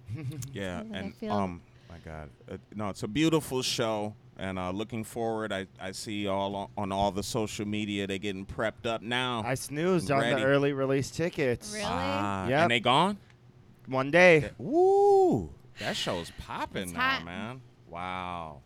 Yeah, 0.52 0.82
Like, 0.88 1.14
and 1.20 1.30
um, 1.30 1.60
my 1.90 1.98
God, 2.04 2.30
uh, 2.50 2.56
no, 2.74 2.88
it's 2.90 3.02
a 3.02 3.08
beautiful 3.08 3.60
show, 3.62 4.14
and 4.38 4.58
uh, 4.58 4.70
looking 4.70 5.02
forward. 5.04 5.52
I, 5.52 5.66
I 5.80 5.90
see 5.92 6.26
all 6.28 6.54
on, 6.54 6.68
on 6.78 6.92
all 6.92 7.10
the 7.10 7.22
social 7.24 7.66
media 7.66 8.06
they're 8.06 8.18
getting 8.18 8.46
prepped 8.46 8.86
up 8.86 9.02
now. 9.02 9.42
I 9.44 9.54
snoozed 9.54 10.10
on 10.10 10.20
the 10.20 10.42
early 10.44 10.72
release 10.72 11.10
tickets. 11.10 11.72
Really? 11.72 11.84
Ah, 11.86 12.46
Yep. 12.48 12.62
And 12.62 12.70
they 12.70 12.80
gone? 12.80 13.18
One 13.86 14.10
day. 14.10 14.50
Woo! 14.58 15.50
That 15.80 15.96
show's 15.96 16.30
popping 16.38 16.92
now, 16.92 17.00
hot. 17.00 17.24
man. 17.24 17.60
Wow. 17.88 18.60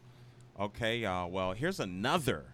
Okay, 0.59 0.99
y'all. 0.99 1.31
Well, 1.31 1.53
here's 1.53 1.81
another 1.81 2.45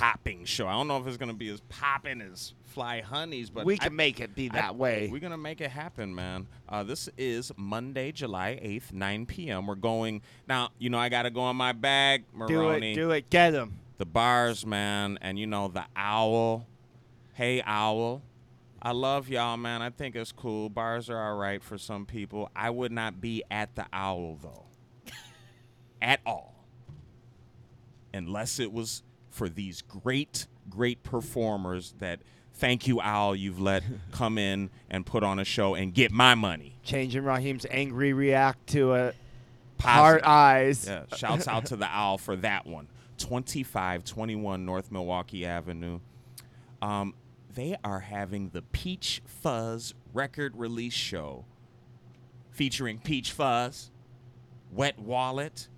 popping 0.00 0.46
show. 0.46 0.66
I 0.66 0.72
don't 0.72 0.88
know 0.88 0.96
if 0.98 1.06
it's 1.06 1.18
gonna 1.18 1.34
be 1.34 1.50
as 1.50 1.60
popping 1.68 2.22
as 2.22 2.54
Fly 2.64 3.02
Honeys, 3.02 3.50
but 3.50 3.66
we 3.66 3.74
I- 3.74 3.76
can 3.84 3.96
make 3.96 4.18
it 4.18 4.34
be 4.34 4.48
I- 4.50 4.54
that 4.54 4.76
way. 4.76 5.08
We're 5.12 5.20
gonna 5.20 5.36
make 5.36 5.60
it 5.60 5.70
happen, 5.70 6.14
man. 6.14 6.46
Uh, 6.68 6.82
this 6.82 7.10
is 7.18 7.52
Monday, 7.56 8.10
July 8.10 8.58
eighth, 8.62 8.92
nine 8.94 9.26
p.m. 9.26 9.66
We're 9.66 9.74
going 9.74 10.22
now. 10.48 10.70
You 10.78 10.88
know, 10.88 10.98
I 10.98 11.10
gotta 11.10 11.28
go 11.30 11.42
on 11.42 11.56
my 11.56 11.72
bag, 11.72 12.24
do 12.48 12.70
it. 12.70 12.94
Do 12.94 13.10
it. 13.10 13.28
Get 13.28 13.52
him. 13.52 13.78
The 13.98 14.06
bars, 14.06 14.64
man, 14.64 15.18
and 15.20 15.38
you 15.38 15.46
know 15.46 15.68
the 15.68 15.84
owl. 15.94 16.66
Hey, 17.34 17.62
owl. 17.66 18.22
I 18.80 18.92
love 18.92 19.28
y'all, 19.28 19.58
man. 19.58 19.82
I 19.82 19.90
think 19.90 20.16
it's 20.16 20.32
cool. 20.32 20.70
Bars 20.70 21.10
are 21.10 21.18
all 21.22 21.36
right 21.36 21.62
for 21.62 21.76
some 21.76 22.06
people. 22.06 22.50
I 22.56 22.70
would 22.70 22.92
not 22.92 23.20
be 23.20 23.42
at 23.50 23.74
the 23.74 23.84
owl 23.92 24.38
though, 24.40 24.64
at 26.00 26.20
all, 26.24 26.64
unless 28.14 28.58
it 28.58 28.72
was 28.72 29.02
for 29.30 29.48
these 29.48 29.82
great, 29.82 30.46
great 30.68 31.02
performers 31.02 31.94
that. 31.98 32.20
Thank 32.52 32.86
you, 32.86 33.00
Owl. 33.00 33.34
You've 33.34 33.60
let 33.60 33.82
come 34.12 34.36
in 34.36 34.68
and 34.90 35.06
put 35.06 35.22
on 35.22 35.38
a 35.38 35.44
show 35.44 35.74
and 35.74 35.94
get 35.94 36.12
my 36.12 36.34
money. 36.34 36.76
Changing 36.82 37.24
Raheem's 37.24 37.64
angry 37.70 38.12
react 38.12 38.66
to 38.70 38.94
a 38.94 39.12
heart 39.80 40.22
eyes. 40.24 40.86
Yeah, 40.86 41.04
shouts 41.16 41.48
out 41.48 41.66
to 41.66 41.76
the 41.76 41.86
owl 41.90 42.18
for 42.18 42.36
that 42.36 42.66
one. 42.66 42.88
2521 43.16 44.64
North 44.64 44.90
Milwaukee 44.90 45.46
Avenue. 45.46 46.00
Um, 46.82 47.14
they 47.54 47.76
are 47.84 48.00
having 48.00 48.50
the 48.50 48.62
Peach 48.62 49.22
Fuzz 49.26 49.94
record 50.12 50.56
release 50.56 50.92
show 50.94 51.44
featuring 52.50 52.98
Peach 52.98 53.32
Fuzz, 53.32 53.90
Wet 54.72 54.98
Wallet, 54.98 55.68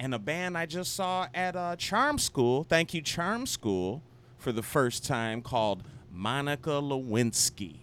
and 0.00 0.14
a 0.14 0.18
band 0.18 0.56
I 0.58 0.66
just 0.66 0.94
saw 0.94 1.26
at 1.34 1.56
uh, 1.56 1.76
Charm 1.76 2.18
School. 2.18 2.64
Thank 2.64 2.94
you, 2.94 3.00
Charm 3.02 3.46
School, 3.46 4.02
for 4.38 4.52
the 4.52 4.62
first 4.62 5.04
time 5.04 5.40
called 5.42 5.82
Monica 6.10 6.70
Lewinsky. 6.70 7.78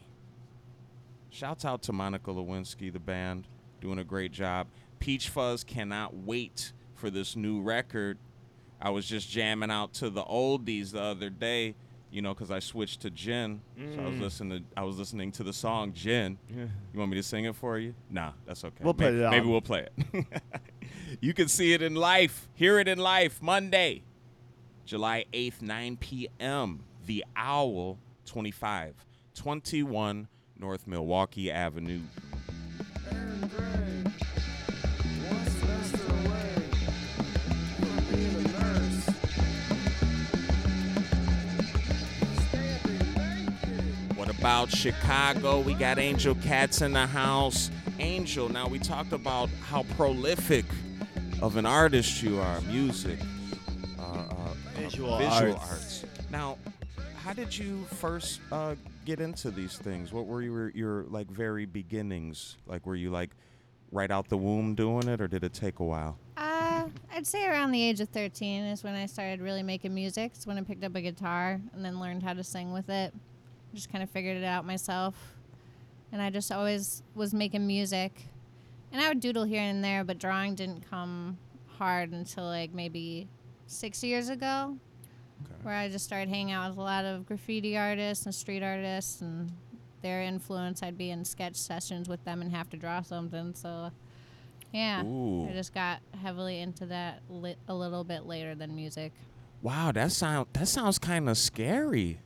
Shouts 1.29 1.63
out 1.65 1.81
to 1.83 1.93
Monica 1.93 2.31
Lewinsky, 2.31 2.91
the 2.91 2.99
band, 2.99 3.47
doing 3.79 3.99
a 3.99 4.03
great 4.03 4.31
job. 4.31 4.67
Peach 4.99 5.29
Fuzz 5.29 5.63
cannot 5.63 6.13
wait 6.15 6.73
for 6.95 7.09
this 7.09 7.35
new 7.35 7.61
record. 7.61 8.17
I 8.81 8.89
was 8.89 9.05
just 9.05 9.29
jamming 9.29 9.71
out 9.71 9.93
to 9.95 10.09
the 10.09 10.23
oldies 10.23 10.91
the 10.91 11.01
other 11.01 11.29
day, 11.29 11.75
you 12.11 12.21
know, 12.21 12.33
because 12.33 12.51
I 12.51 12.59
switched 12.59 13.01
to 13.01 13.09
Gin. 13.09 13.61
So 13.95 14.01
I 14.01 14.07
was 14.09 14.19
listening. 14.19 14.59
To, 14.59 14.65
I 14.75 14.83
was 14.83 14.97
listening 14.97 15.31
to 15.33 15.43
the 15.43 15.53
song 15.53 15.93
Gin. 15.93 16.37
You 16.49 16.67
want 16.99 17.11
me 17.11 17.17
to 17.17 17.23
sing 17.23 17.45
it 17.45 17.55
for 17.55 17.77
you? 17.79 17.93
Nah, 18.09 18.31
that's 18.45 18.63
okay. 18.65 18.83
We'll 18.83 18.93
May- 18.93 19.05
put 19.05 19.13
it 19.13 19.29
Maybe 19.29 19.45
we'll 19.47 19.61
play 19.61 19.87
it. 20.13 20.25
you 21.19 21.33
can 21.33 21.47
see 21.47 21.73
it 21.73 21.81
in 21.81 21.95
life, 21.95 22.47
hear 22.53 22.79
it 22.79 22.87
in 22.87 22.97
life, 22.97 23.41
Monday, 23.41 24.03
July 24.85 25.25
8th, 25.33 25.61
9 25.61 25.97
p.m. 25.97 26.83
The 27.05 27.25
Owl, 27.35 27.97
25, 28.25 28.95
21 29.35 30.27
North 30.57 30.87
Milwaukee 30.87 31.51
Avenue. 31.51 32.01
What 44.15 44.29
about 44.29 44.69
Chicago? 44.69 45.59
We 45.59 45.73
got 45.73 45.97
Angel 45.97 46.35
Cats 46.35 46.81
in 46.81 46.93
the 46.93 47.07
house. 47.07 47.69
Angel, 47.99 48.49
now 48.49 48.67
we 48.67 48.79
talked 48.79 49.13
about 49.13 49.49
how 49.61 49.83
prolific 49.95 50.65
of 51.41 51.57
an 51.57 51.65
artist 51.65 52.21
you 52.21 52.39
are, 52.39 52.61
music, 52.61 53.19
uh, 53.99 54.03
uh, 54.03 54.35
Visual 54.75 55.17
visual 55.17 55.53
arts. 55.55 56.03
arts. 56.03 56.05
Now, 56.29 56.57
how 57.15 57.33
did 57.33 57.55
you 57.57 57.83
first 57.85 58.41
uh, 58.51 58.75
get 59.05 59.19
into 59.19 59.51
these 59.51 59.77
things? 59.77 60.11
What 60.13 60.25
were 60.27 60.41
your 60.41 60.69
your 60.69 61.03
like 61.09 61.27
very 61.29 61.65
beginnings? 61.65 62.57
Like, 62.67 62.85
were 62.85 62.95
you 62.95 63.09
like 63.09 63.31
right 63.91 64.11
out 64.11 64.29
the 64.29 64.37
womb 64.37 64.75
doing 64.75 65.07
it, 65.07 65.21
or 65.21 65.27
did 65.27 65.43
it 65.43 65.53
take 65.53 65.79
a 65.79 65.83
while? 65.83 66.17
Uh, 66.37 66.87
I'd 67.13 67.27
say 67.27 67.45
around 67.45 67.71
the 67.71 67.81
age 67.81 67.99
of 67.99 68.09
13 68.09 68.63
is 68.63 68.83
when 68.83 68.95
I 68.95 69.05
started 69.05 69.41
really 69.41 69.63
making 69.63 69.93
music. 69.93 70.31
It's 70.35 70.47
when 70.47 70.57
I 70.57 70.61
picked 70.61 70.83
up 70.83 70.95
a 70.95 71.01
guitar 71.01 71.59
and 71.73 71.83
then 71.85 71.99
learned 71.99 72.23
how 72.23 72.33
to 72.33 72.43
sing 72.43 72.71
with 72.71 72.89
it. 72.89 73.13
Just 73.73 73.91
kind 73.91 74.03
of 74.03 74.09
figured 74.09 74.37
it 74.37 74.43
out 74.43 74.65
myself. 74.65 75.15
And 76.11 76.21
I 76.21 76.29
just 76.29 76.51
always 76.51 77.03
was 77.15 77.33
making 77.33 77.65
music. 77.67 78.27
And 78.91 79.01
I 79.01 79.07
would 79.09 79.19
doodle 79.19 79.43
here 79.45 79.61
and 79.61 79.83
there, 79.83 80.03
but 80.03 80.17
drawing 80.19 80.55
didn't 80.55 80.89
come 80.89 81.37
hard 81.77 82.11
until 82.11 82.43
like 82.45 82.73
maybe 82.73 83.27
six 83.67 84.03
years 84.03 84.29
ago, 84.29 84.77
Okay. 85.43 85.53
where 85.63 85.75
I 85.75 85.89
just 85.89 86.05
started 86.05 86.29
hanging 86.29 86.51
out 86.51 86.69
with 86.71 86.77
a 86.77 86.81
lot 86.81 87.05
of 87.05 87.25
graffiti 87.25 87.77
artists 87.77 88.25
and 88.25 88.35
street 88.35 88.61
artists 88.63 89.21
and 89.21 89.51
their 90.01 90.21
influence. 90.21 90.83
I'd 90.83 90.97
be 90.97 91.09
in 91.09 91.23
sketch 91.25 91.55
sessions 91.55 92.09
with 92.09 92.23
them 92.25 92.41
and 92.41 92.51
have 92.51 92.69
to 92.71 92.77
draw 92.77 93.01
something. 93.01 93.53
So, 93.55 93.91
yeah. 94.73 95.03
Ooh. 95.03 95.47
I 95.49 95.53
just 95.53 95.73
got 95.73 95.99
heavily 96.21 96.59
into 96.59 96.85
that 96.87 97.21
li- 97.29 97.55
a 97.67 97.73
little 97.73 98.03
bit 98.03 98.25
later 98.25 98.55
than 98.55 98.75
music. 98.75 99.13
Wow, 99.61 99.91
that 99.93 100.11
sound 100.11 100.47
that 100.53 100.67
sounds 100.67 100.97
kind 100.99 101.29
of 101.29 101.37
scary, 101.37 102.19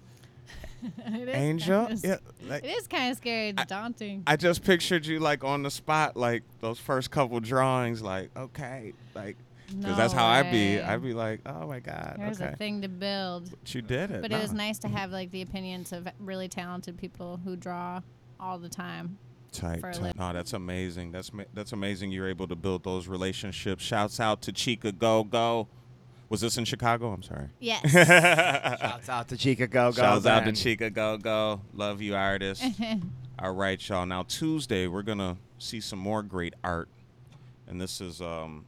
It 1.06 1.30
is 1.30 1.36
Angel. 1.36 1.86
kinda 1.88 2.02
Yeah, 2.08 2.48
like, 2.48 2.64
It 2.64 2.78
is 2.78 2.88
kind 2.88 3.12
of 3.12 3.18
scary 3.18 3.50
and 3.50 3.66
daunting. 3.68 4.24
I 4.28 4.36
just 4.36 4.64
pictured 4.64 5.06
you 5.06 5.20
like 5.20 5.44
on 5.44 5.64
the 5.64 5.72
spot, 5.72 6.16
like 6.16 6.44
those 6.62 6.80
first 6.80 7.12
couple 7.12 7.40
drawings, 7.40 8.02
like 8.02 8.30
okay, 8.38 8.94
like 9.14 9.38
because 9.68 9.98
that's 9.98 10.14
No 10.14 10.20
how 10.20 10.28
I'd 10.28 10.52
be. 10.52 10.80
I'd 10.80 11.02
be 11.02 11.14
like, 11.14 11.42
oh 11.46 11.68
my 11.68 11.80
god, 11.80 12.16
There's 12.20 12.40
okay, 12.40 12.54
a 12.54 12.56
thing 12.56 12.82
to 12.84 12.88
build. 12.88 13.50
but 13.50 13.74
you 13.74 13.82
did 13.82 14.12
it. 14.12 14.22
But 14.22 14.32
it 14.32 14.40
was 14.42 14.54
nice 14.54 14.78
to 14.80 14.88
have 14.88 15.12
like 15.12 15.32
the 15.32 15.42
opinions 15.42 15.92
of 15.92 16.08
really 16.20 16.48
talented 16.48 16.98
people 16.98 17.40
who 17.44 17.56
draw 17.56 18.02
all 18.40 18.60
the 18.60 18.70
time. 18.70 19.18
Tight, 19.52 19.80
for 19.80 19.90
a 19.90 19.94
tight. 19.94 20.16
No, 20.18 20.34
that's 20.34 20.54
amazing. 20.54 21.12
That's 21.12 21.34
ma- 21.34 21.44
that's 21.54 21.72
amazing. 21.72 22.12
You're 22.12 22.28
able 22.30 22.48
to 22.48 22.56
build 22.56 22.84
those 22.84 23.08
relationships. 23.08 23.84
Shouts 23.84 24.20
out 24.20 24.42
to 24.44 24.52
Chica 24.52 24.92
Go 24.92 25.24
Go. 25.24 25.68
Was 26.30 26.42
this 26.42 26.58
in 26.58 26.66
Chicago? 26.66 27.12
I'm 27.12 27.24
sorry. 27.24 27.50
Yes. 27.60 27.92
Shouts 27.92 29.10
out 29.10 29.28
to 29.30 29.38
Chica 29.38 29.68
Go 29.68 29.92
Go. 29.92 30.02
Shouts 30.02 30.26
out 30.26 30.46
to. 30.46 30.52
Chica 30.54 30.90
Go 30.90 31.18
Go. 31.18 31.62
Love 31.74 32.02
you, 32.02 32.16
artist. 32.16 32.64
All 33.40 33.54
right, 33.54 33.90
y'all. 33.90 34.06
Now 34.06 34.24
Tuesday 34.24 34.88
we're 34.88 35.04
gonna 35.04 35.38
see 35.60 35.80
some 35.80 36.00
more 36.00 36.24
great 36.24 36.54
art, 36.64 36.90
and 37.68 37.80
this 37.80 38.02
is 38.02 38.22
um, 38.22 38.66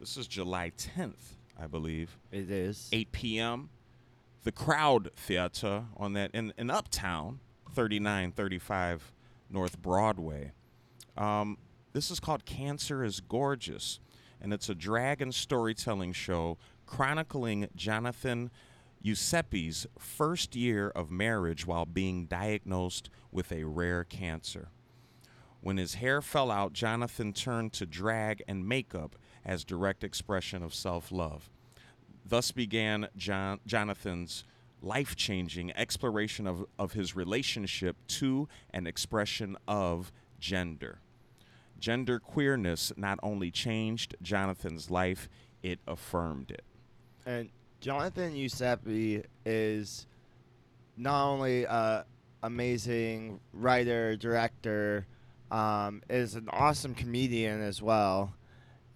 this 0.00 0.16
is 0.16 0.26
July 0.26 0.72
10th, 0.76 1.36
I 1.58 1.66
believe. 1.66 2.18
It 2.30 2.50
is. 2.50 2.88
8 2.92 3.12
p.m. 3.12 3.70
The 4.44 4.52
Crowd 4.52 5.10
Theater 5.14 5.84
on 5.96 6.14
that 6.14 6.32
in, 6.34 6.52
in 6.58 6.68
Uptown, 6.68 7.38
3935 7.74 9.12
North 9.48 9.80
Broadway. 9.80 10.52
Um, 11.16 11.58
this 11.92 12.10
is 12.10 12.18
called 12.18 12.44
Cancer 12.44 13.04
is 13.04 13.20
Gorgeous, 13.20 14.00
and 14.40 14.52
it's 14.52 14.68
a 14.68 14.74
drag 14.74 15.22
and 15.22 15.32
storytelling 15.32 16.12
show 16.12 16.58
chronicling 16.92 17.66
Jonathan 17.74 18.50
Giuseppe's 19.02 19.86
first 19.98 20.54
year 20.54 20.90
of 20.90 21.10
marriage 21.10 21.66
while 21.66 21.86
being 21.86 22.26
diagnosed 22.26 23.08
with 23.30 23.50
a 23.50 23.64
rare 23.64 24.04
cancer. 24.04 24.68
When 25.62 25.78
his 25.78 25.94
hair 25.94 26.20
fell 26.20 26.50
out, 26.50 26.74
Jonathan 26.74 27.32
turned 27.32 27.72
to 27.72 27.86
drag 27.86 28.42
and 28.46 28.68
makeup 28.68 29.16
as 29.42 29.64
direct 29.64 30.04
expression 30.04 30.62
of 30.62 30.74
self-love. 30.74 31.48
Thus 32.26 32.52
began 32.52 33.08
John, 33.16 33.60
Jonathan's 33.66 34.44
life 34.82 35.16
changing 35.16 35.72
exploration 35.74 36.46
of, 36.46 36.66
of 36.78 36.92
his 36.92 37.16
relationship 37.16 37.96
to 38.08 38.50
an 38.68 38.86
expression 38.86 39.56
of 39.66 40.12
gender. 40.38 41.00
Gender 41.78 42.20
queerness 42.20 42.92
not 42.98 43.18
only 43.22 43.50
changed 43.50 44.14
Jonathan's 44.20 44.90
life, 44.90 45.30
it 45.62 45.80
affirmed 45.86 46.50
it. 46.50 46.64
And 47.26 47.50
Jonathan 47.80 48.34
Giuseppe 48.34 49.22
is 49.44 50.06
not 50.96 51.26
only 51.26 51.64
a 51.64 52.04
amazing 52.42 53.40
writer, 53.52 54.16
director, 54.16 55.06
um, 55.50 56.02
is 56.10 56.34
an 56.34 56.48
awesome 56.50 56.94
comedian 56.94 57.62
as 57.62 57.80
well. 57.80 58.34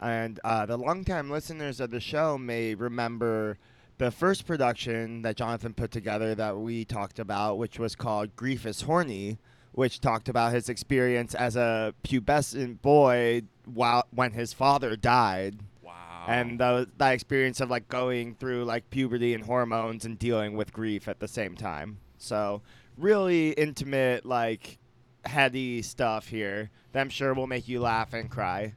And 0.01 0.41
uh, 0.45 0.67
the 0.67 0.77
longtime 0.77 1.31
listeners 1.31 1.81
of 1.81 1.91
the 1.91 2.01
show 2.01 2.37
may 2.37 2.75
remember 2.75 3.59
the 3.99 4.11
first 4.11 4.47
production 4.47 5.23
that 5.23 5.37
Jonathan 5.37 5.73
put 5.73 5.91
together 5.91 6.35
that 6.35 6.59
we 6.59 6.85
talked 6.85 7.19
about, 7.19 7.57
which 7.57 7.79
was 7.79 7.95
called 7.95 8.37
Grief 8.37 8.67
is 8.67 8.83
Horny, 8.83 9.39
which 9.73 10.01
talked 10.01 10.29
about 10.29 10.53
his 10.53 10.69
experience 10.69 11.35
as 11.35 11.57
a 11.57 11.95
pubescent 12.05 12.83
boy 12.83 13.43
while 13.65 14.07
when 14.11 14.33
his 14.33 14.53
father 14.53 14.97
died. 14.97 15.59
And 16.27 16.61
the, 16.61 16.89
that 16.99 17.13
experience 17.13 17.61
of 17.61 17.71
like 17.71 17.89
going 17.89 18.35
through 18.35 18.65
like 18.65 18.91
puberty 18.91 19.35
and 19.35 19.45
hormones 19.45 20.05
and 20.05 20.19
dealing 20.19 20.57
with 20.57 20.73
grief 20.73 21.09
at 21.09 21.21
the 21.21 21.29
same 21.29 21.55
time. 21.55 21.99
So 22.19 22.63
really 22.97 23.51
intimate, 23.51 24.25
like 24.25 24.79
heady 25.25 25.83
stuff 25.83 26.29
here 26.29 26.71
that 26.93 27.01
I'm 27.01 27.09
sure 27.09 27.35
will 27.35 27.47
make 27.47 27.69
you 27.69 27.81
laugh 27.81 28.13
and 28.13 28.31
cry. 28.31 28.75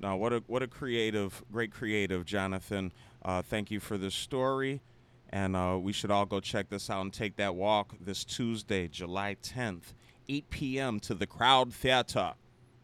No, 0.00 0.16
what 0.16 0.32
a 0.32 0.42
what 0.46 0.62
a 0.62 0.66
creative, 0.66 1.44
great 1.52 1.72
creative, 1.72 2.24
Jonathan. 2.24 2.92
Uh, 3.22 3.42
thank 3.42 3.70
you 3.70 3.80
for 3.80 3.98
this 3.98 4.14
story, 4.14 4.80
and 5.28 5.54
uh, 5.54 5.78
we 5.80 5.92
should 5.92 6.10
all 6.10 6.24
go 6.24 6.40
check 6.40 6.70
this 6.70 6.88
out 6.88 7.02
and 7.02 7.12
take 7.12 7.36
that 7.36 7.54
walk 7.54 7.94
this 8.00 8.24
Tuesday, 8.24 8.88
July 8.88 9.36
10th, 9.42 9.92
8 10.26 10.48
p.m. 10.48 11.00
to 11.00 11.12
the 11.12 11.26
Crowd 11.26 11.74
Theater, 11.74 12.32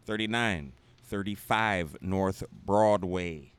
3935 0.05 1.97
North 2.01 2.43
Broadway. 2.51 3.53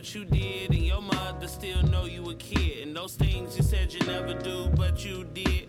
What 0.00 0.14
you 0.14 0.24
did. 0.24 0.70
And 0.70 0.82
your 0.82 1.02
mother 1.02 1.46
still 1.46 1.82
know 1.82 2.06
you 2.06 2.30
a 2.30 2.34
kid. 2.34 2.88
And 2.88 2.96
those 2.96 3.16
things 3.16 3.54
you 3.54 3.62
said 3.62 3.92
you 3.92 4.00
never 4.06 4.32
do, 4.32 4.70
but 4.74 5.04
you 5.04 5.24
did. 5.34 5.68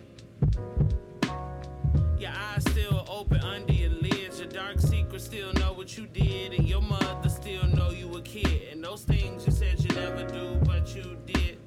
Your 2.18 2.30
eyes 2.30 2.62
still 2.70 3.04
open 3.10 3.40
under 3.40 3.74
your 3.74 3.90
lids. 3.90 4.40
Your 4.40 4.48
dark 4.48 4.80
secrets 4.80 5.24
still 5.24 5.52
know 5.52 5.74
what 5.74 5.98
you 5.98 6.06
did. 6.06 6.54
And 6.54 6.66
your 6.66 6.80
mother 6.80 7.28
still 7.28 7.66
know 7.76 7.90
you 7.90 8.10
a 8.16 8.22
kid. 8.22 8.72
And 8.72 8.82
those 8.82 9.02
things 9.02 9.46
you 9.46 9.52
said 9.52 9.78
you 9.84 9.94
never 9.94 10.26
do, 10.26 10.58
but 10.64 10.96
you 10.96 11.18
did. 11.26 11.58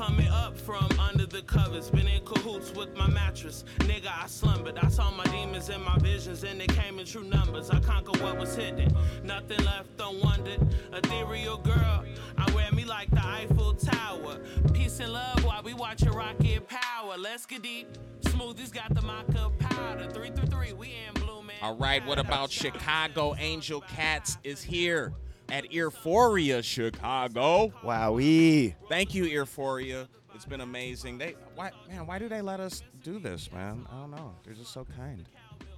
Coming 0.00 0.28
up 0.28 0.56
from 0.56 0.88
under 0.98 1.26
the 1.26 1.42
covers, 1.42 1.90
been 1.90 2.08
in 2.08 2.24
cahoots 2.24 2.72
with 2.74 2.96
my 2.96 3.06
mattress. 3.06 3.66
Nigga, 3.80 4.06
I 4.06 4.28
slumbered. 4.28 4.78
I 4.78 4.88
saw 4.88 5.10
my 5.10 5.24
demons 5.24 5.68
in 5.68 5.84
my 5.84 5.98
visions, 5.98 6.42
and 6.42 6.58
they 6.58 6.68
came 6.68 6.98
in 6.98 7.04
true 7.04 7.22
numbers. 7.22 7.68
I 7.68 7.80
conquered 7.80 8.18
what 8.22 8.38
was 8.38 8.56
hidden, 8.56 8.96
nothing 9.24 9.62
left 9.62 9.90
unwondered. 10.00 10.74
Ethereal 10.94 11.58
girl, 11.58 12.06
I 12.38 12.50
wear 12.54 12.72
me 12.72 12.86
like 12.86 13.10
the 13.10 13.22
Eiffel 13.22 13.74
Tower. 13.74 14.40
Peace 14.72 15.00
and 15.00 15.12
love 15.12 15.44
while 15.44 15.62
we 15.62 15.74
watch 15.74 16.02
a 16.04 16.10
rocket 16.10 16.66
power. 16.66 17.18
Let's 17.18 17.44
get 17.44 17.60
deep. 17.60 17.86
Smoothies 18.22 18.72
got 18.72 18.94
the 18.94 19.02
mocha 19.02 19.50
powder. 19.58 20.08
Three 20.10 20.30
through 20.30 20.46
three, 20.46 20.72
we 20.72 20.94
in 21.06 21.12
blue 21.22 21.42
man. 21.42 21.56
All 21.60 21.76
right, 21.76 22.04
what 22.06 22.18
about 22.18 22.50
Chicago 22.50 23.34
Angel 23.38 23.82
Cats 23.82 24.38
is 24.44 24.62
here 24.62 25.12
at 25.50 25.72
Euphoria, 25.72 26.62
Chicago. 26.62 27.72
Wowee. 27.84 28.74
Thank 28.88 29.14
you, 29.14 29.24
Euphoria. 29.24 30.08
It's 30.34 30.44
been 30.44 30.60
amazing. 30.60 31.18
They, 31.18 31.34
why, 31.54 31.70
man, 31.88 32.06
why 32.06 32.18
do 32.18 32.28
they 32.28 32.40
let 32.40 32.60
us 32.60 32.82
do 33.02 33.18
this, 33.18 33.50
man? 33.52 33.86
I 33.90 34.00
don't 34.00 34.10
know. 34.10 34.34
They're 34.44 34.54
just 34.54 34.72
so 34.72 34.86
kind. 34.96 35.26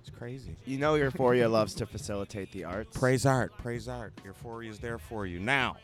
It's 0.01 0.11
crazy. 0.11 0.57
You 0.65 0.79
know 0.79 0.95
Euphoria 0.97 1.49
loves 1.49 1.75
to 1.75 1.87
facilitate 1.87 2.53
the 2.53 2.65
arts. 2.65 2.97
Praise 2.97 3.25
art, 3.25 3.57
praise 3.59 3.89
art. 3.89 4.13
Euphoria 4.25 4.71
is 4.71 4.79
there 4.79 4.99
for 4.99 5.27
you. 5.27 5.39
Now, 5.39 5.77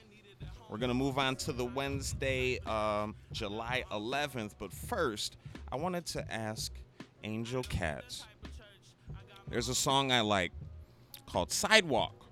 we're 0.68 0.78
gonna 0.78 0.94
move 0.94 1.18
on 1.18 1.36
to 1.36 1.52
the 1.52 1.64
Wednesday, 1.64 2.58
um, 2.66 3.14
July 3.32 3.84
11th. 3.90 4.52
But 4.58 4.72
first, 4.72 5.36
I 5.72 5.76
wanted 5.76 6.04
to 6.06 6.32
ask 6.32 6.72
Angel 7.24 7.62
Cats. 7.62 8.26
There's 9.48 9.68
a 9.68 9.74
song 9.74 10.12
I 10.12 10.20
like 10.20 10.52
called 11.26 11.50
"Sidewalk,". 11.50 12.27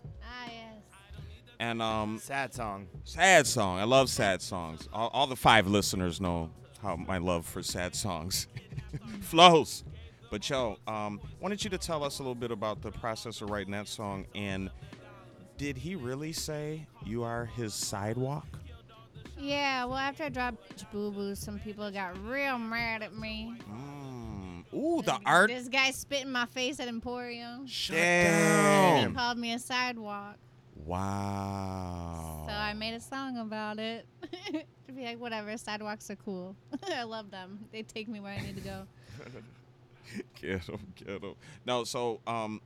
And 1.58 1.80
um, 1.82 2.18
Sad 2.18 2.52
song. 2.54 2.86
sad 3.04 3.46
song. 3.46 3.78
I 3.78 3.84
love 3.84 4.08
sad 4.10 4.42
songs. 4.42 4.88
All, 4.92 5.08
all 5.12 5.26
the 5.26 5.36
five 5.36 5.66
listeners 5.66 6.20
know 6.20 6.50
how 6.82 6.96
my 6.96 7.18
love 7.18 7.46
for 7.46 7.62
sad 7.62 7.94
songs 7.94 8.46
flows. 9.22 9.84
But 10.30 10.48
yo, 10.50 10.76
um, 10.86 11.20
wanted 11.40 11.62
you 11.64 11.70
to 11.70 11.78
tell 11.78 12.02
us 12.04 12.18
a 12.18 12.22
little 12.22 12.34
bit 12.34 12.50
about 12.50 12.82
the 12.82 12.90
process 12.90 13.40
of 13.40 13.50
writing 13.50 13.72
that 13.72 13.88
song, 13.88 14.26
and 14.34 14.70
did 15.56 15.76
he 15.78 15.94
really 15.94 16.32
say 16.32 16.86
you 17.04 17.22
are 17.22 17.46
his 17.46 17.72
sidewalk? 17.74 18.46
Yeah, 19.38 19.84
well, 19.84 19.96
after 19.98 20.24
I 20.24 20.28
dropped 20.30 20.90
Boo 20.92 21.10
Boo, 21.10 21.34
some 21.34 21.58
people 21.60 21.90
got 21.90 22.18
real 22.26 22.58
mad 22.58 23.02
at 23.02 23.14
me. 23.16 23.54
Mm. 23.70 24.64
Ooh, 24.74 25.02
the 25.02 25.12
This- 25.12 25.20
art. 25.24 25.48
This 25.50 25.68
guy 25.68 25.90
spit 25.92 26.22
in 26.24 26.32
my 26.32 26.46
face 26.46 26.80
at 26.80 26.88
Emporium. 26.88 27.66
Shut 27.66 27.96
Damn. 27.96 29.10
He 29.10 29.14
called 29.14 29.38
me 29.38 29.52
a 29.52 29.58
sidewalk. 29.58 30.36
Wow. 30.84 32.44
So 32.48 32.54
I 32.54 32.72
made 32.74 32.94
a 32.94 33.00
song 33.00 33.38
about 33.38 33.78
it. 33.78 34.06
to 34.86 34.92
be 34.92 35.04
like, 35.04 35.18
whatever, 35.18 35.56
sidewalks 35.56 36.10
are 36.10 36.16
cool. 36.16 36.56
I 36.92 37.02
love 37.02 37.30
them. 37.30 37.58
They 37.72 37.82
take 37.82 38.08
me 38.08 38.20
where 38.20 38.32
I 38.32 38.40
need 38.40 38.56
to 38.56 38.62
go. 38.62 38.82
get 40.40 40.62
him, 40.62 40.78
get 40.94 41.22
him. 41.22 41.34
No, 41.64 41.84
so 41.84 42.20
um, 42.26 42.60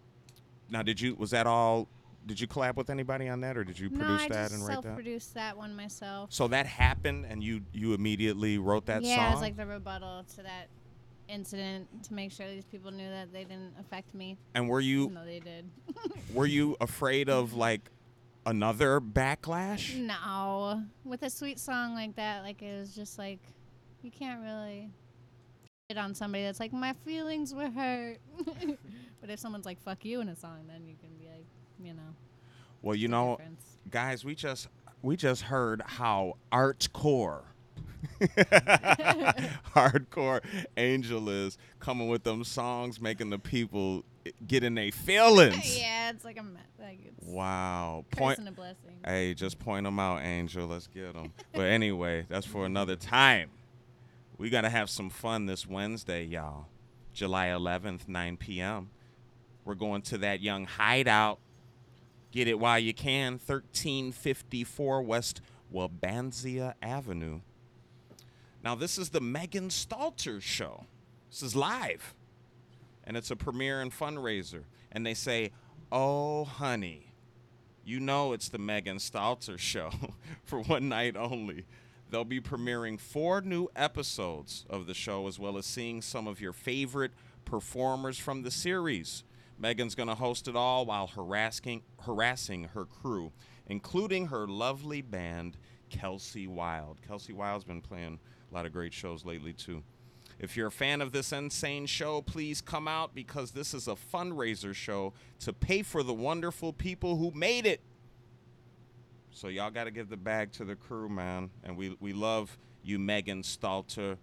now 0.69 0.83
did 0.83 1.01
you? 1.01 1.15
Was 1.15 1.31
that 1.31 1.47
all? 1.47 1.89
Did 2.27 2.39
you 2.39 2.47
collab 2.47 2.77
with 2.77 2.91
anybody 2.91 3.29
on 3.29 3.41
that, 3.41 3.57
or 3.57 3.65
did 3.65 3.79
you 3.79 3.89
no, 3.89 3.99
produce 3.99 4.23
I 4.23 4.29
that 4.29 4.43
just 4.51 4.55
and 4.55 4.63
write 4.67 4.75
that? 4.75 4.79
I 4.81 4.83
self-produced 4.83 5.35
that 5.35 5.57
one 5.57 5.75
myself. 5.75 6.31
So 6.33 6.49
that 6.49 6.67
happened, 6.67 7.25
and 7.29 7.43
you 7.43 7.63
you 7.73 7.95
immediately 7.95 8.59
wrote 8.59 8.87
that 8.87 9.03
yeah, 9.03 9.17
song. 9.17 9.27
it 9.27 9.31
was 9.33 9.41
like 9.41 9.57
the 9.57 9.67
rebuttal 9.67 10.25
to 10.37 10.43
that 10.43 10.69
incident 11.29 11.87
to 12.05 12.13
make 12.13 12.31
sure 12.33 12.47
these 12.49 12.65
people 12.65 12.91
knew 12.91 13.09
that 13.09 13.33
they 13.33 13.45
didn't 13.45 13.73
affect 13.81 14.13
me. 14.15 14.37
and 14.55 14.69
were 14.69 14.81
you 14.81 15.09
No, 15.11 15.25
they 15.25 15.39
did. 15.41 15.71
were 16.35 16.47
you 16.47 16.77
afraid 16.81 17.29
of 17.31 17.55
like 17.55 17.89
another 18.47 19.01
backlash? 19.01 19.97
no, 19.97 20.83
with 21.05 21.23
a 21.23 21.31
sweet 21.31 21.59
song 21.59 21.95
like 21.95 22.17
that, 22.17 22.43
like 22.43 22.63
it 22.63 22.79
was 22.79 22.95
just 22.95 23.19
like 23.19 23.41
you 24.03 24.11
can't 24.11 24.41
really 24.43 24.91
shit 25.91 25.99
on 25.99 26.15
somebody 26.15 26.45
that's 26.45 26.61
like 26.61 26.73
my 26.73 26.95
feelings 27.05 27.55
were 27.55 27.71
hurt. 27.71 28.19
but 29.21 29.31
if 29.31 29.39
someone's 29.39 29.67
like 29.67 29.81
fuck 29.83 30.05
you 30.05 30.21
in 30.21 30.29
a 30.29 30.37
song, 30.37 30.61
then 30.69 30.87
you 30.87 30.95
can 31.01 31.11
be 31.19 31.27
like, 31.27 31.47
you 31.83 31.95
know. 31.95 32.15
Well, 32.83 32.97
you 32.97 33.09
know, 33.09 33.37
difference. 33.37 33.79
guys, 33.91 34.25
we 34.25 34.35
just 34.35 34.69
we 35.03 35.17
just 35.17 35.43
heard 35.43 35.83
how 35.85 36.37
artcore 36.53 37.43
hardcore 39.75 40.41
angel 40.77 41.29
is 41.29 41.59
coming 41.79 42.09
with 42.09 42.23
them 42.25 42.45
songs 42.45 43.01
making 43.01 43.31
the 43.31 43.39
people 43.39 44.05
get 44.47 44.63
in 44.63 44.75
their 44.75 44.93
feelings 44.93 45.79
yeah, 45.79 46.11
it's 46.11 46.25
like 46.25 46.37
a 46.37 46.45
like 46.83 47.01
it's 47.07 47.27
wow 47.27 48.05
point 48.11 48.39
a 48.47 48.53
blessing. 48.53 48.99
hey 49.05 49.33
just 49.35 49.59
point 49.59 49.85
them 49.85 49.99
out 49.99 50.23
angel 50.23 50.67
let's 50.67 50.87
get 50.87 51.15
them 51.15 51.33
but 51.53 51.63
anyway 51.63 52.27
that's 52.29 52.47
for 52.47 52.67
another 52.67 52.97
time 52.97 53.51
we 54.37 54.51
gotta 54.51 54.69
have 54.69 54.91
some 54.91 55.09
fun 55.09 55.47
this 55.47 55.67
wednesday 55.67 56.25
y'all 56.25 56.67
july 57.13 57.47
11th 57.47 58.07
9 58.07 58.37
p.m 58.37 58.91
we're 59.65 59.75
going 59.75 60.03
to 60.03 60.19
that 60.19 60.41
young 60.41 60.65
hideout 60.67 61.39
Get 62.31 62.47
it 62.47 62.59
while 62.59 62.79
you 62.79 62.95
can. 62.95 63.33
1354 63.33 65.03
West 65.03 65.41
Wabansia 65.73 66.75
Avenue. 66.81 67.41
Now, 68.63 68.75
this 68.75 68.99
is 68.99 69.11
the 69.11 69.21
Megan 69.21 69.69
Stalter 69.69 70.41
show. 70.41 70.85
This 71.31 71.43
is 71.43 71.57
live. 71.57 72.15
And 73.05 73.17
it's 73.17 73.31
a 73.31 73.37
premiere 73.37 73.81
and 73.81 73.93
fundraiser. 73.93 74.65
And 74.93 75.05
they 75.05 75.15
say, 75.15 75.51
Oh, 75.93 76.45
honey, 76.45 77.15
you 77.85 77.99
know 77.99 78.33
it's 78.33 78.49
the 78.49 78.59
Megan 78.59 78.99
Stalter 78.99 79.59
show 79.59 79.91
for 80.45 80.61
one 80.61 80.89
night 80.89 81.17
only. 81.17 81.65
They'll 82.11 82.25
be 82.25 82.41
premiering 82.41 82.99
four 82.99 83.41
new 83.41 83.69
episodes 83.77 84.67
of 84.69 84.87
the 84.87 84.95
show, 84.95 85.29
as 85.29 85.39
well 85.39 85.57
as 85.57 85.67
seeing 85.67 86.03
some 86.03 86.27
of 86.27 86.41
your 86.41 86.53
favorite 86.53 87.13
performers 87.45 88.19
from 88.19 88.43
the 88.43 88.51
series. 88.51 89.23
Megan's 89.59 89.95
going 89.95 90.09
to 90.09 90.15
host 90.15 90.49
it 90.49 90.57
all 90.57 90.87
while 90.87 91.07
harassing, 91.07 91.83
harassing 92.01 92.65
her 92.75 92.85
crew, 92.85 93.33
including 93.67 94.27
her 94.29 94.47
lovely 94.47 95.03
band, 95.03 95.57
Kelsey 95.89 96.47
Wild. 96.47 96.99
Kelsey 97.07 97.33
Wild's 97.33 97.65
been 97.65 97.83
playing 97.83 98.19
a 98.51 98.55
lot 98.55 98.67
of 98.67 98.73
great 98.73 98.93
shows 98.93 99.25
lately, 99.25 99.53
too. 99.53 99.83
If 100.41 100.57
you're 100.57 100.69
a 100.69 100.73
fan 100.73 101.03
of 101.03 101.13
this 101.13 101.33
insane 101.33 101.85
show, 101.85 102.23
please 102.23 102.63
come 102.63 102.89
out 102.89 103.15
because 103.15 103.51
this 103.51 103.75
is 103.75 103.87
a 103.87 103.95
fundraiser 103.95 104.75
show 104.75 105.13
to 105.41 105.53
pay 105.53 105.83
for 105.83 106.03
the 106.03 106.15
wonderful 106.15 106.73
people 106.73 107.17
who 107.17 107.31
made 107.33 107.67
it. 107.67 107.83
So 109.31 109.49
y'all 109.49 109.71
got 109.71 109.85
to 109.85 109.91
give 109.91 110.09
the 110.09 110.17
bag 110.17 110.53
to 110.53 110.65
the 110.65 110.75
crew, 110.75 111.11
man. 111.11 111.51
And 111.63 111.77
we 111.77 111.97
we 112.01 112.15
love 112.15 112.59
you, 112.83 112.99
Megan 112.99 113.43
Stalter. 113.43 114.17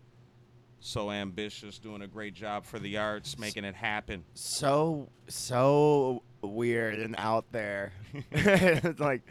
So 0.80 1.12
ambitious, 1.12 1.80
doing 1.80 2.02
a 2.02 2.08
great 2.08 2.34
job 2.34 2.66
for 2.66 2.80
the 2.80 2.98
arts, 2.98 3.38
making 3.38 3.64
it 3.64 3.76
happen. 3.76 4.24
So 4.34 5.10
so 5.28 6.24
weird 6.42 7.00
and 7.00 7.16
out 7.18 7.46
there. 7.52 7.94
it's 8.32 9.00
like 9.00 9.22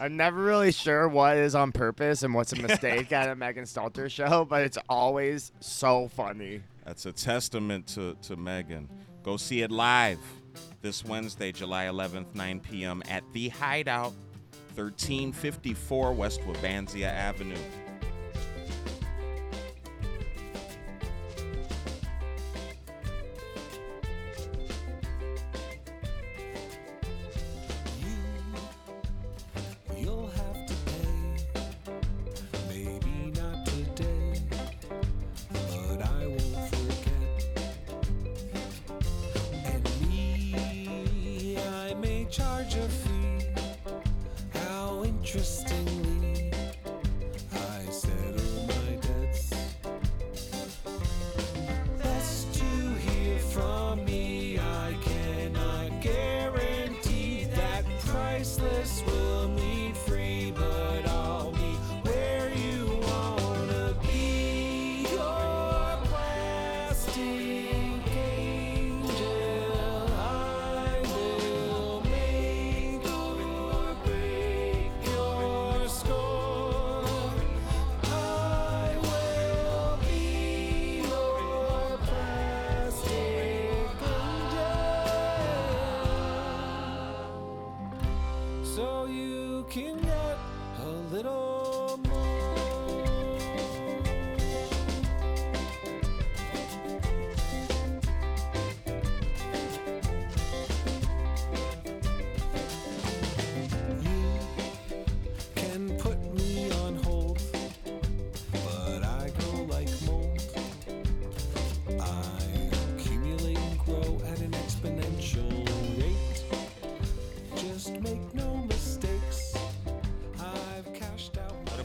I'm 0.00 0.16
never 0.16 0.40
really 0.40 0.70
sure 0.70 1.08
what 1.08 1.36
is 1.36 1.56
on 1.56 1.72
purpose 1.72 2.22
and 2.22 2.32
what's 2.32 2.52
a 2.52 2.56
mistake 2.62 3.10
at 3.12 3.28
a 3.28 3.34
Megan 3.34 3.64
Stalter 3.64 4.08
show, 4.08 4.44
but 4.44 4.62
it's 4.62 4.78
always 4.88 5.50
so 5.58 6.06
funny. 6.08 6.62
That's 6.84 7.04
a 7.06 7.12
testament 7.12 7.88
to, 7.88 8.16
to 8.22 8.36
Megan. 8.36 8.88
Go 9.24 9.36
see 9.36 9.62
it 9.62 9.72
live 9.72 10.20
this 10.82 11.04
Wednesday, 11.04 11.50
July 11.50 11.86
11th, 11.86 12.32
9 12.34 12.60
p.m. 12.60 13.02
at 13.08 13.24
The 13.32 13.48
Hideout, 13.48 14.12
1354 14.76 16.12
West 16.12 16.40
Wabansia 16.42 17.06
Avenue. 17.12 17.56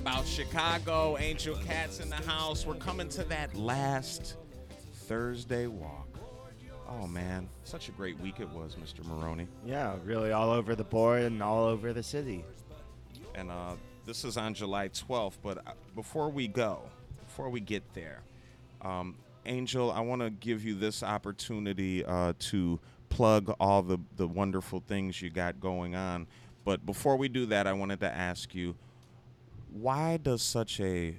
About 0.03 0.27
Chicago? 0.27 1.17
Angel 1.17 1.55
Cats 1.65 2.01
in 2.01 2.09
the 2.09 2.17
house. 2.17 2.65
We're 2.65 2.73
coming 2.75 3.07
to 3.07 3.23
that 3.23 3.55
last 3.55 4.35
Thursday 5.07 5.67
walk. 5.67 6.09
Oh, 6.89 7.07
man. 7.07 7.47
Such 7.63 7.87
a 7.87 7.93
great 7.93 8.19
week 8.19 8.41
it 8.41 8.49
was, 8.49 8.75
Mr. 8.75 9.05
Maroney. 9.05 9.47
Yeah, 9.65 9.95
really 10.03 10.33
all 10.33 10.51
over 10.51 10.75
the 10.75 10.83
board 10.83 11.21
and 11.21 11.41
all 11.41 11.63
over 11.63 11.93
the 11.93 12.03
city. 12.03 12.43
and 13.33 13.49
uh, 13.49 13.75
this 14.05 14.25
is 14.25 14.35
on 14.35 14.53
July 14.53 14.89
12th. 14.89 15.37
But 15.41 15.59
uh, 15.59 15.71
before 15.95 16.27
we 16.29 16.49
go, 16.49 16.81
before 17.25 17.47
we 17.49 17.61
get 17.61 17.83
there, 17.93 18.23
um, 18.81 19.15
Angel, 19.45 19.89
I 19.89 20.01
want 20.01 20.21
to 20.21 20.31
give 20.31 20.65
you 20.65 20.75
this 20.75 21.01
opportunity 21.01 22.03
uh, 22.03 22.33
to 22.39 22.77
plug 23.07 23.55
all 23.57 23.81
the, 23.81 23.99
the 24.17 24.27
wonderful 24.27 24.83
things 24.85 25.21
you 25.21 25.29
got 25.29 25.61
going 25.61 25.95
on. 25.95 26.27
But 26.65 26.85
before 26.85 27.15
we 27.15 27.29
do 27.29 27.45
that, 27.45 27.67
I 27.67 27.71
wanted 27.73 28.01
to 28.01 28.13
ask 28.13 28.53
you 28.53 28.75
why 29.74 30.17
does 30.17 30.41
such 30.41 30.80
a 30.80 31.17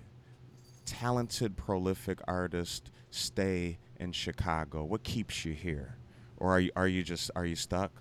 talented, 0.86 1.56
prolific 1.56 2.20
artist 2.28 2.90
stay 3.10 3.78
in 3.98 4.12
Chicago? 4.12 4.84
What 4.84 5.02
keeps 5.02 5.44
you 5.44 5.52
here? 5.52 5.96
Or 6.36 6.52
are 6.52 6.60
you, 6.60 6.70
are 6.76 6.88
you 6.88 7.02
just 7.02 7.30
are 7.34 7.44
you 7.44 7.56
stuck? 7.56 7.92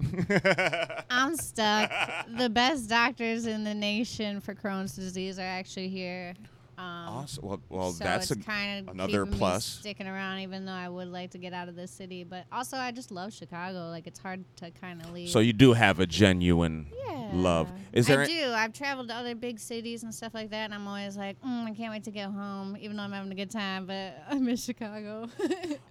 I'm 1.10 1.36
stuck. 1.36 1.90
the 2.38 2.48
best 2.48 2.88
doctors 2.88 3.46
in 3.46 3.64
the 3.64 3.74
nation 3.74 4.40
for 4.40 4.54
Crohn's 4.54 4.94
disease 4.94 5.38
are 5.38 5.42
actually 5.42 5.88
here. 5.88 6.34
Um, 6.80 7.08
Awesome. 7.08 7.46
Well, 7.46 7.60
well 7.68 7.92
so 7.92 8.04
that's 8.04 8.34
kind 8.36 8.88
of 8.88 8.94
another 8.94 9.26
plus. 9.26 9.64
sticking 9.64 10.06
around, 10.06 10.38
even 10.40 10.64
though 10.64 10.72
I 10.72 10.88
would 10.88 11.08
like 11.08 11.32
to 11.32 11.38
get 11.38 11.52
out 11.52 11.68
of 11.68 11.76
this 11.76 11.90
city. 11.90 12.24
But 12.24 12.46
also, 12.50 12.76
I 12.76 12.90
just 12.90 13.10
love 13.10 13.32
Chicago. 13.34 13.88
Like 13.90 14.06
it's 14.06 14.18
hard 14.18 14.44
to 14.56 14.70
kind 14.70 15.02
of 15.02 15.12
leave. 15.12 15.28
So 15.28 15.40
you 15.40 15.52
do 15.52 15.74
have 15.74 16.00
a 16.00 16.06
genuine 16.06 16.86
love. 17.32 17.68
Yeah. 17.68 17.98
Is 17.98 18.06
there 18.06 18.22
I 18.22 18.26
do. 18.26 18.52
I've 18.52 18.72
traveled 18.72 19.08
to 19.08 19.14
other 19.14 19.34
big 19.34 19.58
cities 19.58 20.02
and 20.02 20.14
stuff 20.14 20.32
like 20.32 20.50
that, 20.50 20.64
and 20.64 20.74
I'm 20.74 20.86
always 20.88 21.16
like, 21.16 21.40
mm, 21.42 21.66
I 21.66 21.74
can't 21.74 21.92
wait 21.92 22.04
to 22.04 22.10
get 22.10 22.30
home, 22.30 22.76
even 22.80 22.96
though 22.96 23.02
I'm 23.02 23.12
having 23.12 23.32
a 23.32 23.34
good 23.34 23.50
time. 23.50 23.86
But 23.86 24.14
I 24.30 24.36
miss 24.36 24.64
Chicago. 24.64 25.28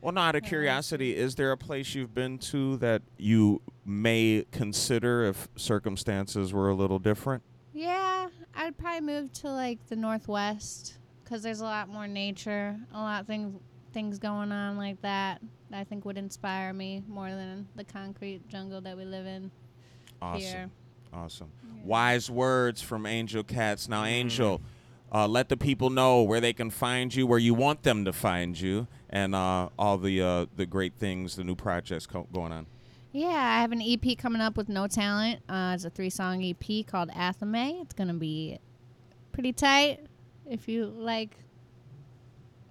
Well, 0.02 0.14
no, 0.14 0.22
out 0.22 0.36
of 0.36 0.44
curiosity, 0.44 1.16
is 1.16 1.36
there 1.36 1.52
a 1.52 1.58
place 1.58 1.94
you've 1.94 2.14
been 2.14 2.38
to 2.40 2.78
that 2.78 3.02
you 3.18 3.62
may 3.86 4.46
consider 4.52 5.26
if 5.26 5.50
circumstances 5.58 6.54
were 6.54 6.70
a 6.70 6.74
little 6.74 7.00
different? 7.00 7.44
Yeah, 7.74 8.28
I'd 8.56 8.78
probably 8.78 9.02
move 9.02 9.34
to 9.34 9.50
like 9.52 9.86
the 9.88 9.96
Northwest 9.96 10.98
because 11.24 11.44
there's 11.44 11.62
a 11.62 11.66
lot 11.66 11.90
more 11.90 12.08
nature, 12.08 12.78
a 12.94 12.98
lot 12.98 13.22
of 13.22 13.28
things 13.28 13.60
things 13.92 14.20
going 14.20 14.52
on 14.52 14.78
like 14.78 15.02
that. 15.02 15.42
that 15.72 15.80
I 15.80 15.84
think 15.84 16.06
would 16.06 16.18
inspire 16.18 16.74
me 16.74 17.04
more 17.08 17.30
than 17.30 17.68
the 17.76 17.84
concrete 17.84 18.48
jungle 18.48 18.82
that 18.82 18.96
we 18.96 19.04
live 19.06 19.26
in 19.26 19.50
Awesome. 20.22 20.42
here. 20.42 20.70
Awesome. 21.12 21.52
Wise 21.84 22.30
words 22.30 22.82
from 22.84 23.06
Angel 23.08 23.44
Cats. 23.44 23.90
Now, 23.90 24.04
Angel, 24.04 24.62
uh, 25.12 25.28
let 25.28 25.50
the 25.50 25.58
people 25.58 25.90
know 25.90 26.22
where 26.22 26.40
they 26.40 26.54
can 26.54 26.70
find 26.70 27.14
you, 27.16 27.26
where 27.26 27.40
you 27.40 27.56
want 27.56 27.82
them 27.82 28.06
to 28.06 28.14
find 28.14 28.60
you, 28.60 28.86
and 29.10 29.34
uh, 29.34 29.70
all 29.80 29.98
the 29.98 30.22
uh, 30.22 30.46
the 30.56 30.68
great 30.68 30.94
things, 30.94 31.36
the 31.36 31.44
new 31.44 31.56
projects 31.56 32.06
co- 32.06 32.28
going 32.32 32.52
on. 32.52 32.68
Yeah, 33.12 33.28
I 33.28 33.62
have 33.62 33.72
an 33.72 33.82
EP 33.82 34.18
coming 34.20 34.40
up 34.40 34.56
with 34.56 34.70
No 34.70 34.86
Talent. 34.86 35.42
Uh, 35.50 35.72
it's 35.74 35.84
a 35.84 35.90
three 35.90 36.12
song 36.12 36.44
EP 36.44 36.86
called 36.86 37.10
Athame. 37.10 37.82
It's 37.82 37.94
going 37.94 38.08
to 38.08 38.14
be 38.14 38.60
pretty 39.32 39.52
tight 39.52 40.06
if 40.46 40.68
you 40.68 40.86
like 40.86 41.36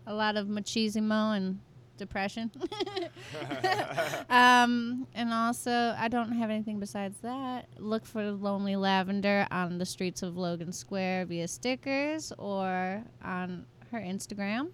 a 0.07 0.15
lot 0.15 0.37
of 0.37 0.47
machismo 0.47 1.37
and 1.37 1.59
depression. 1.97 2.53
um, 4.31 5.09
and 5.13 5.33
also, 5.33 5.97
I 5.99 6.07
don't 6.07 6.31
have 6.31 6.51
anything 6.51 6.79
besides 6.79 7.19
that. 7.23 7.67
Look 7.77 8.07
for 8.07 8.31
Lonely 8.31 8.77
Lavender 8.77 9.45
on 9.51 9.79
the 9.79 9.87
streets 9.87 10.23
of 10.23 10.37
Logan 10.37 10.73
Square 10.73 11.27
via 11.27 11.49
stickers 11.49 12.33
or 12.39 13.03
on 13.25 13.67
her 13.91 13.99
Instagram. 13.99 14.69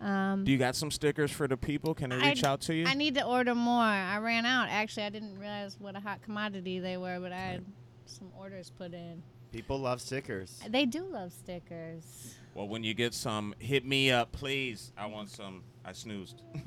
Um, 0.00 0.44
Do 0.44 0.52
you 0.52 0.58
got 0.58 0.76
some 0.76 0.90
stickers 0.90 1.30
for 1.32 1.48
the 1.48 1.56
people? 1.56 1.94
Can 1.94 2.10
they 2.10 2.16
I 2.16 2.28
reach 2.30 2.42
d- 2.42 2.46
out 2.46 2.60
to 2.62 2.74
you? 2.74 2.86
I 2.86 2.94
need 2.94 3.14
to 3.16 3.24
order 3.24 3.54
more. 3.54 3.82
I 3.82 4.18
ran 4.18 4.46
out. 4.46 4.68
Actually, 4.70 5.04
I 5.04 5.10
didn't 5.10 5.38
realize 5.38 5.76
what 5.80 5.96
a 5.96 6.00
hot 6.00 6.22
commodity 6.22 6.78
they 6.78 6.96
were, 6.96 7.18
but 7.20 7.32
I 7.32 7.36
had 7.38 7.64
some 8.06 8.30
orders 8.38 8.70
put 8.78 8.94
in. 8.94 9.22
People 9.52 9.78
love 9.80 10.00
stickers. 10.00 10.60
They 10.68 10.86
do 10.86 11.04
love 11.04 11.32
stickers. 11.32 12.34
Well, 12.54 12.68
when 12.68 12.84
you 12.84 12.94
get 12.94 13.14
some, 13.14 13.54
hit 13.58 13.84
me 13.84 14.10
up, 14.10 14.30
please. 14.32 14.92
I 14.96 15.06
want 15.06 15.30
some. 15.30 15.62
I 15.84 15.92
snoozed. 15.92 16.42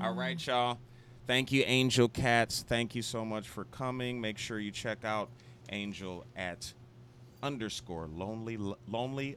All 0.00 0.14
right, 0.14 0.44
y'all. 0.46 0.78
Thank 1.26 1.52
you, 1.52 1.62
Angel 1.66 2.08
Cats. 2.08 2.64
Thank 2.66 2.94
you 2.94 3.02
so 3.02 3.24
much 3.24 3.48
for 3.48 3.64
coming. 3.64 4.20
Make 4.20 4.38
sure 4.38 4.58
you 4.58 4.70
check 4.70 5.04
out 5.04 5.28
Angel 5.70 6.24
at 6.34 6.72
underscore 7.42 8.08
lonely 8.12 8.56
lonely. 8.88 9.36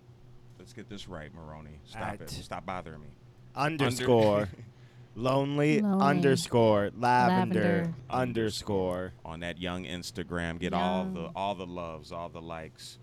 Let's 0.62 0.74
get 0.74 0.88
this 0.89 1.07
right, 1.07 1.34
Maroney. 1.34 1.80
Stop 1.86 2.22
it. 2.22 2.30
Stop 2.30 2.68
bothering 2.68 3.01
me. 3.01 3.07
Underscore. 3.55 4.47
Lonely, 5.16 5.82
Lonely. 5.82 6.05
underscore 6.05 6.91
lavender, 6.95 7.59
Lavender. 7.59 7.93
underscore. 8.12 9.14
on 9.26 9.39
that 9.39 9.57
young 9.57 9.86
Instagram. 9.86 10.59
Get 10.59 10.74
all 10.74 11.05
the 11.05 11.32
all 11.36 11.55
the 11.55 11.66
loves, 11.66 12.12
all 12.12 12.30
the 12.30 12.43
likes. 12.43 12.99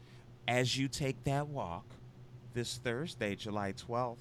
As 0.46 0.78
you 0.78 0.86
take 0.86 1.24
that 1.24 1.48
walk 1.48 1.84
this 2.54 2.76
Thursday, 2.76 3.34
July 3.34 3.72
12th. 3.72 4.18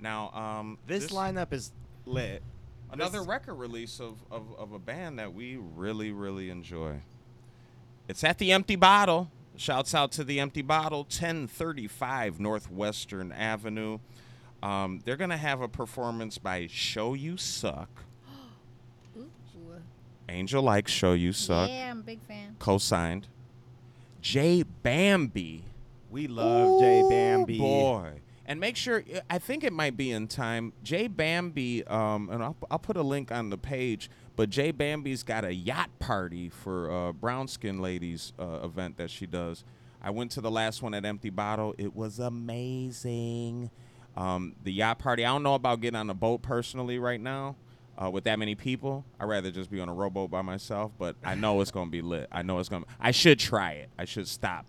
Now, 0.00 0.30
um, 0.32 0.76
This, 0.88 1.12
lineup 1.12 1.52
is 1.52 1.70
lit. 2.04 2.42
another 2.90 3.20
this- 3.20 3.28
record 3.28 3.54
release 3.54 4.00
of, 4.00 4.18
of, 4.28 4.52
of 4.58 4.72
a 4.72 4.78
band 4.80 5.20
that 5.20 5.32
we 5.32 5.56
really, 5.56 6.10
really 6.10 6.50
enjoy. 6.50 7.00
It's 8.08 8.24
at 8.24 8.38
the 8.38 8.50
Empty 8.50 8.74
Bottle. 8.76 9.30
Shouts 9.56 9.94
out 9.94 10.10
to 10.12 10.24
the 10.24 10.40
Empty 10.40 10.62
Bottle, 10.62 11.00
1035 11.00 12.40
North 12.40 12.70
Western 12.70 13.30
Avenue. 13.30 13.98
Um, 14.62 15.00
they're 15.04 15.16
going 15.16 15.30
to 15.30 15.36
have 15.36 15.60
a 15.60 15.68
performance 15.68 16.38
by 16.38 16.66
Show 16.68 17.14
You 17.14 17.36
Suck. 17.36 17.88
Angel 20.28 20.62
likes 20.62 20.90
Show 20.90 21.12
You 21.12 21.32
Suck. 21.32 21.68
Yeah, 21.68 21.90
I'm 21.90 22.00
a 22.00 22.02
big 22.02 22.20
fan. 22.22 22.56
Co-signed. 22.58 23.28
Jay 24.20 24.64
Bambi. 24.82 25.62
We 26.10 26.26
love 26.26 26.80
Jay 26.80 27.06
Bambi. 27.08 27.58
Boy. 27.58 28.20
And 28.46 28.58
make 28.58 28.76
sure, 28.76 29.04
I 29.30 29.38
think 29.38 29.64
it 29.64 29.72
might 29.72 29.96
be 29.96 30.10
in 30.10 30.28
time. 30.28 30.72
Jay 30.82 31.08
Bambi, 31.08 31.86
um, 31.86 32.28
and 32.30 32.42
I'll, 32.42 32.56
I'll 32.70 32.78
put 32.78 32.96
a 32.96 33.02
link 33.02 33.30
on 33.30 33.50
the 33.50 33.58
page, 33.58 34.10
but 34.36 34.50
Jay 34.50 34.70
Bambi's 34.72 35.22
got 35.22 35.44
a 35.44 35.54
yacht 35.54 35.90
party 35.98 36.48
for 36.48 36.90
uh, 36.90 37.12
Brown 37.12 37.48
Skin 37.48 37.80
Ladies 37.80 38.32
uh, 38.38 38.60
event 38.64 38.96
that 38.96 39.10
she 39.10 39.26
does. 39.26 39.64
I 40.02 40.10
went 40.10 40.32
to 40.32 40.40
the 40.40 40.50
last 40.50 40.82
one 40.82 40.92
at 40.94 41.04
Empty 41.04 41.30
Bottle. 41.30 41.74
It 41.78 41.94
was 41.94 42.18
amazing. 42.18 43.70
Um, 44.16 44.54
the 44.62 44.72
yacht 44.72 44.98
party, 44.98 45.24
I 45.24 45.28
don't 45.32 45.42
know 45.42 45.54
about 45.54 45.80
getting 45.80 45.98
on 45.98 46.08
a 46.10 46.14
boat 46.14 46.42
personally 46.42 46.98
right 46.98 47.20
now 47.20 47.56
uh, 48.00 48.10
with 48.10 48.24
that 48.24 48.38
many 48.38 48.54
people. 48.54 49.04
I'd 49.18 49.24
rather 49.28 49.50
just 49.50 49.70
be 49.70 49.80
on 49.80 49.88
a 49.88 49.94
rowboat 49.94 50.30
by 50.30 50.42
myself, 50.42 50.92
but 50.98 51.16
I 51.24 51.34
know 51.34 51.60
it's 51.60 51.70
going 51.70 51.86
to 51.88 51.90
be 51.90 52.02
lit. 52.02 52.28
I 52.30 52.42
know 52.42 52.58
it's 52.58 52.68
going 52.68 52.82
to, 52.82 52.88
I 53.00 53.10
should 53.10 53.38
try 53.38 53.72
it. 53.72 53.90
I 53.98 54.04
should 54.04 54.28
stop 54.28 54.66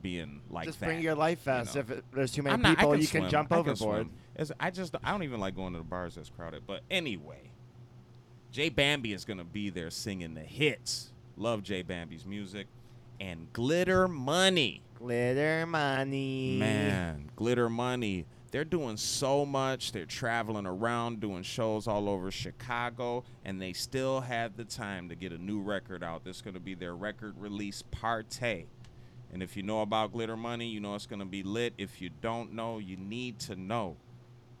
being 0.00 0.40
like 0.48 0.66
Just 0.66 0.80
that. 0.80 0.86
Just 0.86 0.94
bring 0.94 1.02
your 1.04 1.14
life 1.16 1.42
vest. 1.42 1.74
know. 1.74 1.80
If 1.80 1.90
it, 1.90 2.04
there's 2.12 2.32
too 2.32 2.42
many 2.42 2.62
not- 2.62 2.76
people, 2.78 2.92
can 2.92 3.00
you 3.00 3.08
can 3.08 3.28
jump 3.28 3.52
I 3.52 3.56
overboard. 3.58 3.76
swim. 4.06 4.10
It's- 4.34 4.52
I 4.60 4.70
just 4.70 4.94
I 5.02 5.10
don't 5.10 5.24
even 5.24 5.40
like 5.40 5.56
going 5.56 5.72
to 5.72 5.78
the 5.80 5.84
bars 5.84 6.14
that's 6.14 6.30
crowded. 6.30 6.62
But 6.66 6.82
anyway, 6.90 7.50
Jay 8.50 8.68
Bambi 8.68 9.12
is 9.12 9.24
gonna 9.24 9.44
be 9.44 9.70
there 9.70 9.90
singing 9.90 10.34
the 10.34 10.40
hits. 10.40 11.12
Love 11.36 11.62
Jay 11.62 11.82
Bambi's 11.82 12.26
music 12.26 12.66
and 13.20 13.52
Glitter 13.52 14.08
Money. 14.08 14.82
Glitter 14.98 15.64
money. 15.64 16.56
Man, 16.58 17.30
Glitter 17.36 17.68
Money. 17.68 18.26
They're 18.50 18.64
doing 18.64 18.96
so 18.96 19.46
much. 19.46 19.92
They're 19.92 20.06
traveling 20.06 20.66
around 20.66 21.20
doing 21.20 21.42
shows 21.42 21.86
all 21.86 22.08
over 22.08 22.30
Chicago, 22.30 23.22
and 23.44 23.60
they 23.60 23.72
still 23.74 24.22
have 24.22 24.56
the 24.56 24.64
time 24.64 25.08
to 25.10 25.14
get 25.14 25.32
a 25.32 25.38
new 25.38 25.60
record 25.60 26.02
out. 26.02 26.24
This 26.24 26.36
is 26.36 26.42
going 26.42 26.54
to 26.54 26.60
be 26.60 26.74
their 26.74 26.96
record 26.96 27.34
release 27.38 27.82
party. 27.82 28.66
And 29.32 29.42
if 29.42 29.56
you 29.56 29.62
know 29.62 29.82
about 29.82 30.12
Glitter 30.12 30.36
Money, 30.36 30.66
you 30.66 30.80
know 30.80 30.94
it's 30.94 31.06
going 31.06 31.20
to 31.20 31.26
be 31.26 31.42
lit. 31.42 31.74
If 31.76 32.00
you 32.00 32.10
don't 32.22 32.54
know, 32.54 32.78
you 32.78 32.96
need 32.96 33.38
to 33.40 33.54
know. 33.54 33.96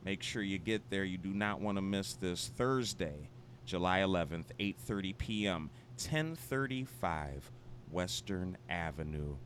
Make 0.04 0.22
sure 0.22 0.42
you 0.42 0.58
get 0.58 0.90
there. 0.90 1.04
You 1.04 1.18
do 1.18 1.32
not 1.32 1.60
want 1.60 1.78
to 1.78 1.82
miss 1.82 2.12
this 2.14 2.52
Thursday, 2.56 3.30
July 3.68 3.98
11th, 4.00 4.46
8:30 4.58 5.18
p.m., 5.18 5.70
1035 5.98 7.52
Western 7.90 8.56
Avenue. 8.70 9.36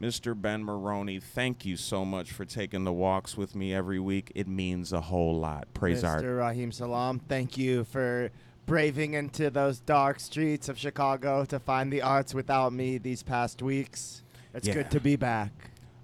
Mr. 0.00 0.40
Ben 0.40 0.64
Maroney, 0.64 1.20
thank 1.20 1.66
you 1.66 1.76
so 1.76 2.02
much 2.04 2.32
for 2.32 2.46
taking 2.46 2.84
the 2.84 2.92
walks 2.92 3.36
with 3.36 3.54
me 3.54 3.74
every 3.74 3.98
week. 3.98 4.32
It 4.34 4.48
means 4.48 4.92
a 4.92 5.02
whole 5.02 5.38
lot. 5.38 5.68
Praise 5.74 6.02
Mr. 6.02 6.08
art. 6.08 6.24
Raheem 6.24 6.72
Salam, 6.72 7.18
thank 7.18 7.58
you 7.58 7.84
for 7.84 8.30
braving 8.64 9.12
into 9.14 9.50
those 9.50 9.80
dark 9.80 10.18
streets 10.20 10.68
of 10.70 10.78
Chicago 10.78 11.44
to 11.44 11.58
find 11.58 11.92
the 11.92 12.00
arts 12.00 12.32
without 12.32 12.72
me 12.72 12.96
these 12.96 13.22
past 13.22 13.60
weeks. 13.60 14.22
It's 14.54 14.66
Yeah. 14.68 14.74
good 14.74 14.90
to 14.92 15.00
be 15.00 15.16
back. 15.16 15.52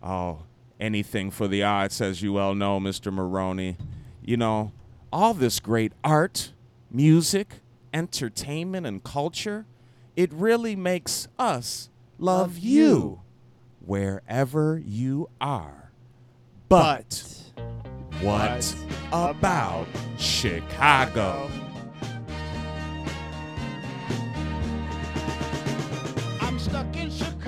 Oh, 0.03 0.41
anything 0.79 1.31
for 1.31 1.49
the 1.49 1.63
arts, 1.63 2.01
as 2.03 2.21
you 2.21 2.35
well 2.35 2.55
know, 2.55 2.79
Mr. 2.79 3.11
Maroney. 3.11 3.79
You 4.23 4.37
know, 4.37 4.73
all 5.13 5.33
this 5.33 5.61
great 5.61 5.93
art, 6.03 6.53
music, 6.95 7.57
entertainment, 7.93 8.87
and 8.87 9.03
culture, 9.03 9.67
it 10.17 10.33
really 10.33 10.77
makes 10.77 11.27
us 11.39 11.91
love, 12.19 12.51
Love 12.53 12.59
you. 12.59 12.83
you. 12.83 13.21
wherever 13.85 14.81
you 14.85 15.29
are. 15.41 15.91
But, 16.69 17.25
what 18.23 18.75
about 19.13 19.87
Chicago? 20.19 21.51
I'm 26.41 26.59
stuck 26.59 26.97
in 26.97 27.11
Chicago. 27.11 27.44